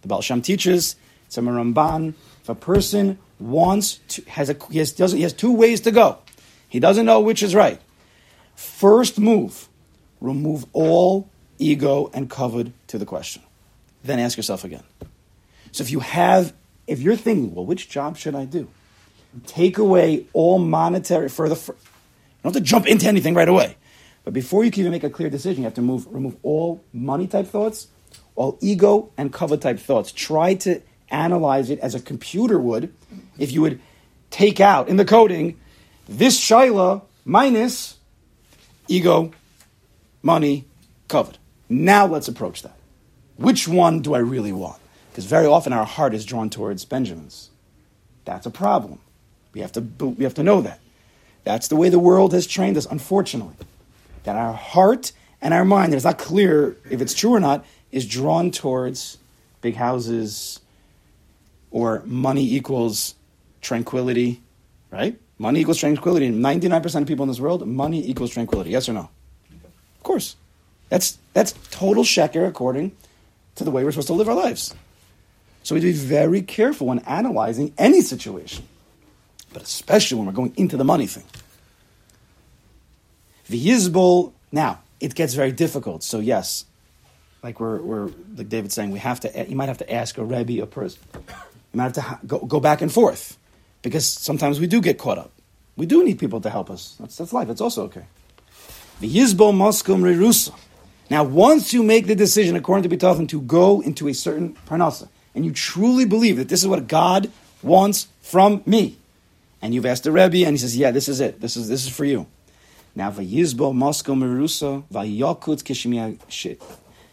The 0.00 0.08
Baal 0.08 0.22
Shem 0.22 0.40
teaches. 0.40 0.96
It's 1.26 1.36
a 1.36 1.40
Ramban. 1.40 2.14
If 2.42 2.48
a 2.48 2.54
person 2.54 3.18
wants 3.38 4.00
to, 4.08 4.22
has 4.22 4.50
a, 4.50 4.56
he 4.70 4.78
has, 4.78 4.92
doesn't, 4.92 5.16
he 5.16 5.22
has 5.22 5.32
two 5.32 5.52
ways 5.52 5.80
to 5.82 5.90
go. 5.90 6.18
He 6.72 6.80
doesn't 6.80 7.04
know 7.04 7.20
which 7.20 7.42
is 7.42 7.54
right. 7.54 7.78
First 8.54 9.18
move, 9.18 9.68
remove 10.22 10.64
all 10.72 11.28
ego 11.58 12.10
and 12.14 12.30
kavod 12.30 12.72
to 12.86 12.96
the 12.96 13.04
question. 13.04 13.42
Then 14.02 14.18
ask 14.18 14.38
yourself 14.38 14.64
again. 14.64 14.82
So 15.72 15.84
if 15.84 15.90
you 15.90 16.00
have, 16.00 16.54
if 16.86 17.02
you're 17.02 17.14
thinking, 17.14 17.54
well, 17.54 17.66
which 17.66 17.90
job 17.90 18.16
should 18.16 18.34
I 18.34 18.46
do? 18.46 18.68
Take 19.44 19.76
away 19.76 20.24
all 20.32 20.58
monetary 20.58 21.28
further. 21.28 21.56
You 21.56 21.74
don't 22.42 22.54
have 22.54 22.62
to 22.62 22.66
jump 22.66 22.86
into 22.86 23.06
anything 23.06 23.34
right 23.34 23.50
away. 23.50 23.76
But 24.24 24.32
before 24.32 24.64
you 24.64 24.70
can 24.70 24.80
even 24.80 24.92
make 24.92 25.04
a 25.04 25.10
clear 25.10 25.28
decision, 25.28 25.58
you 25.58 25.64
have 25.64 25.74
to 25.74 25.82
move, 25.82 26.06
remove 26.06 26.38
all 26.42 26.82
money 26.94 27.26
type 27.26 27.48
thoughts, 27.48 27.88
all 28.34 28.56
ego 28.62 29.12
and 29.18 29.30
kavod 29.30 29.60
type 29.60 29.78
thoughts. 29.78 30.10
Try 30.10 30.54
to 30.54 30.80
analyze 31.10 31.68
it 31.68 31.80
as 31.80 31.94
a 31.94 32.00
computer 32.00 32.58
would 32.58 32.94
if 33.38 33.52
you 33.52 33.60
would 33.60 33.78
take 34.30 34.58
out 34.58 34.88
in 34.88 34.96
the 34.96 35.04
coding 35.04 35.58
this 36.18 36.38
shaila 36.38 37.02
minus 37.24 37.96
ego, 38.88 39.32
money, 40.22 40.66
kavod. 41.08 41.36
Now 41.68 42.06
let's 42.06 42.28
approach 42.28 42.62
that. 42.62 42.76
Which 43.36 43.66
one 43.66 44.02
do 44.02 44.14
I 44.14 44.18
really 44.18 44.52
want? 44.52 44.80
Because 45.10 45.24
very 45.26 45.46
often 45.46 45.72
our 45.72 45.84
heart 45.84 46.14
is 46.14 46.24
drawn 46.24 46.50
towards 46.50 46.84
Benjamin's. 46.84 47.50
That's 48.24 48.46
a 48.46 48.50
problem. 48.50 48.98
We 49.52 49.60
have 49.60 49.72
to, 49.72 49.80
we 49.80 50.24
have 50.24 50.34
to 50.34 50.42
know 50.42 50.60
that. 50.60 50.80
That's 51.44 51.68
the 51.68 51.76
way 51.76 51.88
the 51.88 51.98
world 51.98 52.32
has 52.32 52.46
trained 52.46 52.76
us, 52.76 52.86
unfortunately. 52.86 53.56
That 54.24 54.36
our 54.36 54.52
heart 54.52 55.12
and 55.40 55.52
our 55.52 55.64
mind, 55.64 55.92
it's 55.92 56.04
not 56.04 56.18
clear 56.18 56.76
if 56.88 57.00
it's 57.00 57.14
true 57.14 57.34
or 57.34 57.40
not, 57.40 57.64
is 57.90 58.06
drawn 58.06 58.50
towards 58.50 59.18
big 59.60 59.76
houses 59.76 60.60
or 61.70 62.02
money 62.04 62.54
equals 62.54 63.14
tranquility, 63.60 64.40
right? 64.90 65.18
Money 65.42 65.58
equals 65.58 65.78
tranquility. 65.78 66.30
99% 66.30 67.02
of 67.02 67.08
people 67.08 67.24
in 67.24 67.28
this 67.28 67.40
world, 67.40 67.66
money 67.66 68.08
equals 68.08 68.30
tranquility. 68.30 68.70
Yes 68.70 68.88
or 68.88 68.92
no? 68.92 69.10
Of 69.50 70.02
course. 70.04 70.36
That's, 70.88 71.18
that's 71.32 71.50
total 71.72 72.04
sheker 72.04 72.46
according 72.46 72.92
to 73.56 73.64
the 73.64 73.72
way 73.72 73.82
we're 73.82 73.90
supposed 73.90 74.06
to 74.06 74.12
live 74.12 74.28
our 74.28 74.36
lives. 74.36 74.72
So 75.64 75.74
we 75.74 75.80
have 75.80 75.92
to 75.92 76.00
be 76.00 76.06
very 76.06 76.42
careful 76.42 76.86
when 76.86 77.00
analyzing 77.00 77.74
any 77.76 78.02
situation, 78.02 78.68
but 79.52 79.62
especially 79.62 80.18
when 80.18 80.28
we're 80.28 80.32
going 80.32 80.54
into 80.56 80.76
the 80.76 80.84
money 80.84 81.08
thing. 81.08 81.24
The 83.48 84.32
now, 84.52 84.78
it 85.00 85.16
gets 85.16 85.34
very 85.34 85.50
difficult. 85.50 86.04
So, 86.04 86.20
yes, 86.20 86.66
like 87.42 87.58
we're, 87.58 87.82
we're 87.82 88.10
like 88.36 88.48
David's 88.48 88.74
saying, 88.74 88.92
we 88.92 89.00
have 89.00 89.18
to, 89.18 89.48
you 89.48 89.56
might 89.56 89.66
have 89.66 89.78
to 89.78 89.92
ask 89.92 90.18
a 90.18 90.24
Rebbe, 90.24 90.62
a 90.62 90.66
person. 90.68 91.02
You 91.14 91.22
might 91.74 91.96
have 91.96 92.20
to 92.20 92.26
go, 92.28 92.38
go 92.38 92.60
back 92.60 92.80
and 92.80 92.92
forth 92.92 93.38
because 93.82 94.06
sometimes 94.06 94.58
we 94.60 94.66
do 94.66 94.80
get 94.80 94.98
caught 94.98 95.18
up. 95.18 95.32
We 95.76 95.86
do 95.86 96.04
need 96.04 96.18
people 96.18 96.40
to 96.40 96.50
help 96.50 96.70
us. 96.70 96.96
That's, 97.00 97.16
that's 97.16 97.32
life. 97.32 97.48
It's 97.48 97.60
also 97.60 97.84
okay. 97.84 98.04
The 99.00 99.12
Yizbol 99.12 99.52
Moskum 99.52 100.02
Rerusa. 100.02 100.54
Now, 101.10 101.24
once 101.24 101.72
you 101.72 101.82
make 101.82 102.06
the 102.06 102.14
decision, 102.14 102.56
according 102.56 102.88
to 102.88 102.96
Bitachon, 102.96 103.28
to 103.28 103.40
go 103.40 103.80
into 103.80 104.08
a 104.08 104.14
certain 104.14 104.56
parnasa, 104.66 105.08
and 105.34 105.44
you 105.44 105.52
truly 105.52 106.04
believe 106.04 106.36
that 106.36 106.48
this 106.48 106.62
is 106.62 106.68
what 106.68 106.86
God 106.88 107.30
wants 107.62 108.08
from 108.20 108.62
me, 108.64 108.96
and 109.60 109.74
you've 109.74 109.86
asked 109.86 110.04
the 110.04 110.12
Rebbe, 110.12 110.46
and 110.46 110.54
he 110.54 110.58
says, 110.58 110.76
"Yeah, 110.76 110.90
this 110.90 111.08
is 111.08 111.20
it. 111.20 111.40
This 111.40 111.56
is 111.56 111.68
this 111.68 111.84
is 111.84 111.90
for 111.90 112.04
you." 112.04 112.26
Now, 112.94 113.10
vayizbo 113.10 113.74
Moscow 113.74 114.14
merusa 114.14 114.84
vayokut 114.92 115.62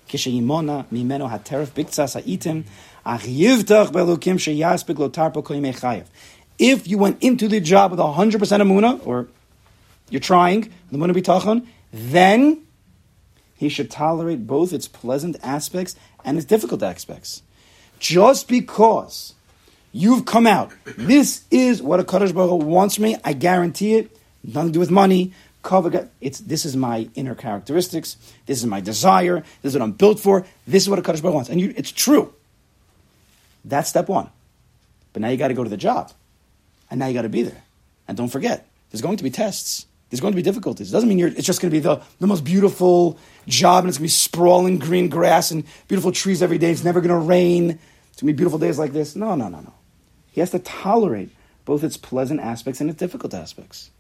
kishayimona 0.10 0.86
mimeno 0.92 1.30
hateref 1.30 1.68
biktsas 1.72 2.16
haitim 2.16 2.64
achiyivtach 3.06 3.92
belukim 3.92 4.38
sheyaspik 4.38 4.98
lotarpo 4.98 5.44
koyimechayev. 5.44 6.06
If 6.60 6.88
you 6.88 6.98
went 6.98 7.24
into 7.24 7.48
the 7.48 7.60
job 7.60 7.92
with 7.92 8.00
hundred 8.00 8.40
percent 8.40 8.62
of 8.62 8.68
muna, 8.68 9.06
or 9.08 9.28
you're 10.10 10.20
trying 10.20 10.72
the 10.92 10.98
muna 10.98 11.14
bitachon, 11.14 11.66
then 11.92 12.68
he 13.56 13.70
should 13.70 13.90
tolerate 13.90 14.46
both 14.46 14.74
its 14.74 14.88
pleasant 14.88 15.38
aspects 15.42 15.96
and 16.24 16.38
its 16.38 16.46
difficult 16.46 16.84
aspects. 16.84 17.42
Just 18.00 18.48
because 18.48 19.34
you've 19.92 20.26
come 20.26 20.48
out, 20.48 20.72
this 20.98 21.44
is 21.52 21.82
what 21.82 22.00
a 22.00 22.04
Kadosh 22.04 22.34
Baruch 22.34 22.64
wants 22.64 23.00
me, 23.00 23.18
I 23.24 23.34
guarantee 23.34 23.96
it, 23.96 24.18
nothing 24.44 24.70
to 24.70 24.74
do 24.74 24.80
with 24.80 24.92
money, 24.92 25.34
it's, 26.22 26.40
this 26.40 26.66
is 26.66 26.78
my 26.78 27.10
inner 27.16 27.36
characteristics, 27.36 28.16
this 28.46 28.60
is 28.60 28.66
my 28.66 28.80
desire, 28.80 29.44
this 29.62 29.74
is 29.74 29.76
what 29.76 29.84
I'm 29.84 29.92
built 29.92 30.20
for, 30.20 30.46
this 30.66 30.84
is 30.84 30.90
what 30.90 31.00
a 31.00 31.02
Kadosh 31.02 31.22
Baruch 31.22 31.36
wants. 31.36 31.50
And 31.50 31.60
you, 31.60 31.74
it's 31.76 31.92
true. 31.92 32.34
That's 33.66 33.90
step 33.90 34.08
one. 34.08 34.30
But 35.12 35.22
now 35.22 35.28
you 35.28 35.38
got 35.38 35.50
to 35.50 35.54
go 35.54 35.66
to 35.66 35.70
the 35.70 35.78
job. 35.78 36.14
And 36.90 37.00
now 37.00 37.08
you 37.08 37.14
got 37.14 37.24
to 37.24 37.30
be 37.30 37.44
there. 37.44 37.64
And 38.08 38.18
don't 38.18 38.30
forget, 38.30 38.68
there's 38.90 39.02
going 39.02 39.18
to 39.18 39.24
be 39.24 39.30
tests. 39.30 39.86
There's 40.10 40.22
going 40.22 40.34
to 40.34 40.36
be 40.36 40.42
difficulties. 40.42 40.90
It 40.90 40.94
doesn't 40.94 41.08
mean 41.08 41.20
it's 41.20 41.46
just 41.46 41.62
going 41.62 41.70
to 41.70 41.76
be 41.76 41.80
the, 41.80 42.02
the 42.20 42.26
most 42.26 42.44
beautiful 42.44 43.20
job 43.48 43.84
and 43.84 43.90
it's 43.90 44.00
going 44.00 44.08
to 44.08 44.12
be 44.14 44.18
sprawling 44.18 44.80
green 44.80 45.08
grass 45.08 45.52
and 45.52 45.64
beautiful 45.88 46.12
trees 46.12 46.42
every 46.42 46.58
day. 46.58 46.72
It's 46.72 46.84
never 46.84 47.00
going 47.00 47.10
to 47.10 47.28
rain. 47.28 47.72
It's 47.72 48.22
going 48.22 48.28
to 48.30 48.34
be 48.34 48.34
beautiful 48.34 48.58
days 48.58 48.80
like 48.80 48.92
this. 48.92 49.16
No, 49.16 49.36
no, 49.36 49.50
no, 49.50 49.60
no. 49.60 49.74
He 50.32 50.40
has 50.40 50.50
to 50.52 50.60
tolerate 50.60 51.30
both 51.66 51.84
its 51.84 51.98
pleasant 51.98 52.40
aspects 52.40 52.82
and 52.82 52.90
its 52.90 52.98
difficult 52.98 53.34
aspects. 53.36 53.92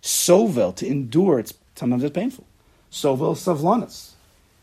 Sovel, 0.00 0.74
to 0.76 0.86
endure, 0.86 1.38
it's 1.38 1.52
sometimes 1.74 2.02
it's 2.02 2.14
painful. 2.14 2.46
Sovel, 2.90 3.34
savlanas. 3.34 4.12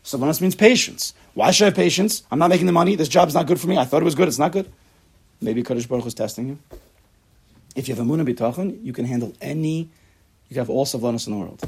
Savlanas 0.02 0.40
means 0.40 0.56
patience. 0.56 1.14
Why 1.34 1.52
should 1.52 1.64
I 1.64 1.66
have 1.66 1.76
patience? 1.76 2.24
I'm 2.32 2.40
not 2.40 2.50
making 2.50 2.66
the 2.66 2.72
money. 2.72 2.96
This 2.96 3.08
job's 3.08 3.34
not 3.34 3.46
good 3.46 3.60
for 3.60 3.68
me. 3.68 3.78
I 3.78 3.84
thought 3.84 4.02
it 4.02 4.04
was 4.04 4.16
good. 4.16 4.26
It's 4.26 4.38
not 4.38 4.50
good. 4.50 4.68
Maybe 5.40 5.62
Kadosh 5.62 5.86
Baruch 5.86 6.06
is 6.06 6.14
testing 6.14 6.48
you. 6.48 6.58
If 7.78 7.86
you 7.86 7.94
have 7.94 8.04
a 8.04 8.10
munah 8.10 8.28
bitachon, 8.28 8.84
you 8.84 8.92
can 8.92 9.04
handle 9.04 9.32
any 9.40 9.88
you 10.48 10.54
can 10.54 10.58
have 10.58 10.68
all 10.68 10.84
savlanis 10.84 11.28
in 11.28 11.32
the 11.32 11.38
world. 11.38 11.62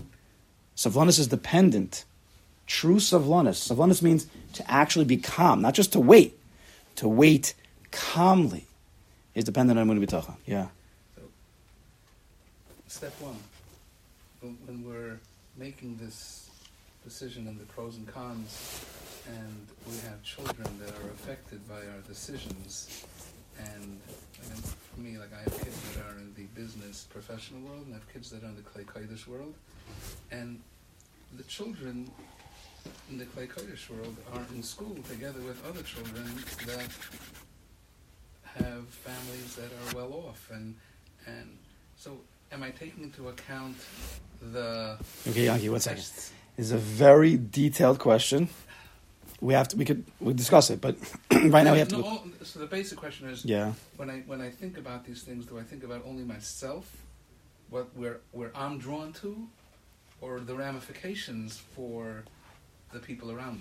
Savlanis 0.77 1.21
is 1.21 1.29
dependent. 1.29 2.05
True 2.67 2.97
savlanis. 2.97 3.71
Savlanis 3.71 4.03
means 4.03 4.27
to 4.55 4.69
actually 4.69 5.05
be 5.05 5.19
calm, 5.19 5.63
not 5.63 5.75
just 5.75 5.93
to 5.93 6.01
wait. 6.01 6.37
To 6.97 7.07
wait 7.09 7.55
calmly 7.93 8.67
is 9.37 9.45
dependent 9.45 9.79
on 9.79 9.89
Amun 9.89 10.05
B'tachon. 10.05 10.35
Yeah. 10.47 10.69
Step 12.89 13.13
one, 13.21 13.37
when 14.41 14.85
we're 14.85 15.21
making 15.57 15.97
this 16.03 16.51
decision 17.05 17.47
and 17.47 17.61
the 17.61 17.67
pros 17.67 17.97
and 17.97 18.09
cons, 18.09 18.85
and 19.29 19.67
we 19.87 19.97
have 20.09 20.21
children 20.25 20.69
that 20.81 20.91
are 20.91 21.11
affected 21.11 21.69
by 21.69 21.77
our 21.77 22.01
decisions, 22.09 23.05
and 23.67 24.01
for 24.95 25.01
me, 25.01 25.19
like 25.19 25.33
I 25.33 25.43
have 25.43 25.59
kids 25.59 25.81
that 25.95 26.05
are 26.07 26.19
in 26.19 26.35
the 26.35 26.45
business 26.61 27.07
professional 27.11 27.61
world, 27.63 27.87
and 27.87 27.95
I 27.95 27.99
have 27.99 28.13
kids 28.13 28.31
that 28.31 28.43
are 28.43 28.47
in 28.47 28.57
the 28.57 28.63
Klei 28.63 28.85
Kodesh 28.85 29.27
world, 29.27 29.55
and 30.31 30.61
the 31.37 31.43
children 31.45 32.11
in 33.11 33.19
the 33.19 33.25
Klei 33.27 33.49
Kodesh 33.49 33.89
world 33.91 34.17
are 34.35 34.45
in 34.55 34.63
school 34.63 34.97
together 35.09 35.41
with 35.41 35.65
other 35.67 35.83
children 35.83 36.27
that 36.67 36.89
have 38.65 38.89
families 38.89 39.57
that 39.57 39.71
are 39.71 39.97
well 39.97 40.13
off, 40.29 40.51
and 40.53 40.75
and 41.27 41.57
so 41.97 42.19
am 42.53 42.63
I 42.63 42.71
taking 42.71 43.05
into 43.05 43.29
account 43.29 43.77
the? 44.53 44.99
Okay, 45.29 45.45
Yankee, 45.45 45.69
one 45.69 45.81
second. 45.81 46.05
It's 46.57 46.73
a 46.73 46.79
very 46.79 47.37
detailed 47.39 47.99
question 47.99 48.49
we 49.41 49.55
have 49.55 49.69
to 49.69 49.77
we 49.77 49.85
could 49.85 50.05
we 50.21 50.33
discuss 50.35 50.71
it, 50.71 50.81
but 50.81 50.97
right 51.51 51.65
now 51.65 51.73
we 51.73 51.79
have 51.79 51.89
to. 51.89 51.99
No, 51.99 52.05
oh, 52.07 52.45
so 52.45 52.59
the 52.59 52.67
basic 52.67 52.99
question 52.99 53.29
is: 53.29 53.45
Yeah. 53.45 53.73
When 53.97 54.11
I 54.11 54.21
when 54.27 54.41
I 54.41 54.51
think 54.51 54.79
about 54.79 55.05
these 55.05 55.23
things, 55.23 55.47
do 55.47 55.59
I 55.59 55.63
think 55.63 55.85
about 55.85 56.03
only 56.05 56.25
myself, 56.25 57.05
what 57.69 57.89
where 57.97 58.21
where 58.33 58.51
I'm 58.55 58.79
drawn 58.79 59.13
to, 59.15 59.49
or 60.21 60.41
the 60.41 60.55
ramifications 60.55 61.59
for 61.77 62.25
the 62.93 62.99
people 62.99 63.31
around 63.31 63.55
me? 63.55 63.61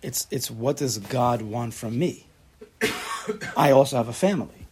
It's 0.00 0.26
it's 0.30 0.50
what 0.50 0.78
does 0.78 0.98
God 0.98 1.42
want 1.42 1.74
from 1.74 1.98
me? 1.98 2.26
I 3.56 3.72
also 3.72 3.96
have 3.96 4.08
a 4.08 4.14
family. 4.14 4.66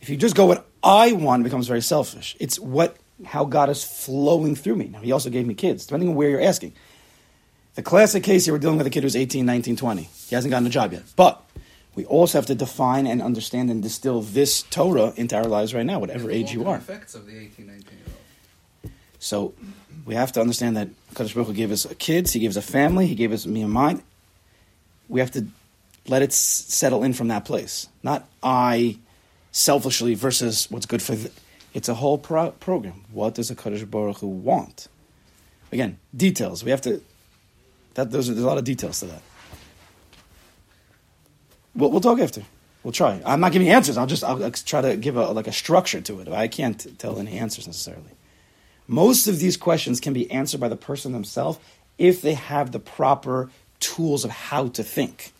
If 0.00 0.10
you 0.10 0.16
just 0.16 0.34
go 0.34 0.46
what 0.46 0.66
I 0.82 1.12
want, 1.12 1.42
it 1.42 1.44
becomes 1.44 1.68
very 1.68 1.82
selfish. 1.82 2.36
It's 2.40 2.58
what 2.58 2.96
how 3.24 3.44
God 3.44 3.70
is 3.70 3.84
flowing 3.84 4.56
through 4.56 4.76
me. 4.76 4.86
Now 4.88 5.00
He 5.00 5.12
also 5.12 5.30
gave 5.30 5.46
me 5.46 5.54
kids, 5.54 5.86
depending 5.86 6.08
on 6.08 6.14
where 6.16 6.28
you're 6.28 6.40
asking. 6.42 6.74
The 7.74 7.82
classic 7.82 8.22
case 8.22 8.44
here, 8.44 8.52
we're 8.54 8.58
dealing 8.58 8.76
with 8.78 8.86
a 8.86 8.90
kid 8.90 9.02
who's 9.02 9.16
18, 9.16 9.46
19, 9.46 9.76
20. 9.76 10.02
He 10.28 10.34
hasn't 10.34 10.50
gotten 10.50 10.66
a 10.66 10.70
job 10.70 10.92
yet. 10.92 11.02
But 11.16 11.42
We 11.94 12.04
also 12.06 12.38
have 12.38 12.46
to 12.46 12.54
define 12.54 13.06
and 13.06 13.20
understand 13.20 13.70
and 13.70 13.82
distill 13.82 14.22
this 14.22 14.62
Torah 14.62 15.12
into 15.16 15.36
our 15.36 15.44
lives 15.44 15.74
right 15.74 15.84
now, 15.84 15.98
whatever 15.98 16.30
age 16.30 16.50
you 16.52 16.66
are. 16.66 16.76
Effects 16.78 17.14
of 17.14 17.26
the 17.26 17.36
18, 17.38 17.66
19 17.66 17.68
year 17.68 17.82
old. 18.84 18.92
So 19.18 19.52
we 20.06 20.14
have 20.14 20.32
to 20.32 20.40
understand 20.40 20.76
that 20.78 20.88
Kadosh 21.14 21.34
Baruch 21.34 21.48
Hu 21.48 21.52
gave 21.54 21.70
us 21.70 21.86
kids, 21.98 22.32
He 22.32 22.40
gave 22.40 22.50
us 22.50 22.56
a 22.56 22.62
family, 22.62 23.06
He 23.06 23.14
gave 23.14 23.30
us 23.32 23.46
me 23.46 23.60
and 23.62 23.70
mine. 23.72 24.02
We 25.08 25.20
have 25.20 25.30
to 25.32 25.46
let 26.08 26.22
it 26.22 26.30
s- 26.30 26.36
settle 26.68 27.04
in 27.04 27.12
from 27.12 27.28
that 27.28 27.44
place, 27.44 27.88
not 28.02 28.26
I 28.42 28.96
selfishly 29.50 30.14
versus 30.14 30.70
what's 30.70 30.86
good 30.86 31.02
for. 31.02 31.14
The, 31.14 31.30
it's 31.74 31.88
a 31.90 31.94
whole 31.94 32.16
pro- 32.18 32.52
program. 32.52 33.04
What 33.12 33.34
does 33.34 33.50
a 33.50 33.54
Kadosh 33.54 33.88
Baruch 33.90 34.18
Hu 34.18 34.26
want? 34.28 34.88
Again, 35.70 35.98
details. 36.16 36.64
We 36.64 36.70
have 36.70 36.80
to. 36.82 37.02
That 37.94 38.10
those 38.10 38.28
are, 38.28 38.34
there's 38.34 38.44
a 38.44 38.46
lot 38.46 38.58
of 38.58 38.64
details 38.64 39.00
to 39.00 39.06
that. 39.06 39.22
We'll, 41.74 41.90
we'll 41.90 42.00
talk 42.00 42.18
after. 42.18 42.42
We'll 42.82 42.92
try. 42.92 43.22
I'm 43.24 43.40
not 43.40 43.52
giving 43.52 43.68
answers. 43.68 43.96
I'll 43.96 44.06
just 44.06 44.24
I'll 44.24 44.50
try 44.50 44.80
to 44.80 44.96
give 44.96 45.16
a 45.16 45.30
like 45.30 45.46
a 45.46 45.52
structure 45.52 46.00
to 46.00 46.20
it. 46.20 46.28
I 46.28 46.48
can't 46.48 46.98
tell 46.98 47.18
any 47.18 47.38
answers 47.38 47.66
necessarily. 47.66 48.10
Most 48.88 49.28
of 49.28 49.38
these 49.38 49.56
questions 49.56 50.00
can 50.00 50.12
be 50.12 50.30
answered 50.30 50.60
by 50.60 50.68
the 50.68 50.76
person 50.76 51.12
themselves 51.12 51.58
if 51.96 52.20
they 52.22 52.34
have 52.34 52.72
the 52.72 52.80
proper 52.80 53.50
tools 53.78 54.24
of 54.24 54.30
how 54.30 54.68
to 54.68 54.82
think. 54.82 55.32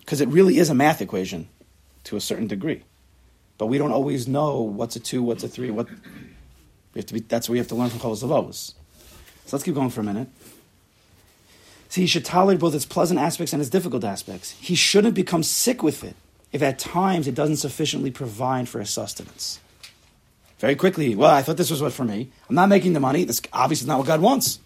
Because 0.00 0.20
it 0.20 0.28
really 0.28 0.58
is 0.58 0.68
a 0.68 0.74
math 0.74 1.00
equation 1.00 1.48
to 2.04 2.16
a 2.16 2.20
certain 2.20 2.46
degree. 2.46 2.82
But 3.56 3.66
we 3.66 3.78
don't 3.78 3.92
always 3.92 4.28
know 4.28 4.60
what's 4.60 4.96
a 4.96 5.00
two, 5.00 5.22
what's 5.22 5.44
a 5.44 5.48
three, 5.48 5.70
what 5.70 5.88
we 5.88 6.98
have 6.98 7.06
to 7.06 7.14
be 7.14 7.20
that's 7.20 7.48
what 7.48 7.52
we 7.52 7.58
have 7.58 7.68
to 7.68 7.74
learn 7.74 7.88
from 7.88 8.00
Avos. 8.00 8.74
So 9.46 9.56
let's 9.56 9.64
keep 9.64 9.74
going 9.74 9.90
for 9.90 10.00
a 10.00 10.04
minute. 10.04 10.28
See, 11.92 12.00
he 12.00 12.06
should 12.06 12.24
tolerate 12.24 12.58
both 12.58 12.74
its 12.74 12.86
pleasant 12.86 13.20
aspects 13.20 13.52
and 13.52 13.60
its 13.60 13.68
difficult 13.68 14.02
aspects. 14.02 14.52
He 14.52 14.74
shouldn't 14.74 15.14
become 15.14 15.42
sick 15.42 15.82
with 15.82 16.02
it 16.02 16.16
if 16.50 16.62
at 16.62 16.78
times 16.78 17.28
it 17.28 17.34
doesn't 17.34 17.58
sufficiently 17.58 18.10
provide 18.10 18.66
for 18.66 18.80
his 18.80 18.88
sustenance. 18.88 19.60
Very 20.58 20.74
quickly, 20.74 21.14
well, 21.14 21.34
I 21.34 21.42
thought 21.42 21.58
this 21.58 21.70
was 21.70 21.82
what 21.82 21.92
for 21.92 22.04
me. 22.04 22.30
I'm 22.48 22.54
not 22.54 22.70
making 22.70 22.94
the 22.94 23.00
money. 23.00 23.24
This 23.24 23.42
obviously 23.52 23.84
is 23.84 23.88
not 23.88 23.98
what 23.98 24.06
God 24.06 24.22
wants. 24.22 24.58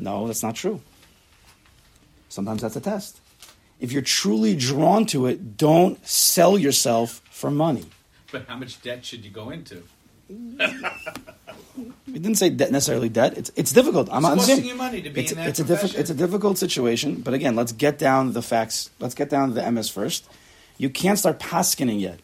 No, 0.00 0.26
that's 0.26 0.42
not 0.42 0.56
true. 0.56 0.80
Sometimes 2.28 2.62
that's 2.62 2.74
a 2.74 2.80
test. 2.80 3.20
If 3.78 3.92
you're 3.92 4.02
truly 4.02 4.56
drawn 4.56 5.06
to 5.06 5.26
it, 5.26 5.56
don't 5.56 6.04
sell 6.04 6.58
yourself 6.58 7.22
for 7.30 7.52
money. 7.52 7.84
But 8.32 8.48
how 8.48 8.56
much 8.56 8.82
debt 8.82 9.04
should 9.04 9.24
you 9.24 9.30
go 9.30 9.50
into? 9.50 9.84
We 10.28 12.18
didn't 12.18 12.34
say 12.36 12.50
debt, 12.50 12.70
necessarily 12.70 13.08
debt. 13.08 13.38
It's, 13.38 13.50
it's 13.56 13.72
difficult. 13.72 14.08
I'm 14.10 14.18
It's 14.18 14.22
not 14.28 14.34
costing 14.38 14.56
saying- 14.56 14.68
you 14.68 14.74
money 14.74 15.02
to 15.02 15.10
be 15.10 15.22
it's, 15.22 15.32
in 15.32 15.38
that 15.38 15.48
it's 15.48 15.58
a 15.60 15.64
difficult 15.64 15.94
it's 15.98 16.10
a 16.10 16.14
difficult 16.14 16.58
situation. 16.58 17.22
But 17.22 17.32
again, 17.34 17.56
let's 17.56 17.72
get 17.72 17.98
down 17.98 18.32
the 18.32 18.42
facts. 18.42 18.90
Let's 19.00 19.14
get 19.14 19.30
down 19.30 19.48
to 19.48 19.54
the 19.54 19.70
MS 19.70 19.88
first. 19.88 20.28
You 20.78 20.90
can't 20.90 21.18
start 21.18 21.38
paskening 21.38 22.00
yet. 22.00 22.20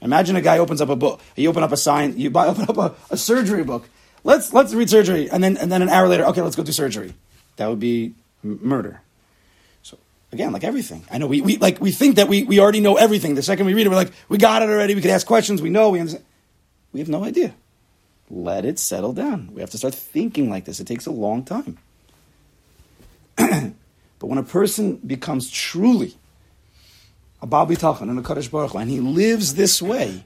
Imagine 0.00 0.36
a 0.36 0.40
guy 0.42 0.58
opens 0.58 0.80
up 0.80 0.88
a 0.88 0.96
book. 0.96 1.20
You 1.36 1.48
open 1.48 1.62
up 1.62 1.72
a 1.72 1.76
sign. 1.76 2.16
You 2.18 2.30
buy, 2.30 2.46
open 2.52 2.64
up 2.68 2.76
a, 2.78 2.94
a 3.10 3.16
surgery 3.16 3.64
book. 3.64 3.88
Let's 4.24 4.52
let's 4.52 4.72
read 4.74 4.90
surgery, 4.90 5.28
and 5.30 5.42
then 5.42 5.56
and 5.56 5.70
then 5.70 5.82
an 5.82 5.88
hour 5.88 6.06
later, 6.08 6.24
okay, 6.26 6.42
let's 6.42 6.56
go 6.56 6.62
do 6.62 6.72
surgery. 6.72 7.14
That 7.56 7.68
would 7.68 7.80
be 7.80 8.14
m- 8.44 8.60
murder. 8.62 9.00
So 9.82 9.98
again, 10.32 10.52
like 10.52 10.64
everything, 10.64 11.04
I 11.10 11.18
know 11.18 11.26
we, 11.26 11.40
we 11.40 11.56
like 11.58 11.80
we 11.80 11.90
think 11.92 12.16
that 12.16 12.28
we, 12.28 12.42
we 12.44 12.58
already 12.60 12.80
know 12.80 12.96
everything. 12.96 13.34
The 13.36 13.42
second 13.42 13.66
we 13.66 13.74
read 13.74 13.86
it, 13.86 13.88
we're 13.88 13.96
like, 13.96 14.12
we 14.28 14.36
got 14.38 14.62
it 14.62 14.68
already. 14.68 14.94
We 14.94 15.00
could 15.00 15.10
ask 15.12 15.26
questions. 15.26 15.62
We 15.62 15.70
know. 15.70 15.90
We 15.90 16.00
understand. 16.00 16.24
We 16.96 17.00
have 17.00 17.10
no 17.10 17.24
idea. 17.24 17.52
Let 18.30 18.64
it 18.64 18.78
settle 18.78 19.12
down. 19.12 19.50
We 19.52 19.60
have 19.60 19.68
to 19.72 19.76
start 19.76 19.94
thinking 19.94 20.48
like 20.48 20.64
this. 20.64 20.80
It 20.80 20.86
takes 20.86 21.04
a 21.04 21.10
long 21.10 21.44
time. 21.44 21.76
but 23.36 23.74
when 24.18 24.38
a 24.38 24.42
person 24.42 24.96
becomes 25.06 25.50
truly 25.50 26.14
a 27.42 27.46
Baal 27.46 27.66
B'tachon 27.66 28.08
and 28.08 28.18
a 28.18 28.22
Kadosh 28.22 28.50
Baruch 28.50 28.70
Hu, 28.70 28.78
and 28.78 28.90
he 28.90 29.00
lives 29.00 29.56
this 29.56 29.82
way, 29.82 30.24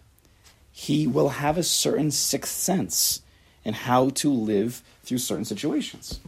he 0.70 1.08
will 1.08 1.30
have 1.30 1.58
a 1.58 1.64
certain 1.64 2.12
sixth 2.12 2.52
sense 2.52 3.20
in 3.64 3.74
how 3.74 4.10
to 4.10 4.32
live 4.32 4.84
through 5.02 5.18
certain 5.18 5.44
situations. 5.44 6.20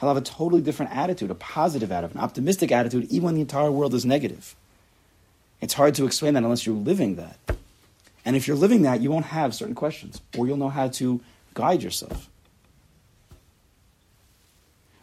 He'll 0.00 0.08
have 0.08 0.16
a 0.16 0.20
totally 0.20 0.62
different 0.62 0.96
attitude, 0.96 1.30
a 1.30 1.36
positive 1.36 1.92
attitude, 1.92 2.16
an 2.16 2.22
optimistic 2.22 2.72
attitude, 2.72 3.04
even 3.04 3.26
when 3.26 3.34
the 3.36 3.40
entire 3.40 3.70
world 3.70 3.94
is 3.94 4.04
negative. 4.04 4.56
It's 5.60 5.74
hard 5.74 5.94
to 5.94 6.06
explain 6.06 6.34
that 6.34 6.42
unless 6.42 6.66
you're 6.66 6.74
living 6.74 7.14
that. 7.14 7.38
And 8.26 8.34
if 8.34 8.48
you're 8.48 8.56
living 8.56 8.82
that, 8.82 9.00
you 9.00 9.10
won't 9.10 9.26
have 9.26 9.54
certain 9.54 9.76
questions, 9.76 10.20
or 10.36 10.48
you'll 10.48 10.56
know 10.56 10.68
how 10.68 10.88
to 10.88 11.20
guide 11.54 11.80
yourself. 11.82 12.28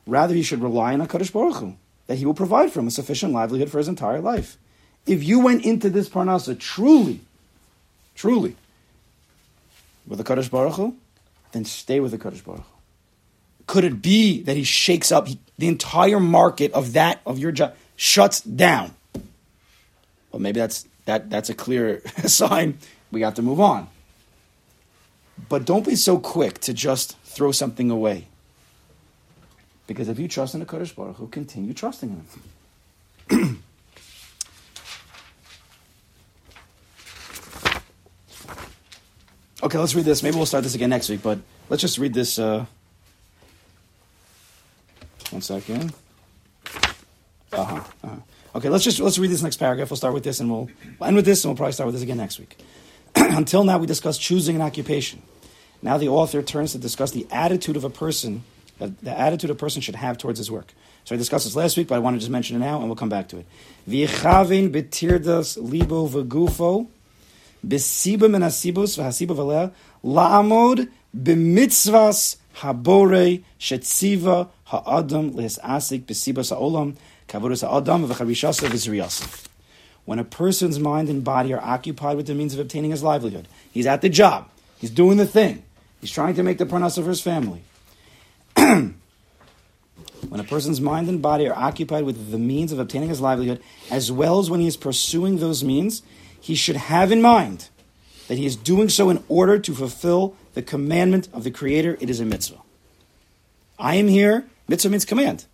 Rather, 0.06 0.36
you 0.36 0.44
should 0.44 0.62
rely 0.62 0.94
on 0.94 1.00
HaKadosh 1.00 1.32
Baruch 1.32 1.56
Hu, 1.56 1.76
that 2.08 2.18
he 2.18 2.26
will 2.26 2.34
provide 2.34 2.72
for 2.74 2.82
him 2.82 2.88
a 2.88 2.92
sufficient 2.92 3.32
livelihood 3.32 3.72
for 3.72 3.78
his 3.78 3.88
entire 3.88 4.20
life. 4.20 4.58
If 5.06 5.24
you 5.24 5.40
went 5.40 5.64
into 5.64 5.90
this 5.90 6.10
parnasa 6.10 6.60
truly, 6.60 7.22
truly, 8.14 8.58
with 10.06 10.18
the 10.18 10.26
Kadosh 10.26 10.52
Baruch 10.52 10.76
Hu, 10.76 10.98
then 11.54 11.64
stay 11.64 12.02
with 12.02 12.12
the 12.12 12.18
Kadosh 12.18 12.44
Baruch 12.44 12.60
Hu. 12.60 12.66
Could 13.68 13.86
it 13.86 14.02
be 14.02 14.42
that 14.42 14.58
he 14.58 14.66
shakes 14.66 15.14
up 15.14 15.30
he, 15.30 15.40
the 15.58 15.70
entire 15.70 16.20
market 16.20 16.74
of 16.74 16.92
that 16.94 17.22
of 17.26 17.40
your 17.40 17.54
job 17.54 17.74
shuts 17.96 18.42
down? 18.42 18.94
Well, 20.32 20.42
maybe 20.42 20.60
that's 20.60 20.86
that 21.06 21.30
that's 21.30 21.50
a 21.50 21.54
clear 21.54 22.02
sign 22.26 22.80
we 23.14 23.22
have 23.22 23.36
to 23.36 23.42
move 23.42 23.60
on. 23.60 23.88
But 25.50 25.66
don't 25.66 25.86
be 25.86 25.96
so 25.96 26.20
quick 26.20 26.60
to 26.62 26.74
just 26.74 27.18
throw 27.20 27.52
something 27.52 27.90
away. 27.90 28.28
Because 29.88 30.08
if 30.08 30.20
you 30.20 30.28
trust 30.28 30.54
in 30.54 30.60
the 30.60 30.66
Kadosh 30.66 30.96
Baruch 30.96 31.18
Hu, 31.18 31.28
continue 31.28 31.74
trusting 31.74 32.26
in 33.30 33.40
him. 33.40 33.64
Okay, 39.64 39.78
let's 39.78 39.96
read 39.96 40.04
this. 40.04 40.22
Maybe 40.22 40.36
we'll 40.36 40.46
start 40.46 40.66
this 40.66 40.76
again 40.76 40.90
next 40.90 41.08
week, 41.08 41.24
but 41.24 41.40
let's 41.70 41.80
just 41.80 41.98
read 41.98 42.14
this. 42.14 42.38
Uh, 42.38 42.66
one 45.30 45.42
second. 45.42 45.94
Uh-huh, 47.54 47.76
uh-huh. 48.04 48.16
Okay, 48.56 48.68
let's 48.68 48.84
just 48.84 49.00
let's 49.00 49.18
read 49.18 49.32
this 49.32 49.42
next 49.42 49.56
paragraph. 49.58 49.90
We'll 49.90 49.98
start 49.98 50.14
with 50.14 50.26
this, 50.26 50.42
and 50.42 50.52
we'll 50.52 50.70
end 51.02 51.16
with 51.16 51.24
this, 51.24 51.46
and 51.46 51.50
we'll 51.50 51.56
probably 51.56 51.72
start 51.72 51.88
with 51.88 51.96
this 51.96 52.04
again 52.04 52.18
next 52.18 52.40
week. 52.40 52.58
Until 53.32 53.64
now, 53.64 53.78
we 53.78 53.88
discussed 53.88 54.22
choosing 54.22 54.56
an 54.56 54.62
occupation. 54.62 55.22
Now, 55.82 55.98
the 55.98 56.10
author 56.10 56.42
turns 56.42 56.74
to 56.74 56.78
discuss 56.78 57.12
the 57.12 57.26
attitude 57.32 57.78
of 57.78 57.84
a 57.84 57.90
person, 57.90 58.44
uh, 58.82 58.90
the 59.02 59.18
attitude 59.18 59.50
a 59.50 59.56
person 59.56 59.82
should 59.82 59.96
have 59.96 60.18
towards 60.18 60.40
his 60.40 60.52
work. 60.52 60.74
So 61.06 61.16
I 61.16 61.18
discussed 61.18 61.46
this 61.46 61.56
last 61.56 61.78
week, 61.78 61.88
but 61.88 61.96
I 61.96 62.00
want 62.00 62.16
to 62.16 62.20
just 62.20 62.32
mention 62.32 62.56
it 62.56 62.60
now, 62.60 62.80
and 62.80 62.88
we'll 62.88 62.96
come 62.96 63.10
back 63.10 63.28
to 63.30 63.38
it. 63.38 63.46
V'yichavin 63.90 64.72
betirdas 64.72 65.58
libo 65.58 66.08
v'gufo 66.08 66.88
hasibus 67.66 68.98
v'hasiba 68.98 69.72
la'amod 70.04 70.90
b'mitzvas 71.18 72.38
habore 72.58 73.44
shetziva 73.60 74.50
ha'adam 74.66 75.34
ha'adam 75.34 76.98
v'charishasa 78.08 78.70
v'zriyasa. 78.70 79.50
When 80.06 80.20
a 80.20 80.24
person's 80.24 80.80
mind 80.80 81.10
and 81.10 81.24
body 81.24 81.54
are 81.54 81.62
occupied 81.62 82.18
with 82.18 82.28
the 82.28 82.36
means 82.36 82.54
of 82.54 82.60
obtaining 82.60 82.92
his 82.92 83.04
livelihood, 83.04 83.48
he's 83.72 83.86
at 83.86 84.02
the 84.02 84.10
job, 84.10 84.50
he's 84.78 84.90
doing 84.90 85.18
the 85.18 85.26
thing, 85.26 85.64
he's 86.02 86.12
trying 86.12 86.36
to 86.36 86.44
make 86.44 86.58
the 86.58 86.66
parnasa 86.66 87.02
for 87.02 87.10
his 87.10 87.22
family. 87.22 87.64
when 88.56 88.96
a 90.40 90.44
person's 90.44 90.82
mind 90.82 91.08
and 91.08 91.22
body 91.22 91.48
are 91.48 91.56
occupied 91.56 92.04
with 92.04 92.32
the 92.32 92.38
means 92.38 92.72
of 92.72 92.80
obtaining 92.80 93.10
his 93.10 93.22
livelihood, 93.22 93.62
as 93.90 94.12
well 94.12 94.40
as 94.40 94.50
when 94.50 94.60
he 94.60 94.68
is 94.68 94.78
pursuing 94.78 95.38
those 95.38 95.64
means, 95.64 96.02
he 96.40 96.56
should 96.56 96.76
have 96.76 97.12
in 97.12 97.22
mind 97.22 97.70
that 98.28 98.38
he 98.38 98.46
is 98.46 98.56
doing 98.56 98.90
so 98.90 99.10
in 99.10 99.24
order 99.28 99.60
to 99.60 99.74
fulfill 99.74 100.36
the 100.54 100.62
commandment 100.62 101.30
of 101.34 101.44
the 101.44 101.52
Creator. 101.52 101.98
It 102.02 102.10
is 102.10 102.20
a 102.20 102.26
mitzvah. 102.26 102.60
I 103.80 103.96
am 103.96 104.08
here. 104.08 104.46
Mitzvah 104.68 104.90
means 104.90 105.06
command. 105.06 105.46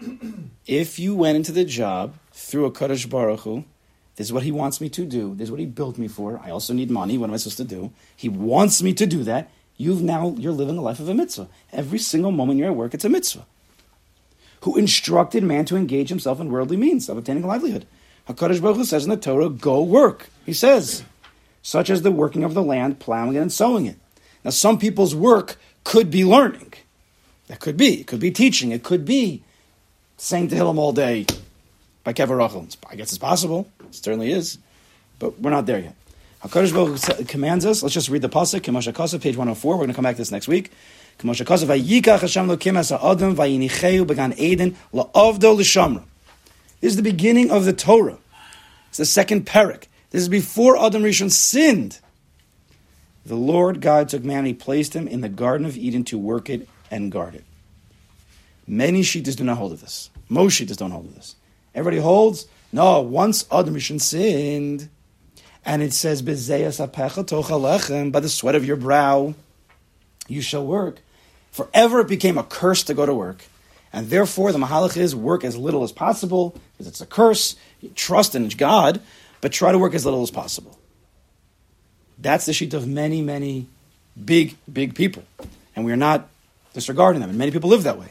if 0.66 0.98
you 0.98 1.14
went 1.14 1.36
into 1.36 1.52
the 1.52 1.64
job 1.64 2.14
through 2.32 2.66
a 2.66 2.70
Kadosh 2.70 3.08
Baruch 3.08 3.40
Hu, 3.40 3.64
this 4.16 4.26
is 4.26 4.32
what 4.32 4.42
he 4.42 4.52
wants 4.52 4.80
me 4.80 4.88
to 4.90 5.04
do. 5.04 5.34
This 5.34 5.46
is 5.46 5.50
what 5.50 5.60
he 5.60 5.66
built 5.66 5.98
me 5.98 6.08
for. 6.08 6.40
I 6.42 6.50
also 6.50 6.72
need 6.72 6.90
money. 6.90 7.18
What 7.18 7.28
am 7.28 7.34
I 7.34 7.36
supposed 7.36 7.58
to 7.58 7.64
do? 7.64 7.92
He 8.16 8.28
wants 8.28 8.82
me 8.82 8.92
to 8.94 9.06
do 9.06 9.22
that. 9.24 9.50
You've 9.76 10.02
now 10.02 10.34
you're 10.38 10.52
living 10.52 10.78
a 10.78 10.82
life 10.82 11.00
of 11.00 11.08
a 11.08 11.14
mitzvah. 11.14 11.48
Every 11.72 11.98
single 11.98 12.32
moment 12.32 12.58
you're 12.58 12.70
at 12.70 12.76
work, 12.76 12.94
it's 12.94 13.04
a 13.04 13.10
mitzvah. 13.10 13.44
Who 14.62 14.76
instructed 14.76 15.44
man 15.44 15.66
to 15.66 15.76
engage 15.76 16.08
himself 16.08 16.40
in 16.40 16.50
worldly 16.50 16.78
means 16.78 17.08
of 17.08 17.18
obtaining 17.18 17.44
a 17.44 17.46
livelihood? 17.46 17.86
Hakadosh 18.28 18.60
Baruch 18.60 18.78
Hu 18.78 18.84
says 18.84 19.04
in 19.04 19.10
the 19.10 19.16
Torah, 19.16 19.50
"Go 19.50 19.82
work." 19.82 20.30
He 20.44 20.52
says, 20.52 21.04
such 21.62 21.90
as 21.90 22.02
the 22.02 22.12
working 22.12 22.44
of 22.44 22.54
the 22.54 22.62
land, 22.62 23.00
plowing 23.00 23.34
it 23.34 23.40
and 23.40 23.52
sowing 23.52 23.86
it. 23.86 23.96
Now, 24.44 24.50
some 24.50 24.78
people's 24.78 25.16
work 25.16 25.56
could 25.82 26.12
be 26.12 26.24
learning. 26.24 26.74
That 27.48 27.58
could 27.58 27.76
be. 27.76 28.00
It 28.00 28.06
could 28.06 28.20
be 28.20 28.30
teaching. 28.30 28.70
It 28.70 28.84
could 28.84 29.04
be 29.04 29.42
saying 30.16 30.48
Tehillim 30.48 30.78
all 30.78 30.92
day 30.92 31.26
by 32.04 32.12
Kever 32.12 32.38
Rachel. 32.38 32.68
I 32.88 32.94
guess 32.94 33.10
it's 33.10 33.18
possible. 33.18 33.68
It 33.88 33.94
certainly 33.94 34.32
is. 34.32 34.58
But 35.18 35.40
we're 35.40 35.50
not 35.50 35.66
there 35.66 35.78
yet. 35.78 35.94
HaKadosh 36.42 36.72
Baruch 36.72 37.28
commands 37.28 37.64
us. 37.64 37.82
Let's 37.82 37.94
just 37.94 38.08
read 38.08 38.22
the 38.22 38.28
pasuk. 38.28 38.60
Kemosha 38.60 38.94
Kasa, 38.94 39.18
page 39.18 39.36
104. 39.36 39.72
We're 39.72 39.78
going 39.78 39.88
to 39.88 39.94
come 39.94 40.04
back 40.04 40.16
to 40.16 40.20
this 40.20 40.30
next 40.30 40.48
week. 40.48 40.70
Kemosha 41.18 41.46
Kasa, 41.46 41.66
Vayikach 41.66 42.20
Hashem 42.20 42.46
Lokim 42.46 42.78
Asa 42.78 42.98
Adam, 43.02 43.34
Vayinicheu 43.34 44.06
Began 44.06 44.32
Eden, 44.38 44.76
La'avdo 44.92 45.56
L'Shamra. 45.56 46.04
This 46.80 46.82
This 46.82 46.92
is 46.92 46.96
the 46.96 47.02
beginning 47.02 47.50
of 47.50 47.64
the 47.64 47.72
Torah. 47.72 48.18
It's 48.88 48.98
the 48.98 49.06
second 49.06 49.46
parak. 49.46 49.84
This 50.10 50.22
is 50.22 50.28
before 50.28 50.76
Adam 50.76 51.02
Rishon 51.02 51.30
sinned. 51.30 52.00
The 53.24 53.34
Lord 53.34 53.80
God 53.80 54.08
took 54.08 54.22
man 54.22 54.38
and 54.38 54.46
he 54.46 54.54
placed 54.54 54.94
him 54.94 55.08
in 55.08 55.20
the 55.20 55.28
Garden 55.28 55.66
of 55.66 55.76
Eden 55.76 56.04
to 56.04 56.18
work 56.18 56.48
it 56.48 56.68
and 56.90 57.10
guard 57.10 57.34
it. 57.34 57.44
Many 58.66 59.02
Shitas 59.02 59.36
do 59.36 59.44
not 59.44 59.58
hold 59.58 59.72
of 59.72 59.80
this. 59.80 60.10
Most 60.28 60.60
Shitas 60.60 60.76
don't 60.76 60.92
hold 60.92 61.06
of 61.06 61.14
this. 61.14 61.34
Everybody 61.74 62.00
holds, 62.00 62.46
no, 62.76 63.00
once 63.00 63.46
Adam 63.50 63.74
Rishon 63.74 64.00
sinned, 64.00 64.90
and 65.64 65.82
it 65.82 65.94
says, 65.94 66.20
by 66.20 66.34
the 66.34 68.28
sweat 68.28 68.54
of 68.54 68.64
your 68.66 68.76
brow, 68.76 69.34
you 70.28 70.42
shall 70.42 70.64
work. 70.64 71.00
Forever 71.50 72.00
it 72.00 72.08
became 72.08 72.36
a 72.36 72.44
curse 72.44 72.82
to 72.84 72.92
go 72.92 73.06
to 73.06 73.14
work. 73.14 73.46
And 73.94 74.10
therefore, 74.10 74.52
the 74.52 74.58
Mahalach 74.58 74.98
is 74.98 75.16
work 75.16 75.42
as 75.42 75.56
little 75.56 75.84
as 75.84 75.90
possible, 75.90 76.54
because 76.72 76.86
it's 76.86 77.00
a 77.00 77.06
curse. 77.06 77.56
You 77.80 77.88
trust 77.94 78.34
in 78.34 78.46
God, 78.48 79.00
but 79.40 79.52
try 79.52 79.72
to 79.72 79.78
work 79.78 79.94
as 79.94 80.04
little 80.04 80.22
as 80.22 80.30
possible. 80.30 80.78
That's 82.18 82.44
the 82.44 82.52
sheet 82.52 82.74
of 82.74 82.86
many, 82.86 83.22
many 83.22 83.68
big, 84.22 84.54
big 84.70 84.94
people. 84.94 85.24
And 85.74 85.86
we 85.86 85.92
are 85.92 85.96
not 85.96 86.28
disregarding 86.74 87.22
them. 87.22 87.30
And 87.30 87.38
many 87.38 87.52
people 87.52 87.70
live 87.70 87.84
that 87.84 87.98
way. 87.98 88.08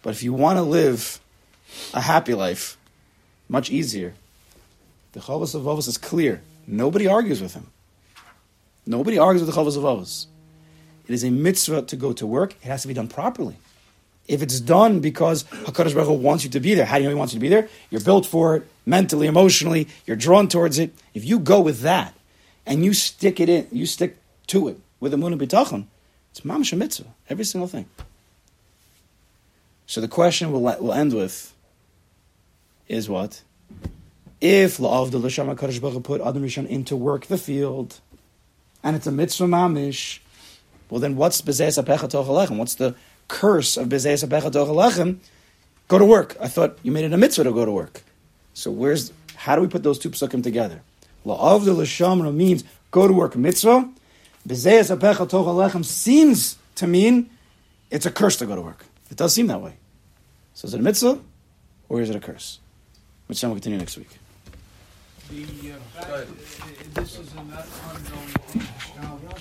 But 0.00 0.14
if 0.14 0.22
you 0.22 0.32
want 0.32 0.56
to 0.56 0.62
live 0.62 1.20
a 1.92 2.00
happy 2.00 2.32
life, 2.32 2.77
much 3.48 3.70
easier, 3.70 4.14
the 5.12 5.20
Chovos 5.20 5.54
HaLevavos 5.54 5.88
is 5.88 5.98
clear. 5.98 6.42
Nobody 6.66 7.06
argues 7.06 7.40
with 7.40 7.54
him. 7.54 7.68
Nobody 8.86 9.18
argues 9.18 9.44
with 9.44 9.54
the 9.54 9.60
Chovos 9.60 9.76
HaLevavos. 9.76 10.26
It 11.06 11.14
is 11.14 11.24
a 11.24 11.30
mitzvah 11.30 11.82
to 11.82 11.96
go 11.96 12.12
to 12.12 12.26
work. 12.26 12.54
It 12.62 12.64
has 12.64 12.82
to 12.82 12.88
be 12.88 12.94
done 12.94 13.08
properly. 13.08 13.56
If 14.26 14.42
it's 14.42 14.60
done 14.60 15.00
because 15.00 15.44
Hakadosh 15.44 15.94
Baruch 15.94 16.08
Hu 16.08 16.12
wants 16.12 16.44
you 16.44 16.50
to 16.50 16.60
be 16.60 16.74
there, 16.74 16.84
how 16.84 16.96
do 16.96 17.02
you 17.02 17.08
know 17.08 17.14
He 17.14 17.18
wants 17.18 17.32
you 17.32 17.38
to 17.38 17.42
be 17.42 17.48
there? 17.48 17.68
You're 17.88 18.02
built 18.02 18.26
for 18.26 18.56
it, 18.56 18.68
mentally, 18.84 19.26
emotionally. 19.26 19.88
You're 20.06 20.16
drawn 20.16 20.48
towards 20.48 20.78
it. 20.78 20.94
If 21.14 21.24
you 21.24 21.38
go 21.38 21.60
with 21.60 21.80
that 21.80 22.14
and 22.66 22.84
you 22.84 22.92
stick 22.92 23.40
it 23.40 23.48
in, 23.48 23.66
you 23.72 23.86
stick 23.86 24.18
to 24.48 24.68
it 24.68 24.78
with 25.00 25.14
a 25.14 25.16
and 25.16 25.40
bitachon, 25.40 25.86
it's 26.30 26.42
mamash 26.42 26.76
mitzvah. 26.76 27.08
Every 27.30 27.44
single 27.44 27.68
thing. 27.68 27.86
So 29.86 30.02
the 30.02 30.08
question 30.08 30.52
we'll, 30.52 30.60
we'll 30.60 30.92
end 30.92 31.14
with 31.14 31.54
is 32.88 33.08
what? 33.08 33.42
If 34.40 34.78
la'av 34.78 35.10
the 35.10 35.18
Baruch 35.18 35.92
Hu 35.92 36.00
put 36.00 36.20
Adam 36.20 36.42
Rishon 36.42 36.66
into 36.66 36.96
work 36.96 37.26
the 37.26 37.38
field, 37.38 38.00
and 38.82 38.96
it's 38.96 39.06
a 39.06 39.12
mitzvah 39.12 39.46
mamish, 39.46 40.20
well 40.90 41.00
then 41.00 41.16
what's 41.16 41.42
bezayas 41.42 41.82
apecha 41.82 42.08
tochalechem? 42.08 42.56
What's 42.56 42.76
the 42.76 42.94
curse 43.26 43.76
of 43.76 43.88
bezayas 43.88 44.26
apecha 44.26 44.50
tochalechem? 44.50 45.18
Go 45.88 45.98
to 45.98 46.04
work. 46.04 46.36
I 46.40 46.48
thought 46.48 46.78
you 46.82 46.92
made 46.92 47.04
it 47.04 47.12
a 47.12 47.16
mitzvah 47.16 47.44
to 47.44 47.52
go 47.52 47.64
to 47.64 47.72
work. 47.72 48.02
So 48.54 48.70
where's, 48.70 49.12
how 49.34 49.56
do 49.56 49.62
we 49.62 49.68
put 49.68 49.82
those 49.82 49.98
two 49.98 50.10
psukim 50.10 50.42
together? 50.42 50.82
La'av 51.26 51.64
the 51.64 51.74
l'shamra 51.74 52.32
means 52.32 52.64
go 52.90 53.08
to 53.08 53.12
work 53.12 53.36
mitzvah. 53.36 53.90
Bezayas 54.46 54.96
apecha 54.96 55.28
tochalechem 55.28 55.84
seems 55.84 56.56
to 56.76 56.86
mean 56.86 57.28
it's 57.90 58.06
a 58.06 58.10
curse 58.10 58.36
to 58.36 58.46
go 58.46 58.54
to 58.54 58.62
work. 58.62 58.84
It 59.10 59.16
does 59.16 59.34
seem 59.34 59.48
that 59.48 59.60
way. 59.60 59.74
So 60.54 60.66
is 60.66 60.74
it 60.74 60.80
a 60.80 60.82
mitzvah 60.82 61.18
or 61.88 62.00
is 62.00 62.10
it 62.10 62.16
a 62.16 62.20
curse? 62.20 62.60
Which 63.28 63.40
time 63.42 63.50
we'll 63.50 63.56
continue 63.56 63.78
next 63.78 63.98
week. 63.98 64.08
The 65.30 65.74
uh, 66.00 66.24
this 66.94 67.18
is 67.18 67.30
an 67.34 67.52
ongoing 67.52 69.28